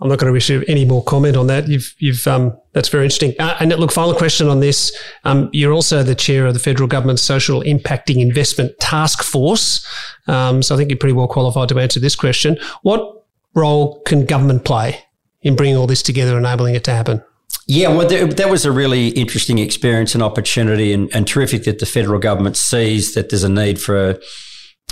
I'm 0.00 0.08
not 0.08 0.18
going 0.18 0.30
to 0.30 0.34
receive 0.34 0.64
any 0.66 0.84
more 0.84 1.04
comment 1.04 1.36
on 1.36 1.46
that. 1.46 1.68
You've, 1.68 1.94
you've, 1.98 2.26
um, 2.26 2.58
that's 2.72 2.88
very 2.88 3.04
interesting. 3.04 3.34
Uh, 3.38 3.56
and 3.60 3.70
look, 3.70 3.92
final 3.92 4.14
question 4.14 4.48
on 4.48 4.58
this. 4.58 4.92
Um, 5.22 5.48
you're 5.52 5.72
also 5.72 6.02
the 6.02 6.16
chair 6.16 6.46
of 6.46 6.54
the 6.54 6.60
federal 6.60 6.88
government's 6.88 7.22
social 7.22 7.62
impacting 7.62 8.20
investment 8.20 8.72
task 8.80 9.22
force. 9.22 9.86
Um, 10.26 10.60
so 10.60 10.74
I 10.74 10.78
think 10.78 10.90
you're 10.90 10.98
pretty 10.98 11.12
well 11.12 11.28
qualified 11.28 11.68
to 11.68 11.78
answer 11.78 12.00
this 12.00 12.16
question. 12.16 12.58
What 12.82 13.26
role 13.54 14.02
can 14.02 14.26
government 14.26 14.64
play 14.64 14.98
in 15.42 15.54
bringing 15.54 15.76
all 15.76 15.86
this 15.86 16.02
together, 16.02 16.36
and 16.36 16.44
enabling 16.44 16.74
it 16.74 16.82
to 16.84 16.92
happen? 16.92 17.22
Yeah, 17.66 17.88
well, 17.88 18.08
that 18.08 18.50
was 18.50 18.64
a 18.64 18.72
really 18.72 19.08
interesting 19.08 19.58
experience 19.58 20.14
and 20.14 20.22
opportunity, 20.22 20.92
and, 20.92 21.14
and 21.14 21.26
terrific 21.26 21.64
that 21.64 21.78
the 21.78 21.86
federal 21.86 22.18
government 22.18 22.56
sees 22.56 23.14
that 23.14 23.30
there's 23.30 23.44
a 23.44 23.48
need 23.48 23.80
for 23.80 24.10
a 24.10 24.20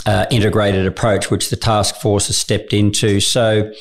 uh, 0.06 0.26
integrated 0.30 0.86
approach, 0.86 1.30
which 1.30 1.50
the 1.50 1.56
task 1.56 1.96
force 1.96 2.28
has 2.28 2.36
stepped 2.36 2.72
into. 2.72 3.20
So 3.20 3.72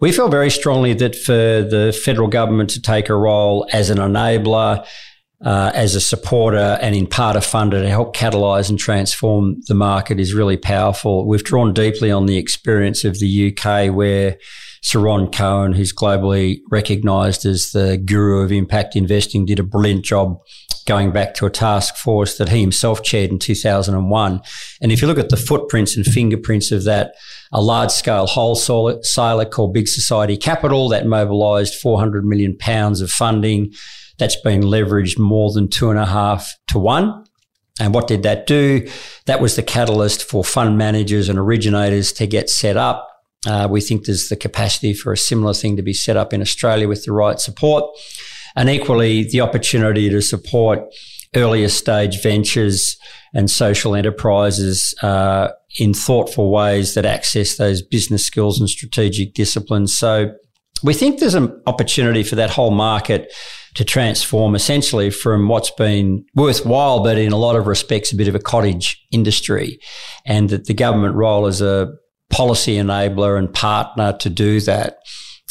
we 0.00 0.12
feel 0.12 0.28
very 0.28 0.50
strongly 0.50 0.92
that 0.94 1.16
for 1.16 1.32
the 1.32 1.98
federal 2.04 2.28
government 2.28 2.70
to 2.70 2.82
take 2.82 3.08
a 3.08 3.16
role 3.16 3.66
as 3.72 3.90
an 3.90 3.98
enabler, 3.98 4.86
uh, 5.44 5.70
as 5.74 5.94
a 5.94 6.00
supporter, 6.00 6.78
and 6.80 6.94
in 6.96 7.06
part 7.06 7.36
a 7.36 7.40
funder 7.40 7.82
to 7.82 7.88
help 7.88 8.16
catalyse 8.16 8.70
and 8.70 8.78
transform 8.78 9.60
the 9.68 9.74
market 9.74 10.18
is 10.18 10.32
really 10.32 10.56
powerful. 10.56 11.26
We've 11.26 11.44
drawn 11.44 11.74
deeply 11.74 12.10
on 12.10 12.26
the 12.26 12.38
experience 12.38 13.04
of 13.04 13.18
the 13.18 13.52
UK 13.52 13.94
where 13.94 14.38
Sir 14.82 15.00
Ron 15.00 15.30
Cohen, 15.30 15.72
who's 15.72 15.94
globally 15.94 16.60
recognised 16.70 17.44
as 17.44 17.72
the 17.72 17.98
guru 17.98 18.42
of 18.42 18.52
impact 18.52 18.96
investing, 18.96 19.44
did 19.44 19.58
a 19.58 19.62
brilliant 19.62 20.04
job 20.04 20.38
going 20.86 21.12
back 21.12 21.34
to 21.34 21.46
a 21.46 21.50
task 21.50 21.96
force 21.96 22.36
that 22.38 22.48
he 22.48 22.60
himself 22.60 23.02
chaired 23.02 23.30
in 23.30 23.38
2001. 23.38 24.40
And 24.80 24.92
if 24.92 25.00
you 25.00 25.08
look 25.08 25.18
at 25.18 25.30
the 25.30 25.36
footprints 25.36 25.96
and 25.96 26.04
fingerprints 26.04 26.70
of 26.70 26.84
that, 26.84 27.14
a 27.52 27.62
large 27.62 27.90
scale 27.90 28.26
wholesaler 28.26 29.44
called 29.46 29.72
Big 29.72 29.88
Society 29.88 30.36
Capital 30.36 30.88
that 30.90 31.06
mobilised 31.06 31.74
400 31.74 32.24
million 32.24 32.56
pounds 32.56 33.00
of 33.00 33.10
funding. 33.10 33.72
That's 34.18 34.40
been 34.40 34.62
leveraged 34.62 35.18
more 35.18 35.52
than 35.52 35.68
two 35.68 35.90
and 35.90 35.98
a 35.98 36.06
half 36.06 36.52
to 36.68 36.78
one. 36.78 37.24
And 37.80 37.92
what 37.92 38.06
did 38.06 38.22
that 38.22 38.46
do? 38.46 38.88
That 39.26 39.40
was 39.40 39.56
the 39.56 39.62
catalyst 39.62 40.22
for 40.22 40.44
fund 40.44 40.78
managers 40.78 41.28
and 41.28 41.38
originators 41.38 42.12
to 42.12 42.26
get 42.26 42.48
set 42.48 42.76
up 42.76 43.08
uh, 43.46 43.68
we 43.70 43.80
think 43.80 44.06
there's 44.06 44.28
the 44.28 44.36
capacity 44.36 44.94
for 44.94 45.12
a 45.12 45.16
similar 45.16 45.54
thing 45.54 45.76
to 45.76 45.82
be 45.82 45.92
set 45.92 46.16
up 46.16 46.32
in 46.32 46.40
Australia 46.40 46.88
with 46.88 47.04
the 47.04 47.12
right 47.12 47.38
support. 47.38 47.84
And 48.56 48.70
equally, 48.70 49.24
the 49.24 49.40
opportunity 49.40 50.08
to 50.08 50.22
support 50.22 50.80
earlier 51.34 51.68
stage 51.68 52.22
ventures 52.22 52.96
and 53.34 53.50
social 53.50 53.96
enterprises 53.96 54.94
uh, 55.02 55.48
in 55.78 55.92
thoughtful 55.92 56.50
ways 56.50 56.94
that 56.94 57.04
access 57.04 57.56
those 57.56 57.82
business 57.82 58.24
skills 58.24 58.60
and 58.60 58.70
strategic 58.70 59.34
disciplines. 59.34 59.96
So 59.96 60.32
we 60.84 60.94
think 60.94 61.18
there's 61.18 61.34
an 61.34 61.60
opportunity 61.66 62.22
for 62.22 62.36
that 62.36 62.50
whole 62.50 62.70
market 62.70 63.32
to 63.74 63.84
transform 63.84 64.54
essentially 64.54 65.10
from 65.10 65.48
what's 65.48 65.70
been 65.72 66.24
worthwhile, 66.34 67.02
but 67.02 67.18
in 67.18 67.32
a 67.32 67.36
lot 67.36 67.56
of 67.56 67.66
respects, 67.66 68.12
a 68.12 68.16
bit 68.16 68.28
of 68.28 68.34
a 68.34 68.40
cottage 68.40 69.04
industry. 69.10 69.78
And 70.24 70.50
that 70.50 70.66
the 70.66 70.74
government 70.74 71.16
role 71.16 71.46
as 71.46 71.60
a 71.60 71.92
policy 72.30 72.76
enabler 72.76 73.38
and 73.38 73.52
partner 73.52 74.12
to 74.12 74.30
do 74.30 74.60
that. 74.62 74.98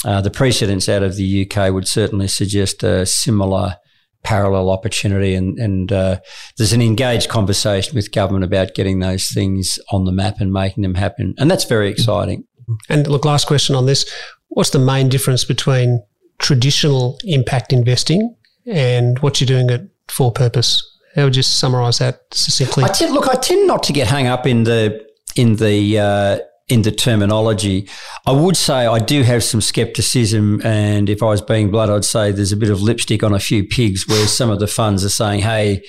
Uh, 0.06 0.20
the 0.20 0.32
precedents 0.32 0.90
out 0.90 1.04
of 1.04 1.16
the 1.16 1.48
UK 1.50 1.72
would 1.72 1.88
certainly 1.88 2.28
suggest 2.28 2.84
a 2.84 3.06
similar 3.06 3.78
parallel 4.24 4.70
opportunity, 4.70 5.34
and, 5.34 5.58
and 5.60 5.92
uh, 5.92 6.20
there's 6.58 6.74
an 6.74 6.82
engaged 6.82 7.30
conversation 7.30 7.96
with 7.96 8.12
government 8.12 8.44
about 8.44 8.74
getting 8.74 9.00
those 9.00 9.30
things 9.32 9.80
on 9.92 10.06
the 10.06 10.12
map 10.12 10.40
and 10.40 10.52
making 10.52 10.82
them 10.82 10.96
happen, 10.96 11.34
and 11.38 11.50
that's 11.50 11.66
very 11.66 11.90
exciting. 11.90 12.46
And 12.90 13.08
look, 13.08 13.26
last 13.26 13.48
question 13.48 13.76
on 13.76 13.86
this: 13.86 14.10
What's 14.50 14.72
the 14.72 14.80
main 14.80 15.10
difference 15.10 15.46
between 15.46 16.04
traditional 16.44 17.18
impact 17.24 17.74
investing 17.74 18.36
and 18.68 19.18
what 19.20 19.40
you're 19.40 19.48
doing 19.48 19.70
it 19.70 19.90
for 20.10 20.32
purpose? 20.32 20.84
How 21.16 21.24
would 21.24 21.36
you 21.36 21.44
summarise 21.44 22.00
that 22.00 22.22
succinctly? 22.32 22.84
I 22.84 22.90
tend, 22.90 23.14
look, 23.14 23.28
I 23.28 23.36
tend 23.36 23.66
not 23.66 23.82
to 23.84 23.94
get 23.94 24.08
hung 24.08 24.28
up 24.28 24.46
in 24.46 24.64
the 24.64 25.06
in 25.36 25.56
the 25.56 26.00
uh, 26.00 26.40
in 26.68 26.82
the 26.82 26.92
terminology. 26.92 27.88
I 28.26 28.32
would 28.32 28.58
say 28.58 28.86
I 28.86 29.00
do 29.00 29.24
have 29.24 29.44
some 29.44 29.62
skepticism, 29.62 30.62
and 30.66 31.10
if 31.10 31.24
I 31.24 31.28
was 31.28 31.42
being 31.42 31.72
blunt, 31.72 31.92
I'd 31.92 32.06
say 32.06 32.32
there's 32.32 32.52
a 32.52 32.58
bit 32.58 32.70
of 32.70 32.82
lipstick 32.82 33.24
on 33.24 33.34
a 33.34 33.40
few 33.40 33.64
pigs 33.64 34.08
where 34.08 34.28
some 34.28 34.50
of 34.50 34.60
the 34.60 34.68
funds 34.68 35.06
are 35.06 35.10
saying, 35.10 35.42
hey, 35.42 35.84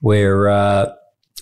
we're. 0.00 0.48
Uh, 0.48 0.92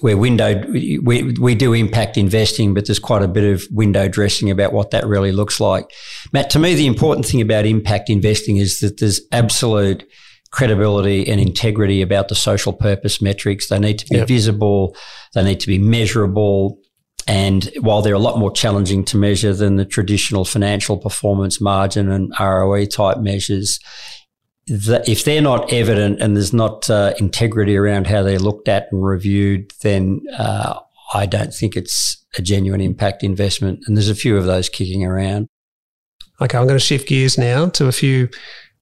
we're 0.04 0.18
window 0.18 0.62
we, 0.70 0.98
we 1.40 1.54
do 1.54 1.72
impact 1.72 2.18
investing, 2.18 2.74
but 2.74 2.84
there's 2.84 2.98
quite 2.98 3.22
a 3.22 3.28
bit 3.28 3.54
of 3.54 3.62
window 3.70 4.06
dressing 4.06 4.50
about 4.50 4.74
what 4.74 4.90
that 4.90 5.06
really 5.06 5.32
looks 5.32 5.60
like. 5.60 5.90
Matt, 6.30 6.50
to 6.50 6.58
me, 6.58 6.74
the 6.74 6.86
important 6.86 7.24
thing 7.26 7.40
about 7.40 7.64
impact 7.64 8.10
investing 8.10 8.58
is 8.58 8.80
that 8.80 9.00
there's 9.00 9.22
absolute 9.32 10.06
credibility 10.50 11.26
and 11.26 11.40
integrity 11.40 12.02
about 12.02 12.28
the 12.28 12.34
social 12.34 12.74
purpose 12.74 13.22
metrics. 13.22 13.68
They 13.68 13.78
need 13.78 13.98
to 13.98 14.06
be 14.06 14.16
yep. 14.16 14.28
visible, 14.28 14.94
they 15.32 15.42
need 15.42 15.60
to 15.60 15.66
be 15.66 15.78
measurable, 15.78 16.78
and 17.26 17.70
while 17.80 18.02
they're 18.02 18.12
a 18.12 18.18
lot 18.18 18.38
more 18.38 18.52
challenging 18.52 19.06
to 19.06 19.16
measure 19.16 19.54
than 19.54 19.76
the 19.76 19.86
traditional 19.86 20.44
financial 20.44 20.98
performance 20.98 21.62
margin 21.62 22.10
and 22.10 22.30
ROE 22.38 22.84
type 22.84 23.20
measures, 23.20 23.80
the, 24.66 25.04
if 25.06 25.24
they're 25.24 25.42
not 25.42 25.72
evident 25.72 26.20
and 26.20 26.36
there's 26.36 26.52
not 26.52 26.88
uh, 26.88 27.14
integrity 27.18 27.76
around 27.76 28.06
how 28.06 28.22
they're 28.22 28.38
looked 28.38 28.68
at 28.68 28.88
and 28.90 29.04
reviewed, 29.04 29.72
then 29.82 30.20
uh, 30.38 30.78
I 31.12 31.26
don't 31.26 31.52
think 31.52 31.76
it's 31.76 32.24
a 32.38 32.42
genuine 32.42 32.80
impact 32.80 33.22
investment. 33.22 33.80
And 33.86 33.96
there's 33.96 34.08
a 34.08 34.14
few 34.14 34.36
of 34.36 34.44
those 34.44 34.68
kicking 34.68 35.04
around. 35.04 35.48
Okay, 36.40 36.58
I'm 36.58 36.66
going 36.66 36.78
to 36.78 36.84
shift 36.84 37.08
gears 37.08 37.38
now 37.38 37.68
to 37.70 37.86
a 37.86 37.92
few 37.92 38.28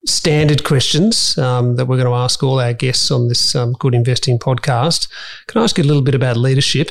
standard 0.06 0.64
questions 0.64 1.36
um, 1.38 1.76
that 1.76 1.86
we're 1.86 1.96
going 1.96 2.08
to 2.08 2.14
ask 2.14 2.42
all 2.42 2.60
our 2.60 2.72
guests 2.72 3.10
on 3.10 3.28
this 3.28 3.54
um, 3.54 3.72
Good 3.74 3.94
Investing 3.94 4.38
podcast. 4.38 5.08
Can 5.48 5.60
I 5.60 5.64
ask 5.64 5.76
you 5.78 5.84
a 5.84 5.86
little 5.86 6.02
bit 6.02 6.14
about 6.14 6.36
leadership? 6.36 6.90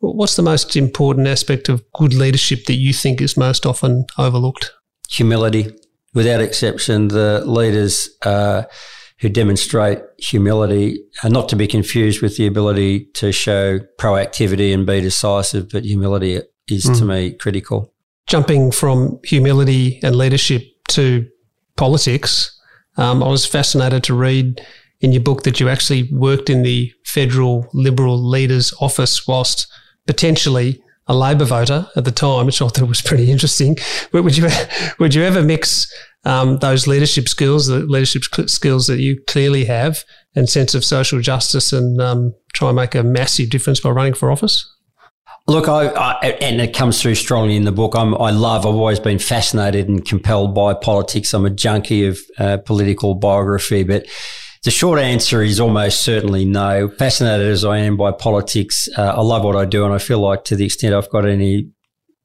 What's 0.00 0.34
the 0.34 0.42
most 0.42 0.74
important 0.74 1.28
aspect 1.28 1.68
of 1.68 1.84
good 1.92 2.14
leadership 2.14 2.64
that 2.64 2.74
you 2.74 2.92
think 2.92 3.20
is 3.20 3.36
most 3.36 3.66
often 3.66 4.06
overlooked? 4.18 4.72
Humility. 5.10 5.72
Without 6.14 6.40
exception, 6.40 7.08
the 7.08 7.42
leaders 7.46 8.10
uh, 8.22 8.64
who 9.20 9.28
demonstrate 9.28 10.00
humility 10.18 11.02
are 11.22 11.30
not 11.30 11.48
to 11.48 11.56
be 11.56 11.66
confused 11.66 12.20
with 12.20 12.36
the 12.36 12.46
ability 12.46 13.06
to 13.14 13.32
show 13.32 13.78
proactivity 13.98 14.74
and 14.74 14.84
be 14.84 15.00
decisive, 15.00 15.70
but 15.70 15.84
humility 15.84 16.40
is 16.68 16.84
mm. 16.84 16.98
to 16.98 17.04
me 17.04 17.32
critical. 17.32 17.94
Jumping 18.26 18.70
from 18.70 19.18
humility 19.24 20.00
and 20.02 20.16
leadership 20.16 20.62
to 20.88 21.26
politics, 21.76 22.58
um, 22.96 23.22
I 23.22 23.28
was 23.28 23.46
fascinated 23.46 24.04
to 24.04 24.14
read 24.14 24.60
in 25.00 25.12
your 25.12 25.22
book 25.22 25.42
that 25.44 25.60
you 25.60 25.68
actually 25.68 26.08
worked 26.12 26.50
in 26.50 26.62
the 26.62 26.92
federal 27.04 27.68
Liberal 27.72 28.22
leader's 28.22 28.72
office 28.80 29.26
whilst 29.26 29.66
potentially 30.06 30.82
a 31.12 31.14
Labor 31.14 31.44
voter 31.44 31.86
at 31.94 32.04
the 32.04 32.10
time, 32.10 32.46
which 32.46 32.62
I 32.62 32.68
thought 32.68 32.88
was 32.88 33.02
pretty 33.02 33.30
interesting. 33.30 33.76
Would 34.12 34.36
you 34.36 34.48
would 34.98 35.14
you 35.14 35.22
ever 35.22 35.42
mix 35.42 35.92
um, 36.24 36.58
those 36.58 36.86
leadership 36.86 37.28
skills, 37.28 37.66
the 37.66 37.80
leadership 37.80 38.22
skills 38.48 38.86
that 38.86 38.98
you 38.98 39.20
clearly 39.26 39.66
have, 39.66 40.04
and 40.34 40.48
sense 40.48 40.74
of 40.74 40.84
social 40.84 41.20
justice, 41.20 41.72
and 41.72 42.00
um, 42.00 42.34
try 42.54 42.68
and 42.70 42.76
make 42.76 42.94
a 42.94 43.02
massive 43.02 43.50
difference 43.50 43.78
by 43.78 43.90
running 43.90 44.14
for 44.14 44.30
office? 44.30 44.68
Look, 45.48 45.68
I, 45.68 45.88
I, 45.88 46.14
and 46.40 46.60
it 46.60 46.72
comes 46.72 47.02
through 47.02 47.16
strongly 47.16 47.56
in 47.56 47.64
the 47.64 47.72
book. 47.72 47.94
I'm, 47.96 48.14
i 48.14 48.30
love. 48.30 48.64
I've 48.64 48.74
always 48.74 49.00
been 49.00 49.18
fascinated 49.18 49.88
and 49.88 50.04
compelled 50.04 50.54
by 50.54 50.72
politics. 50.72 51.34
I'm 51.34 51.44
a 51.44 51.50
junkie 51.50 52.06
of 52.06 52.18
uh, 52.38 52.58
political 52.58 53.16
biography, 53.16 53.82
but 53.82 54.06
the 54.64 54.70
short 54.70 55.00
answer 55.00 55.42
is 55.42 55.58
almost 55.58 56.02
certainly 56.02 56.44
no. 56.44 56.88
Fascinated 56.88 57.48
as 57.48 57.64
I 57.64 57.78
am 57.78 57.96
by 57.96 58.12
politics, 58.12 58.88
uh, 58.96 59.14
I 59.16 59.20
love 59.20 59.44
what 59.44 59.56
I 59.56 59.64
do, 59.64 59.84
and 59.84 59.92
I 59.92 59.98
feel 59.98 60.20
like 60.20 60.44
to 60.44 60.56
the 60.56 60.64
extent 60.64 60.94
I've 60.94 61.10
got 61.10 61.26
any 61.26 61.70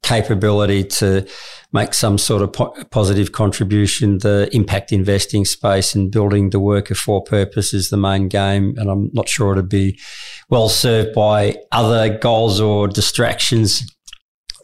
capability 0.03 0.83
to 0.83 1.27
make 1.73 1.93
some 1.93 2.17
sort 2.17 2.41
of 2.41 2.53
po- 2.53 2.73
positive 2.91 3.31
contribution, 3.31 4.19
the 4.19 4.47
impact 4.53 4.93
investing 4.93 5.43
space 5.43 5.95
and 5.95 6.11
building 6.11 6.51
the 6.51 6.59
worker 6.59 6.95
for 6.95 7.23
purpose 7.23 7.73
is 7.73 7.89
the 7.89 7.97
main 7.97 8.27
game. 8.27 8.75
And 8.77 8.89
I'm 8.89 9.09
not 9.13 9.27
sure 9.27 9.51
it'd 9.51 9.67
be 9.67 9.99
well 10.49 10.69
served 10.69 11.13
by 11.13 11.57
other 11.71 12.17
goals 12.19 12.61
or 12.61 12.87
distractions 12.87 13.83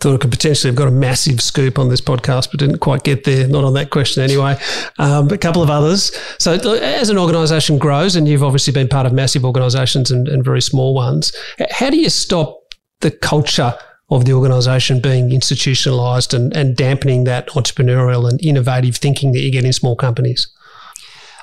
thought 0.04 0.16
I 0.16 0.18
could 0.18 0.32
potentially 0.32 0.70
have 0.70 0.76
got 0.76 0.90
a 0.90 0.92
massive 0.92 1.40
scoop 1.40 1.80
on 1.80 1.88
this 1.88 2.02
podcast, 2.02 2.52
but 2.52 2.60
didn't 2.60 2.80
quite 2.80 3.04
get 3.04 3.24
there. 3.24 3.48
Not 3.48 3.64
on 3.64 3.74
that 3.76 3.90
question 3.90 4.22
anyway. 4.22 4.60
Um, 5.00 5.30
a 5.30 5.38
couple 5.38 5.64
of 5.64 5.70
others. 5.70 6.12
So, 6.40 6.54
as 6.54 7.10
an 7.10 7.18
organisation 7.18 7.78
grows, 7.78 8.18
and 8.18 8.28
you've 8.28 8.44
obviously 8.44 8.74
been 8.74 8.90
part 8.90 9.06
of 9.06 9.14
massive 9.14 9.46
organisations 9.46 10.12
and, 10.12 10.28
and 10.28 10.44
very 10.44 10.62
small 10.62 10.94
ones, 10.94 11.34
how 11.72 11.90
do 11.90 11.98
you 11.98 12.10
stop 12.10 12.60
the 13.00 13.12
culture? 13.12 13.74
of 14.10 14.26
the 14.26 14.34
organisation 14.34 15.00
being 15.00 15.30
institutionalised 15.32 16.36
and, 16.36 16.56
and 16.56 16.76
dampening 16.76 17.24
that 17.24 17.48
entrepreneurial 17.50 18.30
and 18.30 18.40
innovative 18.44 18.98
thinking 18.98 19.32
that 19.32 19.40
you 19.40 19.50
get 19.50 19.66
in 19.66 19.74
small 19.74 19.96
companies? 19.96 20.48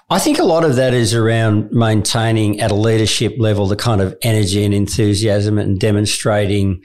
I 0.09 0.21
think 0.21 0.39
a 0.39 0.45
lot 0.45 0.63
of 0.63 0.77
that 0.77 0.95
is 0.95 1.13
around 1.13 1.73
maintaining 1.73 2.61
at 2.61 2.71
a 2.71 2.75
leadership 2.75 3.35
level 3.39 3.67
the 3.67 3.77
kind 3.77 4.01
of 4.01 4.17
energy 4.23 4.63
and 4.65 4.73
enthusiasm 4.73 5.59
and 5.59 5.81
demonstrating 5.81 6.83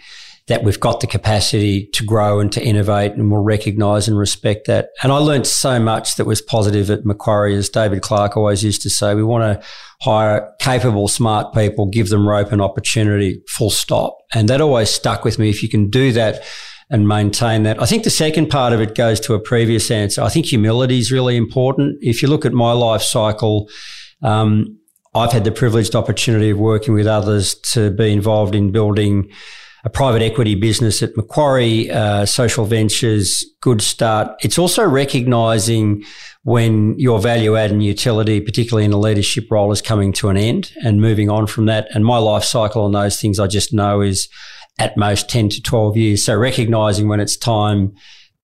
that 0.48 0.64
we've 0.64 0.80
got 0.80 1.00
the 1.00 1.08
capacity 1.08 1.88
to 1.93 2.04
grow 2.04 2.39
and 2.39 2.52
to 2.52 2.64
innovate 2.64 3.14
and 3.14 3.32
we'll 3.32 3.41
recognize 3.41 4.08
and 4.08 4.18
respect 4.18 4.68
that. 4.68 4.89
And 5.02 5.12
I 5.12 5.18
learned 5.18 5.48
so 5.48 5.80
much 5.80 6.18
that 6.18 6.26
was 6.26 6.41
positive 6.41 6.91
at 6.91 7.04
Macquarie, 7.04 7.56
as 7.56 7.68
David 7.68 8.04
Clarke 8.04 8.38
always 8.38 8.64
used 8.64 8.84
to 8.84 8.89
say, 8.89 9.16
we 9.16 9.24
want 9.24 9.43
to 9.43 9.68
hire 10.02 10.54
capable, 10.60 11.08
smart 11.08 11.54
people, 11.54 11.88
give 11.88 12.10
them 12.10 12.28
rope 12.28 12.52
and 12.52 12.62
opportunity, 12.62 13.41
full 13.50 13.72
stop. 13.72 14.18
And 14.36 14.48
that 14.50 14.62
always 14.62 14.89
stuck 14.89 15.26
with 15.26 15.39
me. 15.39 15.50
If 15.50 15.64
you 15.64 15.70
can 15.70 15.89
do 15.89 16.12
that 16.12 16.43
and 16.91 17.08
maintain 17.08 17.64
that. 17.64 17.82
I 17.82 17.88
think 17.88 18.04
the 18.04 18.12
second 18.12 18.50
part 18.50 18.72
of 18.72 18.80
it 18.80 18.93
goes 18.93 19.20
to 19.22 19.34
a 19.34 19.39
previous 19.39 19.89
answer. 19.89 20.22
I 20.22 20.30
think 20.30 20.46
humility 20.46 21.00
is 21.00 21.12
really 21.12 21.36
important. 21.36 21.98
If 22.02 22.22
you 22.22 22.28
look 22.28 22.46
at 22.46 22.54
my 22.54 22.74
life 22.74 23.02
cycle, 23.02 23.68
um, 24.22 24.78
I've 25.16 25.32
had 25.32 25.46
the 25.46 25.52
privileged 25.52 25.96
opportunity 25.96 26.52
of 26.52 26.60
working 26.60 26.93
with 26.93 27.08
others 27.08 27.56
to 27.72 27.89
be 27.89 28.12
involved 28.12 28.54
in 28.54 28.72
building 28.72 29.32
a 29.86 29.90
private 29.90 30.24
equity 30.24 30.56
business 30.56 31.04
at 31.04 31.16
Macquarie, 31.16 31.92
uh, 31.92 32.26
social 32.26 32.66
ventures, 32.66 33.46
Goodstart. 33.62 34.36
It's 34.42 34.58
also 34.58 34.84
recognizing 34.84 36.04
when 36.42 36.98
your 36.98 37.20
value 37.20 37.56
add 37.56 37.72
and 37.72 37.84
utility, 37.84 38.42
particularly 38.42 38.86
in 38.86 38.94
a 38.94 39.00
leadership 39.00 39.46
role, 39.52 39.72
is 39.72 39.84
coming 39.84 40.12
to 40.14 40.30
an 40.30 40.38
end 40.38 40.72
and 40.84 41.02
moving 41.02 41.30
on 41.30 41.46
from 41.46 41.68
that. 41.68 41.88
And 41.94 42.04
my 42.04 42.18
life 42.18 42.44
cycle 42.44 42.84
on 42.84 42.94
those 42.94 43.22
things 43.22 43.40
I 43.40 43.46
just 43.46 43.74
know 43.74 44.02
is 44.02 44.28
at 44.80 44.98
most 44.98 45.30
10 45.30 45.50
to 45.50 45.62
12 45.62 45.98
years. 45.98 46.26
So 46.26 46.36
recognizing 46.36 47.08
when 47.08 47.20
it's 47.20 47.38
time 47.38 47.94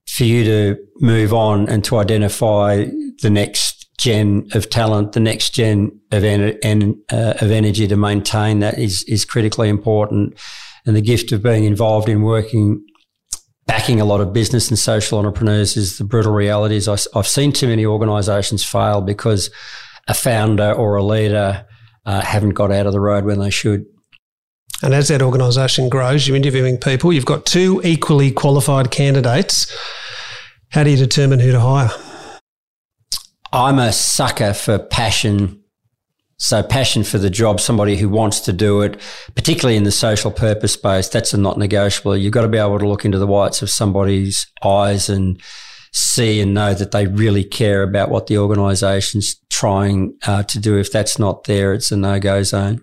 for 0.08 0.26
you 0.26 0.44
to 0.44 0.78
move 1.00 1.34
on 1.34 1.68
and 1.70 1.84
to 1.86 1.98
identify 1.98 2.86
the 3.22 3.30
next 3.32 3.88
gen 3.98 4.48
of 4.54 4.70
talent, 4.70 5.14
the 5.14 5.20
next 5.20 5.56
gen 5.56 6.00
of, 6.12 6.24
en- 6.24 6.58
en- 6.62 7.02
uh, 7.12 7.34
of 7.42 7.50
energy 7.50 7.88
to 7.88 7.96
maintain 7.96 8.60
that 8.60 8.78
is, 8.78 9.04
is 9.04 9.26
critically 9.26 9.70
important. 9.70 10.38
And 10.86 10.96
the 10.96 11.02
gift 11.02 11.32
of 11.32 11.44
being 11.44 11.64
involved 11.64 12.10
in 12.10 12.22
working, 12.24 12.84
backing 13.68 14.02
a 14.02 14.06
lot 14.06 14.22
of 14.22 14.34
business 14.34 14.70
and 14.70 14.80
social 14.80 15.20
entrepreneurs 15.20 15.78
is 15.78 15.98
the 15.98 16.04
brutal 16.04 16.34
realities. 16.34 16.88
I, 16.88 16.98
have 17.14 17.28
seen 17.28 17.52
too 17.52 17.68
many 17.68 17.86
organizations 17.86 18.64
fail 18.64 19.02
because 19.02 19.50
a 20.08 20.14
founder 20.14 20.74
or 20.74 20.96
a 20.96 21.04
leader 21.04 21.66
uh, 22.06 22.22
haven't 22.22 22.52
got 22.52 22.72
out 22.72 22.88
of 22.88 22.94
the 22.94 23.00
road 23.00 23.26
when 23.26 23.40
they 23.40 23.50
should. 23.50 23.86
And 24.84 24.94
as 24.96 25.10
that 25.10 25.22
organisation 25.22 25.90
grows, 25.90 26.28
you're 26.28 26.38
interviewing 26.38 26.78
people. 26.78 27.14
You've 27.14 27.26
got 27.26 27.46
two 27.46 27.82
equally 27.84 28.32
qualified 28.32 28.90
candidates. 28.90 29.72
How 30.70 30.84
do 30.84 30.90
you 30.90 30.98
determine 30.98 31.40
who 31.40 31.52
to 31.52 31.60
hire? 31.60 31.92
I'm 33.54 33.78
a 33.78 33.92
sucker 33.92 34.54
for 34.54 34.80
passion. 34.80 35.61
So 36.42 36.64
passion 36.64 37.04
for 37.04 37.20
the 37.20 37.30
job, 37.30 37.60
somebody 37.60 37.98
who 37.98 38.10
wants 38.10 38.40
to 38.42 38.52
do 38.52 38.82
it, 38.82 39.00
particularly 39.36 39.78
in 39.78 39.84
the 39.84 39.92
social 39.92 40.32
purpose 40.32 40.74
space, 40.74 41.08
that's 41.08 41.36
a 41.36 41.38
not 41.38 41.60
negotiable. 41.60 42.18
You've 42.18 42.34
got 42.34 42.42
to 42.42 42.48
be 42.48 42.58
able 42.58 42.80
to 42.80 42.88
look 42.88 43.06
into 43.06 43.20
the 43.20 43.28
whites 43.28 43.62
of 43.62 43.70
somebody's 43.70 44.48
eyes 44.64 45.08
and 45.08 45.40
see 45.94 46.42
and 46.42 46.56
know 46.56 46.74
that 46.74 46.90
they 46.90 47.06
really 47.06 47.44
care 47.44 47.84
about 47.84 48.10
what 48.10 48.26
the 48.26 48.40
organisation's 48.40 49.36
trying 49.52 50.18
uh, 50.26 50.42
to 50.42 50.58
do. 50.58 50.80
If 50.80 50.92
that's 50.92 51.20
not 51.20 51.44
there, 51.44 51.74
it's 51.74 51.92
a 51.92 51.98
no-go 51.98 52.42
zone. 52.42 52.82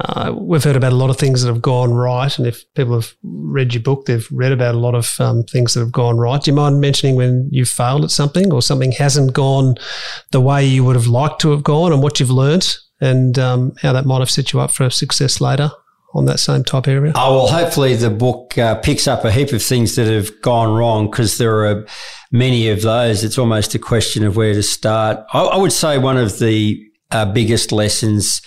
Uh, 0.00 0.32
we've 0.36 0.64
heard 0.64 0.76
about 0.76 0.92
a 0.92 0.96
lot 0.96 1.10
of 1.10 1.16
things 1.16 1.42
that 1.42 1.48
have 1.48 1.62
gone 1.62 1.92
right, 1.92 2.36
and 2.38 2.46
if 2.46 2.64
people 2.74 2.94
have 2.94 3.14
read 3.22 3.74
your 3.74 3.82
book, 3.82 4.06
they've 4.06 4.26
read 4.30 4.52
about 4.52 4.74
a 4.74 4.78
lot 4.78 4.94
of 4.94 5.20
um, 5.20 5.42
things 5.44 5.74
that 5.74 5.80
have 5.80 5.92
gone 5.92 6.16
right. 6.16 6.42
Do 6.42 6.50
you 6.50 6.54
mind 6.54 6.80
mentioning 6.80 7.16
when 7.16 7.48
you've 7.52 7.68
failed 7.68 8.04
at 8.04 8.10
something 8.10 8.52
or 8.52 8.62
something 8.62 8.92
hasn't 8.92 9.32
gone 9.32 9.76
the 10.32 10.40
way 10.40 10.64
you 10.64 10.84
would 10.84 10.96
have 10.96 11.06
liked 11.06 11.40
to 11.42 11.50
have 11.50 11.62
gone, 11.62 11.92
and 11.92 12.02
what 12.02 12.18
you've 12.18 12.30
learnt, 12.30 12.78
and 13.00 13.38
um, 13.38 13.72
how 13.82 13.92
that 13.92 14.06
might 14.06 14.18
have 14.20 14.30
set 14.30 14.52
you 14.52 14.60
up 14.60 14.70
for 14.70 14.90
success 14.90 15.40
later? 15.40 15.70
on 16.14 16.26
that 16.26 16.38
same 16.38 16.62
type 16.62 16.86
area? 16.86 17.12
Oh, 17.16 17.36
well, 17.36 17.48
hopefully 17.48 17.94
the 17.96 18.08
book 18.08 18.56
uh, 18.56 18.76
picks 18.76 19.08
up 19.08 19.24
a 19.24 19.32
heap 19.32 19.52
of 19.52 19.60
things 19.60 19.96
that 19.96 20.06
have 20.06 20.30
gone 20.42 20.72
wrong 20.72 21.10
because 21.10 21.38
there 21.38 21.66
are 21.66 21.84
many 22.30 22.68
of 22.68 22.82
those. 22.82 23.24
It's 23.24 23.36
almost 23.36 23.74
a 23.74 23.80
question 23.80 24.24
of 24.24 24.36
where 24.36 24.54
to 24.54 24.62
start. 24.62 25.24
I, 25.32 25.40
I 25.42 25.56
would 25.56 25.72
say 25.72 25.98
one 25.98 26.16
of 26.16 26.38
the 26.38 26.80
uh, 27.10 27.26
biggest 27.26 27.72
lessons 27.72 28.40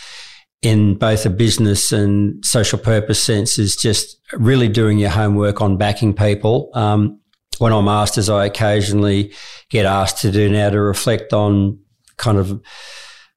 in 0.62 0.95
both 0.95 1.26
a 1.26 1.30
business 1.30 1.91
and 1.91 2.43
social 2.43 2.80
purpose 2.80 3.22
sense 3.22 3.60
is 3.60 3.76
just 3.76 4.18
really 4.34 4.68
doing 4.68 4.97
your 4.97 5.10
homework 5.10 5.62
on 5.62 5.78
backing 5.78 6.14
people. 6.14 6.70
Um, 6.74 7.20
when 7.60 7.74
I'm 7.74 7.88
asked, 7.88 8.18
as 8.18 8.30
I 8.30 8.45
occasionally 8.45 9.34
get 9.70 9.86
asked 9.86 10.22
to 10.22 10.32
do 10.32 10.49
now, 10.49 10.70
to 10.70 10.80
reflect 10.80 11.34
on 11.34 11.80
kind 12.18 12.38
of 12.38 12.62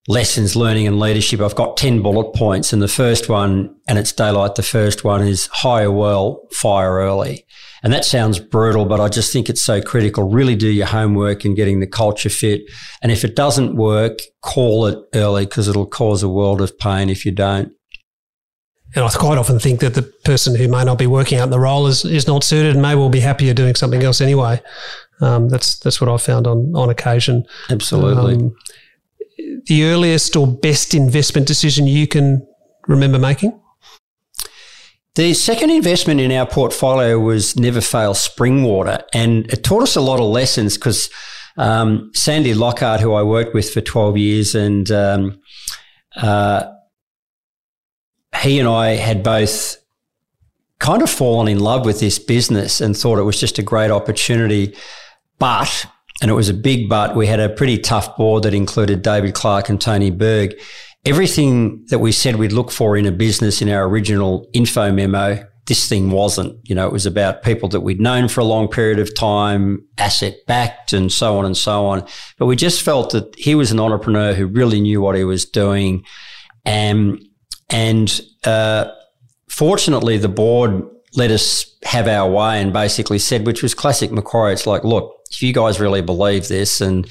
lessons 0.08 0.56
learning 0.56 0.86
and 0.86 0.98
leadership, 0.98 1.40
I've 1.40 1.54
got 1.54 1.76
10 1.76 2.02
bullet 2.02 2.32
points. 2.34 2.72
And 2.72 2.80
the 2.80 2.88
first 2.88 3.28
one, 3.28 3.74
and 3.86 3.98
it's 3.98 4.12
daylight, 4.12 4.54
the 4.54 4.62
first 4.62 5.04
one 5.04 5.22
is 5.26 5.46
hire 5.52 5.90
well, 5.90 6.46
fire 6.52 6.94
early. 6.94 7.46
And 7.82 7.92
that 7.92 8.04
sounds 8.04 8.38
brutal, 8.38 8.84
but 8.84 9.00
I 9.00 9.08
just 9.08 9.32
think 9.32 9.48
it's 9.48 9.64
so 9.64 9.80
critical. 9.80 10.24
Really 10.24 10.56
do 10.56 10.68
your 10.68 10.86
homework 10.86 11.44
in 11.44 11.54
getting 11.54 11.80
the 11.80 11.86
culture 11.86 12.28
fit. 12.28 12.62
And 13.02 13.10
if 13.10 13.24
it 13.24 13.36
doesn't 13.36 13.76
work, 13.76 14.18
call 14.42 14.86
it 14.86 14.98
early 15.14 15.46
because 15.46 15.68
it'll 15.68 15.86
cause 15.86 16.22
a 16.22 16.28
world 16.28 16.60
of 16.60 16.78
pain 16.78 17.08
if 17.08 17.24
you 17.24 17.32
don't. 17.32 17.72
And 18.94 19.04
I 19.04 19.10
quite 19.10 19.38
often 19.38 19.60
think 19.60 19.80
that 19.80 19.94
the 19.94 20.02
person 20.24 20.56
who 20.56 20.66
may 20.66 20.84
not 20.84 20.98
be 20.98 21.06
working 21.06 21.38
out 21.38 21.50
the 21.50 21.60
role 21.60 21.86
is, 21.86 22.04
is 22.04 22.26
not 22.26 22.42
suited 22.42 22.72
and 22.72 22.82
may 22.82 22.96
well 22.96 23.08
be 23.08 23.20
happier 23.20 23.54
doing 23.54 23.76
something 23.76 24.02
else 24.02 24.20
anyway. 24.20 24.60
Um, 25.20 25.48
that's 25.48 25.78
that's 25.78 26.00
what 26.00 26.10
I've 26.10 26.22
found 26.22 26.46
on 26.46 26.74
on 26.74 26.90
occasion. 26.90 27.44
Absolutely. 27.68 28.34
Um, 28.34 28.56
the 29.66 29.84
earliest 29.84 30.36
or 30.36 30.46
best 30.46 30.94
investment 30.94 31.46
decision 31.46 31.86
you 31.86 32.06
can 32.06 32.46
remember 32.86 33.18
making? 33.18 33.58
The 35.16 35.34
second 35.34 35.70
investment 35.70 36.20
in 36.20 36.30
our 36.32 36.46
portfolio 36.46 37.18
was 37.18 37.54
Neverfail 37.54 38.14
Springwater, 38.14 39.02
and 39.12 39.52
it 39.52 39.64
taught 39.64 39.82
us 39.82 39.96
a 39.96 40.00
lot 40.00 40.20
of 40.20 40.26
lessons 40.26 40.76
because 40.76 41.10
um, 41.56 42.10
Sandy 42.14 42.54
Lockhart, 42.54 43.00
who 43.00 43.12
I 43.14 43.22
worked 43.22 43.52
with 43.52 43.70
for 43.70 43.80
12 43.80 44.16
years, 44.16 44.54
and 44.54 44.90
um, 44.90 45.40
uh, 46.16 46.64
he 48.40 48.58
and 48.60 48.68
I 48.68 48.90
had 48.90 49.22
both 49.22 49.76
kind 50.78 51.02
of 51.02 51.10
fallen 51.10 51.48
in 51.48 51.60
love 51.60 51.84
with 51.84 52.00
this 52.00 52.18
business 52.18 52.80
and 52.80 52.96
thought 52.96 53.18
it 53.18 53.24
was 53.24 53.38
just 53.38 53.58
a 53.58 53.62
great 53.62 53.90
opportunity. 53.90 54.74
But, 55.38 55.86
and 56.22 56.30
it 56.30 56.34
was 56.34 56.48
a 56.48 56.54
big 56.54 56.88
but, 56.88 57.16
we 57.16 57.26
had 57.26 57.40
a 57.40 57.48
pretty 57.48 57.78
tough 57.78 58.16
board 58.16 58.42
that 58.42 58.54
included 58.54 59.02
David 59.02 59.34
Clarke 59.34 59.68
and 59.68 59.80
Tony 59.80 60.10
Berg 60.10 60.54
everything 61.04 61.84
that 61.86 61.98
we 61.98 62.12
said 62.12 62.36
we'd 62.36 62.52
look 62.52 62.70
for 62.70 62.96
in 62.96 63.06
a 63.06 63.12
business 63.12 63.62
in 63.62 63.68
our 63.68 63.86
original 63.86 64.48
info 64.52 64.92
memo, 64.92 65.44
this 65.66 65.88
thing 65.88 66.10
wasn't. 66.10 66.58
You 66.68 66.74
know, 66.74 66.86
it 66.86 66.92
was 66.92 67.06
about 67.06 67.42
people 67.42 67.68
that 67.70 67.80
we'd 67.80 68.00
known 68.00 68.28
for 68.28 68.40
a 68.40 68.44
long 68.44 68.68
period 68.68 68.98
of 68.98 69.14
time, 69.14 69.86
asset 69.98 70.34
backed, 70.46 70.92
and 70.92 71.10
so 71.10 71.38
on 71.38 71.46
and 71.46 71.56
so 71.56 71.86
on. 71.86 72.06
But 72.38 72.46
we 72.46 72.56
just 72.56 72.82
felt 72.82 73.10
that 73.10 73.34
he 73.36 73.54
was 73.54 73.70
an 73.70 73.80
entrepreneur 73.80 74.34
who 74.34 74.46
really 74.46 74.80
knew 74.80 75.00
what 75.00 75.16
he 75.16 75.24
was 75.24 75.44
doing. 75.44 76.04
And, 76.64 77.22
and 77.70 78.20
uh, 78.44 78.90
fortunately, 79.48 80.18
the 80.18 80.28
board 80.28 80.82
let 81.16 81.30
us 81.30 81.66
have 81.84 82.06
our 82.06 82.30
way 82.30 82.60
and 82.60 82.72
basically 82.72 83.18
said, 83.18 83.46
which 83.46 83.62
was 83.62 83.74
classic 83.74 84.12
Macquarie, 84.12 84.52
it's 84.52 84.66
like, 84.66 84.84
look, 84.84 85.19
if 85.30 85.42
you 85.42 85.52
guys 85.52 85.80
really 85.80 86.02
believe 86.02 86.48
this 86.48 86.80
and 86.80 87.08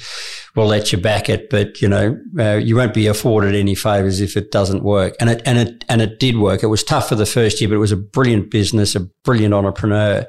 we'll 0.54 0.66
let 0.66 0.92
you 0.92 0.98
back 0.98 1.28
it, 1.28 1.48
but 1.48 1.80
you 1.80 1.88
know, 1.88 2.18
uh, 2.38 2.56
you 2.56 2.76
won't 2.76 2.94
be 2.94 3.06
afforded 3.06 3.54
any 3.54 3.74
favors 3.74 4.20
if 4.20 4.36
it 4.36 4.50
doesn't 4.50 4.82
work. 4.82 5.14
And 5.20 5.30
it, 5.30 5.42
and 5.46 5.58
it, 5.58 5.84
and 5.88 6.02
it 6.02 6.20
did 6.20 6.36
work. 6.36 6.62
It 6.62 6.66
was 6.66 6.84
tough 6.84 7.08
for 7.08 7.14
the 7.14 7.26
first 7.26 7.60
year, 7.60 7.68
but 7.68 7.76
it 7.76 7.78
was 7.78 7.92
a 7.92 7.96
brilliant 7.96 8.50
business, 8.50 8.94
a 8.94 9.00
brilliant 9.24 9.54
entrepreneur. 9.54 10.26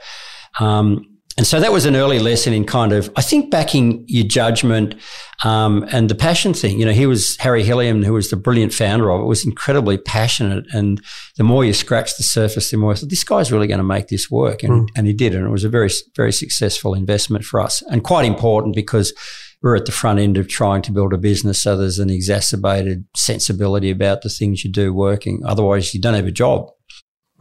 Um, 0.59 1.10
and 1.37 1.47
so 1.47 1.59
that 1.59 1.71
was 1.71 1.85
an 1.85 1.95
early 1.95 2.19
lesson 2.19 2.53
in 2.53 2.65
kind 2.65 2.91
of, 2.91 3.11
I 3.15 3.21
think, 3.21 3.51
backing 3.51 4.03
your 4.07 4.25
judgment 4.25 4.95
um, 5.43 5.85
and 5.91 6.09
the 6.09 6.15
passion 6.15 6.53
thing. 6.53 6.79
You 6.79 6.85
know, 6.85 6.91
he 6.91 7.05
was 7.05 7.37
Harry 7.37 7.63
Hilliam, 7.63 8.03
who 8.03 8.13
was 8.13 8.29
the 8.29 8.35
brilliant 8.35 8.73
founder 8.73 9.09
of 9.09 9.21
it, 9.21 9.25
was 9.25 9.45
incredibly 9.45 9.97
passionate. 9.97 10.65
And 10.73 11.01
the 11.37 11.43
more 11.43 11.63
you 11.63 11.73
scratch 11.73 12.17
the 12.17 12.23
surface, 12.23 12.69
the 12.69 12.77
more 12.77 12.91
I 12.91 12.95
thought, 12.95 13.09
this 13.09 13.23
guy's 13.23 13.51
really 13.51 13.67
going 13.67 13.79
to 13.79 13.83
make 13.83 14.09
this 14.09 14.29
work. 14.29 14.63
And, 14.63 14.89
mm. 14.89 14.93
and 14.95 15.07
he 15.07 15.13
did. 15.13 15.33
And 15.33 15.45
it 15.45 15.51
was 15.51 15.63
a 15.63 15.69
very, 15.69 15.89
very 16.15 16.33
successful 16.33 16.93
investment 16.93 17.45
for 17.45 17.61
us 17.61 17.81
and 17.83 18.03
quite 18.03 18.25
important 18.25 18.75
because 18.75 19.13
we're 19.61 19.75
at 19.75 19.85
the 19.85 19.91
front 19.91 20.19
end 20.19 20.37
of 20.37 20.47
trying 20.47 20.81
to 20.83 20.91
build 20.91 21.13
a 21.13 21.17
business. 21.17 21.61
So 21.61 21.77
there's 21.77 21.99
an 21.99 22.09
exacerbated 22.09 23.05
sensibility 23.15 23.91
about 23.91 24.21
the 24.21 24.29
things 24.29 24.63
you 24.63 24.71
do 24.71 24.93
working. 24.93 25.41
Otherwise, 25.45 25.93
you 25.93 26.01
don't 26.01 26.15
have 26.15 26.25
a 26.25 26.31
job. 26.31 26.71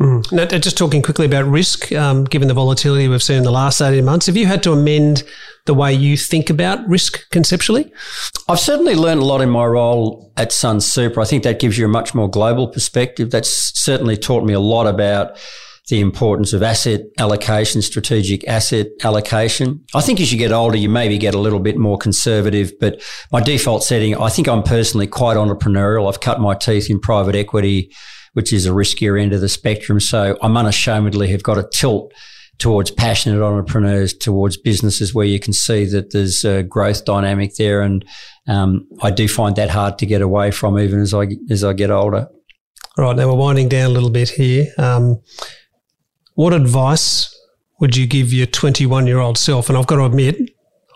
Mm. 0.00 0.32
Now, 0.32 0.46
just 0.46 0.78
talking 0.78 1.02
quickly 1.02 1.26
about 1.26 1.44
risk, 1.44 1.92
um, 1.92 2.24
given 2.24 2.48
the 2.48 2.54
volatility 2.54 3.06
we've 3.06 3.22
seen 3.22 3.36
in 3.36 3.42
the 3.42 3.50
last 3.50 3.82
18 3.82 4.02
months, 4.02 4.26
have 4.26 4.36
you 4.36 4.46
had 4.46 4.62
to 4.62 4.72
amend 4.72 5.24
the 5.66 5.74
way 5.74 5.92
you 5.92 6.16
think 6.16 6.48
about 6.48 6.88
risk 6.88 7.28
conceptually? 7.30 7.92
I've 8.48 8.60
certainly 8.60 8.94
learned 8.94 9.20
a 9.20 9.26
lot 9.26 9.42
in 9.42 9.50
my 9.50 9.66
role 9.66 10.32
at 10.38 10.50
Sunsuper. 10.50 11.20
I 11.20 11.26
think 11.26 11.42
that 11.42 11.60
gives 11.60 11.76
you 11.76 11.84
a 11.84 11.88
much 11.88 12.14
more 12.14 12.30
global 12.30 12.68
perspective. 12.68 13.30
That's 13.30 13.78
certainly 13.78 14.16
taught 14.16 14.44
me 14.44 14.54
a 14.54 14.60
lot 14.60 14.86
about 14.86 15.38
the 15.90 16.00
importance 16.00 16.54
of 16.54 16.62
asset 16.62 17.02
allocation, 17.18 17.82
strategic 17.82 18.46
asset 18.48 18.86
allocation. 19.04 19.84
I 19.94 20.00
think 20.00 20.18
as 20.20 20.32
you 20.32 20.38
get 20.38 20.52
older, 20.52 20.78
you 20.78 20.88
maybe 20.88 21.18
get 21.18 21.34
a 21.34 21.38
little 21.38 21.60
bit 21.60 21.76
more 21.76 21.98
conservative, 21.98 22.72
but 22.80 23.02
my 23.32 23.42
default 23.42 23.82
setting, 23.82 24.16
I 24.16 24.30
think 24.30 24.48
I'm 24.48 24.62
personally 24.62 25.08
quite 25.08 25.36
entrepreneurial. 25.36 26.08
I've 26.08 26.20
cut 26.20 26.40
my 26.40 26.54
teeth 26.54 26.88
in 26.88 27.00
private 27.00 27.34
equity 27.34 27.92
which 28.32 28.52
is 28.52 28.66
a 28.66 28.70
riskier 28.70 29.20
end 29.20 29.32
of 29.32 29.40
the 29.40 29.48
spectrum. 29.48 30.00
So 30.00 30.38
I'm 30.42 30.56
unashamedly 30.56 31.28
have 31.28 31.42
got 31.42 31.58
a 31.58 31.68
tilt 31.72 32.12
towards 32.58 32.90
passionate 32.90 33.42
entrepreneurs, 33.42 34.12
towards 34.12 34.56
businesses 34.56 35.14
where 35.14 35.26
you 35.26 35.40
can 35.40 35.52
see 35.52 35.86
that 35.86 36.12
there's 36.12 36.44
a 36.44 36.62
growth 36.62 37.04
dynamic 37.04 37.54
there. 37.56 37.80
And 37.80 38.04
um, 38.46 38.86
I 39.02 39.10
do 39.10 39.26
find 39.26 39.56
that 39.56 39.70
hard 39.70 39.98
to 39.98 40.06
get 40.06 40.20
away 40.20 40.50
from 40.50 40.78
even 40.78 41.00
as 41.00 41.14
I, 41.14 41.28
as 41.48 41.64
I 41.64 41.72
get 41.72 41.90
older. 41.90 42.28
Right. 42.98 43.16
Now 43.16 43.28
we're 43.28 43.38
winding 43.38 43.68
down 43.68 43.90
a 43.90 43.94
little 43.94 44.10
bit 44.10 44.28
here. 44.28 44.66
Um, 44.76 45.22
what 46.34 46.52
advice 46.52 47.34
would 47.80 47.96
you 47.96 48.06
give 48.06 48.32
your 48.32 48.46
21 48.46 49.06
year 49.06 49.18
old 49.18 49.38
self? 49.38 49.68
And 49.68 49.78
I've 49.78 49.86
got 49.86 49.96
to 49.96 50.04
admit, 50.04 50.36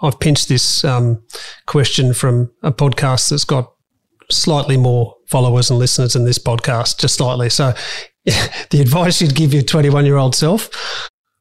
I've 0.03 0.21
pinched 0.21 0.49
this 0.49 0.85
um, 0.85 1.23
question 1.67 2.13
from 2.13 2.51
a 2.63 2.73
podcast 2.73 3.31
that's 3.31 3.45
got 3.45 3.74
slightly 4.31 4.77
more 4.77 5.15
followers 5.27 5.71
and 5.71 5.79
listeners 5.79 6.17
in 6.17 6.25
this 6.25 6.39
podcast, 6.39 6.99
just 6.99 7.17
slightly. 7.17 7.51
So, 7.51 7.75
the 8.25 8.81
advice 8.81 9.21
you'd 9.21 9.35
give 9.35 9.53
your 9.53 9.63
21 9.63 10.07
year 10.07 10.17
old 10.17 10.35
self. 10.35 10.71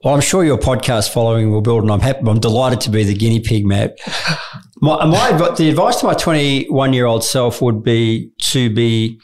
Well, 0.03 0.13
I'm 0.13 0.21
sure 0.21 0.43
your 0.43 0.57
podcast 0.57 1.13
following 1.13 1.49
will 1.49 1.61
build, 1.61 1.83
and 1.83 1.91
I'm 1.91 2.01
happy. 2.01 2.27
I'm 2.27 2.39
delighted 2.39 2.81
to 2.81 2.89
be 2.89 3.05
the 3.05 3.13
guinea 3.13 3.39
pig, 3.39 3.65
Matt. 3.65 3.97
My, 4.81 5.05
my 5.05 5.31
the 5.55 5.69
advice 5.69 6.01
to 6.01 6.07
my 6.07 6.13
21 6.13 6.91
year 6.91 7.05
old 7.05 7.23
self 7.23 7.61
would 7.61 7.83
be 7.83 8.31
to 8.47 8.69
be 8.69 9.17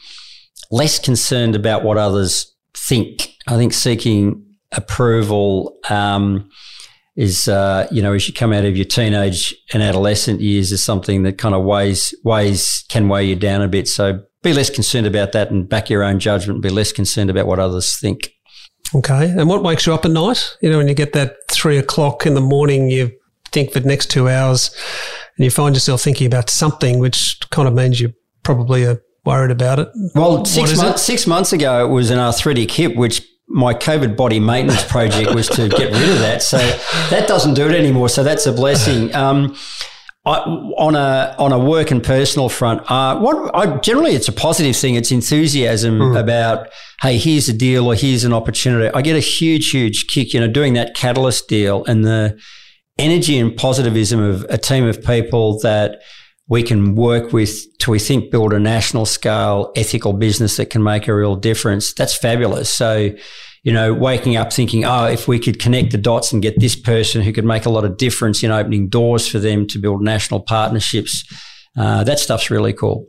less 0.70 0.98
concerned 0.98 1.54
about 1.54 1.84
what 1.84 1.98
others 1.98 2.56
think. 2.72 3.36
I 3.46 3.56
think 3.56 3.74
seeking 3.74 4.42
approval 4.72 5.76
um, 5.90 6.48
is, 7.20 7.48
uh, 7.48 7.86
you 7.90 8.00
know, 8.00 8.14
as 8.14 8.26
you 8.26 8.32
come 8.32 8.50
out 8.50 8.64
of 8.64 8.78
your 8.78 8.86
teenage 8.86 9.54
and 9.74 9.82
adolescent 9.82 10.40
years, 10.40 10.72
is 10.72 10.82
something 10.82 11.22
that 11.24 11.36
kind 11.36 11.54
of 11.54 11.62
weighs 11.64 12.14
weighs 12.24 12.82
can 12.88 13.10
weigh 13.10 13.26
you 13.26 13.36
down 13.36 13.60
a 13.60 13.68
bit. 13.68 13.88
So 13.88 14.22
be 14.42 14.54
less 14.54 14.70
concerned 14.70 15.06
about 15.06 15.32
that 15.32 15.50
and 15.50 15.68
back 15.68 15.90
your 15.90 16.02
own 16.02 16.18
judgment. 16.18 16.62
Be 16.62 16.70
less 16.70 16.92
concerned 16.92 17.28
about 17.28 17.46
what 17.46 17.58
others 17.58 17.98
think. 18.00 18.30
Okay. 18.94 19.28
And 19.28 19.50
what 19.50 19.62
wakes 19.62 19.84
you 19.84 19.92
up 19.92 20.06
at 20.06 20.10
night? 20.10 20.56
You 20.62 20.70
know, 20.70 20.78
when 20.78 20.88
you 20.88 20.94
get 20.94 21.12
that 21.12 21.36
three 21.50 21.76
o'clock 21.76 22.24
in 22.24 22.32
the 22.32 22.40
morning, 22.40 22.88
you 22.88 23.12
think 23.52 23.70
for 23.70 23.80
the 23.80 23.88
next 23.88 24.10
two 24.10 24.26
hours 24.26 24.74
and 25.36 25.44
you 25.44 25.50
find 25.50 25.76
yourself 25.76 26.00
thinking 26.00 26.26
about 26.26 26.48
something, 26.48 27.00
which 27.00 27.36
kind 27.50 27.68
of 27.68 27.74
means 27.74 28.00
you 28.00 28.14
probably 28.44 28.86
are 28.86 28.98
worried 29.26 29.50
about 29.50 29.78
it. 29.78 29.88
Well, 30.14 30.46
six 30.46 30.74
months, 30.74 31.02
six 31.02 31.26
months 31.26 31.52
ago, 31.52 31.84
it 31.84 31.90
was 31.90 32.08
an 32.08 32.18
arthritic 32.18 32.70
hip, 32.70 32.96
which 32.96 33.22
my 33.50 33.74
COVID 33.74 34.16
body 34.16 34.38
maintenance 34.38 34.84
project 34.84 35.34
was 35.34 35.48
to 35.48 35.68
get 35.68 35.92
rid 35.92 36.08
of 36.08 36.18
that. 36.20 36.40
So 36.42 36.58
that 37.10 37.26
doesn't 37.26 37.54
do 37.54 37.68
it 37.68 37.74
anymore. 37.74 38.08
So 38.08 38.22
that's 38.22 38.46
a 38.46 38.52
blessing. 38.52 39.14
Um, 39.14 39.56
I, 40.24 40.38
on 40.38 40.94
a 40.94 41.34
on 41.38 41.50
a 41.50 41.58
work 41.58 41.90
and 41.90 42.02
personal 42.02 42.48
front, 42.48 42.88
uh, 42.90 43.18
what 43.18 43.54
I, 43.54 43.78
generally 43.78 44.12
it's 44.12 44.28
a 44.28 44.32
positive 44.32 44.76
thing. 44.76 44.94
It's 44.94 45.10
enthusiasm 45.10 45.98
mm. 45.98 46.20
about 46.20 46.68
hey, 47.00 47.16
here's 47.16 47.48
a 47.48 47.54
deal 47.54 47.86
or 47.86 47.94
here's 47.94 48.24
an 48.24 48.32
opportunity. 48.32 48.90
I 48.94 49.02
get 49.02 49.16
a 49.16 49.20
huge, 49.20 49.70
huge 49.70 50.06
kick, 50.06 50.34
you 50.34 50.40
know, 50.40 50.48
doing 50.48 50.74
that 50.74 50.94
catalyst 50.94 51.48
deal 51.48 51.84
and 51.86 52.04
the 52.04 52.38
energy 52.98 53.38
and 53.38 53.56
positivism 53.56 54.20
of 54.20 54.44
a 54.50 54.58
team 54.58 54.84
of 54.84 55.02
people 55.02 55.58
that 55.60 56.02
we 56.50 56.62
can 56.64 56.96
work 56.96 57.32
with 57.32 57.78
to 57.78 57.92
we 57.92 57.98
think 57.98 58.30
build 58.30 58.52
a 58.52 58.58
national 58.58 59.06
scale 59.06 59.72
ethical 59.76 60.12
business 60.12 60.56
that 60.56 60.68
can 60.68 60.82
make 60.82 61.08
a 61.08 61.14
real 61.14 61.36
difference. 61.36 61.94
That's 61.94 62.14
fabulous. 62.14 62.68
So 62.68 63.10
you 63.62 63.72
know, 63.72 63.92
waking 63.92 64.36
up 64.36 64.52
thinking, 64.52 64.86
oh, 64.86 65.04
if 65.04 65.28
we 65.28 65.38
could 65.38 65.58
connect 65.58 65.92
the 65.92 65.98
dots 65.98 66.32
and 66.32 66.40
get 66.40 66.58
this 66.58 66.74
person 66.74 67.20
who 67.20 67.30
could 67.30 67.44
make 67.44 67.66
a 67.66 67.70
lot 67.70 67.84
of 67.84 67.98
difference 67.98 68.42
in 68.42 68.50
opening 68.50 68.88
doors 68.88 69.28
for 69.28 69.38
them 69.38 69.66
to 69.66 69.78
build 69.78 70.02
national 70.02 70.40
partnerships, 70.40 71.24
uh, 71.76 72.02
that 72.04 72.18
stuff's 72.18 72.50
really 72.50 72.72
cool. 72.72 73.06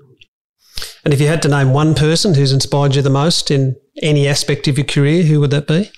And 1.06 1.14
if 1.14 1.22
you 1.22 1.28
had 1.28 1.42
to 1.44 1.48
name 1.48 1.72
one 1.72 1.96
person 1.96 2.34
who's 2.34 2.52
inspired 2.52 2.96
you 2.96 3.02
the 3.02 3.10
most 3.10 3.50
in 3.50 3.78
any 4.02 4.28
aspect 4.28 4.68
of 4.68 4.78
your 4.78 4.86
career, 4.86 5.24
who 5.24 5.40
would 5.40 5.52
that 5.52 5.68
be? 5.68 5.90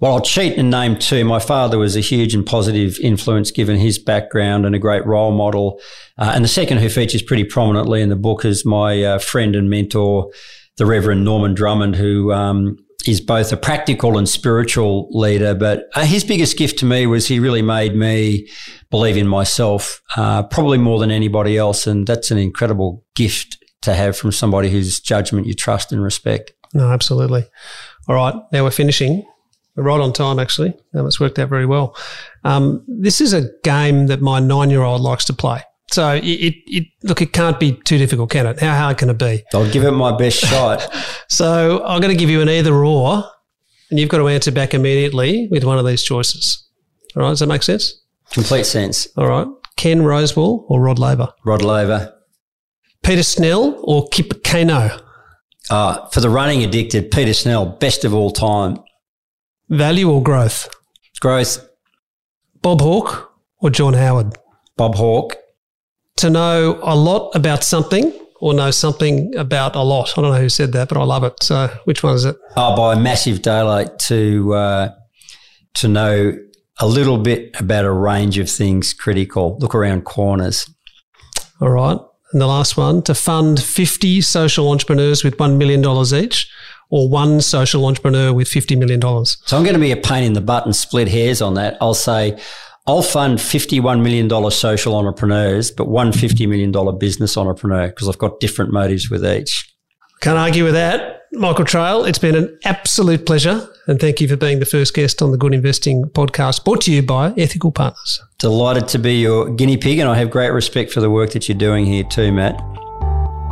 Well, 0.00 0.14
I'll 0.14 0.22
cheat 0.22 0.56
and 0.56 0.70
name 0.70 0.98
two. 0.98 1.26
My 1.26 1.38
father 1.38 1.78
was 1.78 1.94
a 1.94 2.00
huge 2.00 2.34
and 2.34 2.44
positive 2.44 2.98
influence 3.00 3.50
given 3.50 3.76
his 3.76 3.98
background 3.98 4.64
and 4.64 4.74
a 4.74 4.78
great 4.78 5.04
role 5.04 5.30
model. 5.30 5.78
Uh, 6.16 6.32
and 6.34 6.42
the 6.42 6.48
second 6.48 6.78
who 6.78 6.88
features 6.88 7.20
pretty 7.20 7.44
prominently 7.44 8.00
in 8.00 8.08
the 8.08 8.16
book 8.16 8.46
is 8.46 8.64
my 8.64 9.02
uh, 9.04 9.18
friend 9.18 9.54
and 9.54 9.68
mentor, 9.68 10.30
the 10.78 10.86
Reverend 10.86 11.22
Norman 11.22 11.52
Drummond, 11.52 11.96
who 11.96 12.32
um, 12.32 12.78
is 13.06 13.20
both 13.20 13.52
a 13.52 13.58
practical 13.58 14.16
and 14.16 14.26
spiritual 14.26 15.06
leader. 15.10 15.54
But 15.54 15.84
uh, 15.94 16.06
his 16.06 16.24
biggest 16.24 16.56
gift 16.56 16.78
to 16.78 16.86
me 16.86 17.06
was 17.06 17.28
he 17.28 17.38
really 17.38 17.62
made 17.62 17.94
me 17.94 18.48
believe 18.90 19.18
in 19.18 19.28
myself, 19.28 20.00
uh, 20.16 20.44
probably 20.44 20.78
more 20.78 20.98
than 20.98 21.10
anybody 21.10 21.58
else. 21.58 21.86
And 21.86 22.06
that's 22.06 22.30
an 22.30 22.38
incredible 22.38 23.04
gift 23.14 23.58
to 23.82 23.94
have 23.94 24.16
from 24.16 24.32
somebody 24.32 24.70
whose 24.70 24.98
judgment 24.98 25.46
you 25.46 25.52
trust 25.52 25.92
and 25.92 26.02
respect. 26.02 26.54
No, 26.72 26.90
absolutely. 26.90 27.44
All 28.08 28.14
right, 28.14 28.34
now 28.50 28.64
we're 28.64 28.70
finishing. 28.70 29.26
Right 29.82 30.00
on 30.00 30.12
time, 30.12 30.38
actually. 30.38 30.74
Um, 30.94 31.06
it's 31.06 31.18
worked 31.18 31.38
out 31.38 31.48
very 31.48 31.66
well. 31.66 31.96
Um, 32.44 32.84
this 32.86 33.20
is 33.20 33.32
a 33.32 33.50
game 33.62 34.06
that 34.08 34.20
my 34.20 34.40
nine 34.40 34.70
year 34.70 34.82
old 34.82 35.00
likes 35.00 35.24
to 35.26 35.32
play. 35.32 35.62
So 35.90 36.14
it, 36.14 36.24
it, 36.24 36.54
it, 36.66 36.86
look, 37.02 37.20
it 37.20 37.32
can't 37.32 37.58
be 37.58 37.72
too 37.72 37.98
difficult, 37.98 38.30
can 38.30 38.46
it? 38.46 38.60
How 38.60 38.76
hard 38.76 38.98
can 38.98 39.10
it 39.10 39.18
be? 39.18 39.42
I'll 39.52 39.70
give 39.70 39.82
it 39.82 39.90
my 39.90 40.16
best 40.16 40.38
shot. 40.38 40.88
so 41.28 41.84
I'm 41.84 42.00
going 42.00 42.14
to 42.14 42.18
give 42.18 42.30
you 42.30 42.40
an 42.40 42.48
either 42.48 42.74
or, 42.74 43.24
and 43.90 43.98
you've 43.98 44.08
got 44.08 44.18
to 44.18 44.28
answer 44.28 44.52
back 44.52 44.72
immediately 44.72 45.48
with 45.50 45.64
one 45.64 45.78
of 45.78 45.86
these 45.86 46.02
choices. 46.02 46.68
All 47.16 47.22
right, 47.22 47.30
does 47.30 47.40
that 47.40 47.48
make 47.48 47.64
sense? 47.64 48.02
Complete 48.30 48.66
sense. 48.66 49.08
All 49.16 49.26
right, 49.26 49.48
Ken 49.76 50.02
Rosewall 50.02 50.64
or 50.68 50.80
Rod 50.80 51.00
Laver? 51.00 51.32
Rod 51.44 51.62
Laver. 51.62 52.14
Peter 53.02 53.24
Snell 53.24 53.80
or 53.82 54.06
Kip 54.08 54.28
Keino? 54.44 55.02
Uh, 55.70 56.06
for 56.10 56.20
the 56.20 56.30
running 56.30 56.62
addicted, 56.62 57.10
Peter 57.10 57.34
Snell, 57.34 57.66
best 57.66 58.04
of 58.04 58.14
all 58.14 58.30
time. 58.30 58.78
Value 59.70 60.10
or 60.10 60.22
growth? 60.22 60.68
Growth. 61.20 61.66
Bob 62.60 62.80
Hawke 62.80 63.32
or 63.60 63.70
John 63.70 63.94
Howard? 63.94 64.36
Bob 64.76 64.96
Hawke 64.96 65.36
to 66.16 66.28
know 66.28 66.78
a 66.82 66.94
lot 66.94 67.34
about 67.34 67.64
something 67.64 68.12
or 68.40 68.52
know 68.52 68.70
something 68.70 69.34
about 69.36 69.76
a 69.76 69.82
lot. 69.82 70.16
I 70.16 70.22
don't 70.22 70.32
know 70.32 70.40
who 70.40 70.48
said 70.48 70.72
that, 70.72 70.88
but 70.88 70.98
I 70.98 71.04
love 71.04 71.24
it. 71.24 71.34
So, 71.42 71.68
which 71.84 72.02
one 72.02 72.14
is 72.14 72.24
it? 72.24 72.36
Oh, 72.56 72.76
by 72.76 72.94
massive 72.98 73.42
daylight 73.42 73.98
to 74.00 74.54
uh, 74.54 74.94
to 75.74 75.88
know 75.88 76.36
a 76.80 76.86
little 76.86 77.18
bit 77.18 77.58
about 77.60 77.84
a 77.84 77.92
range 77.92 78.38
of 78.38 78.50
things 78.50 78.92
critical. 78.92 79.56
Look 79.60 79.74
around 79.74 80.04
corners. 80.04 80.68
All 81.60 81.70
right. 81.70 81.98
And 82.32 82.40
the 82.40 82.46
last 82.46 82.76
one 82.76 83.02
to 83.02 83.14
fund 83.14 83.62
50 83.62 84.20
social 84.20 84.70
entrepreneurs 84.70 85.24
with 85.24 85.36
$1 85.36 85.56
million 85.56 85.84
each 86.24 86.50
or 86.90 87.08
one 87.08 87.40
social 87.40 87.86
entrepreneur 87.86 88.32
with 88.32 88.48
$50 88.48 88.78
million. 88.78 89.00
So 89.24 89.56
I'm 89.56 89.62
going 89.62 89.74
to 89.74 89.80
be 89.80 89.92
a 89.92 89.96
pain 89.96 90.24
in 90.24 90.32
the 90.34 90.40
butt 90.40 90.66
and 90.66 90.76
split 90.76 91.08
hairs 91.08 91.40
on 91.40 91.54
that. 91.54 91.76
I'll 91.80 91.94
say 91.94 92.38
I'll 92.86 93.02
fund 93.02 93.38
$51 93.38 94.02
million 94.02 94.50
social 94.50 94.96
entrepreneurs, 94.96 95.70
but 95.70 95.88
one 95.88 96.12
$50 96.12 96.48
million 96.48 96.98
business 96.98 97.36
entrepreneur 97.36 97.88
because 97.88 98.08
I've 98.08 98.18
got 98.18 98.40
different 98.40 98.72
motives 98.72 99.10
with 99.10 99.24
each. 99.24 99.72
Can't 100.20 100.38
argue 100.38 100.64
with 100.64 100.74
that. 100.74 101.22
Michael 101.32 101.64
Traill, 101.64 102.08
it's 102.08 102.18
been 102.18 102.34
an 102.34 102.58
absolute 102.64 103.24
pleasure. 103.24 103.68
And 103.86 104.00
thank 104.00 104.20
you 104.20 104.28
for 104.28 104.36
being 104.36 104.58
the 104.58 104.66
first 104.66 104.94
guest 104.94 105.22
on 105.22 105.30
the 105.30 105.38
Good 105.38 105.54
Investing 105.54 106.04
podcast 106.04 106.64
brought 106.64 106.80
to 106.82 106.92
you 106.92 107.02
by 107.02 107.32
Ethical 107.36 107.70
Partners. 107.70 108.20
Delighted 108.38 108.88
to 108.88 108.98
be 108.98 109.20
your 109.20 109.50
guinea 109.50 109.76
pig, 109.76 109.98
and 109.98 110.08
I 110.08 110.16
have 110.16 110.30
great 110.30 110.50
respect 110.50 110.92
for 110.92 111.00
the 111.00 111.10
work 111.10 111.30
that 111.30 111.48
you're 111.48 111.58
doing 111.58 111.86
here 111.86 112.04
too, 112.04 112.32
Matt. 112.32 112.60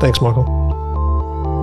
Thanks, 0.01 0.21
Michael. 0.21 0.78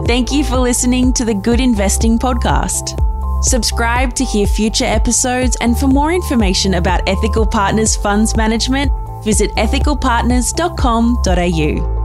Thank 0.05 0.31
you 0.31 0.43
for 0.43 0.57
listening 0.57 1.13
to 1.13 1.25
the 1.25 1.33
Good 1.33 1.59
Investing 1.59 2.19
podcast. 2.19 3.01
Subscribe 3.43 4.13
to 4.13 4.23
hear 4.23 4.45
future 4.45 4.85
episodes 4.85 5.57
and 5.61 5.75
for 5.75 5.87
more 5.87 6.13
information 6.13 6.75
about 6.75 7.09
Ethical 7.09 7.47
Partners 7.47 7.95
Funds 7.95 8.37
Management, 8.37 8.91
visit 9.23 9.49
ethicalpartners.com.au. 9.55 12.04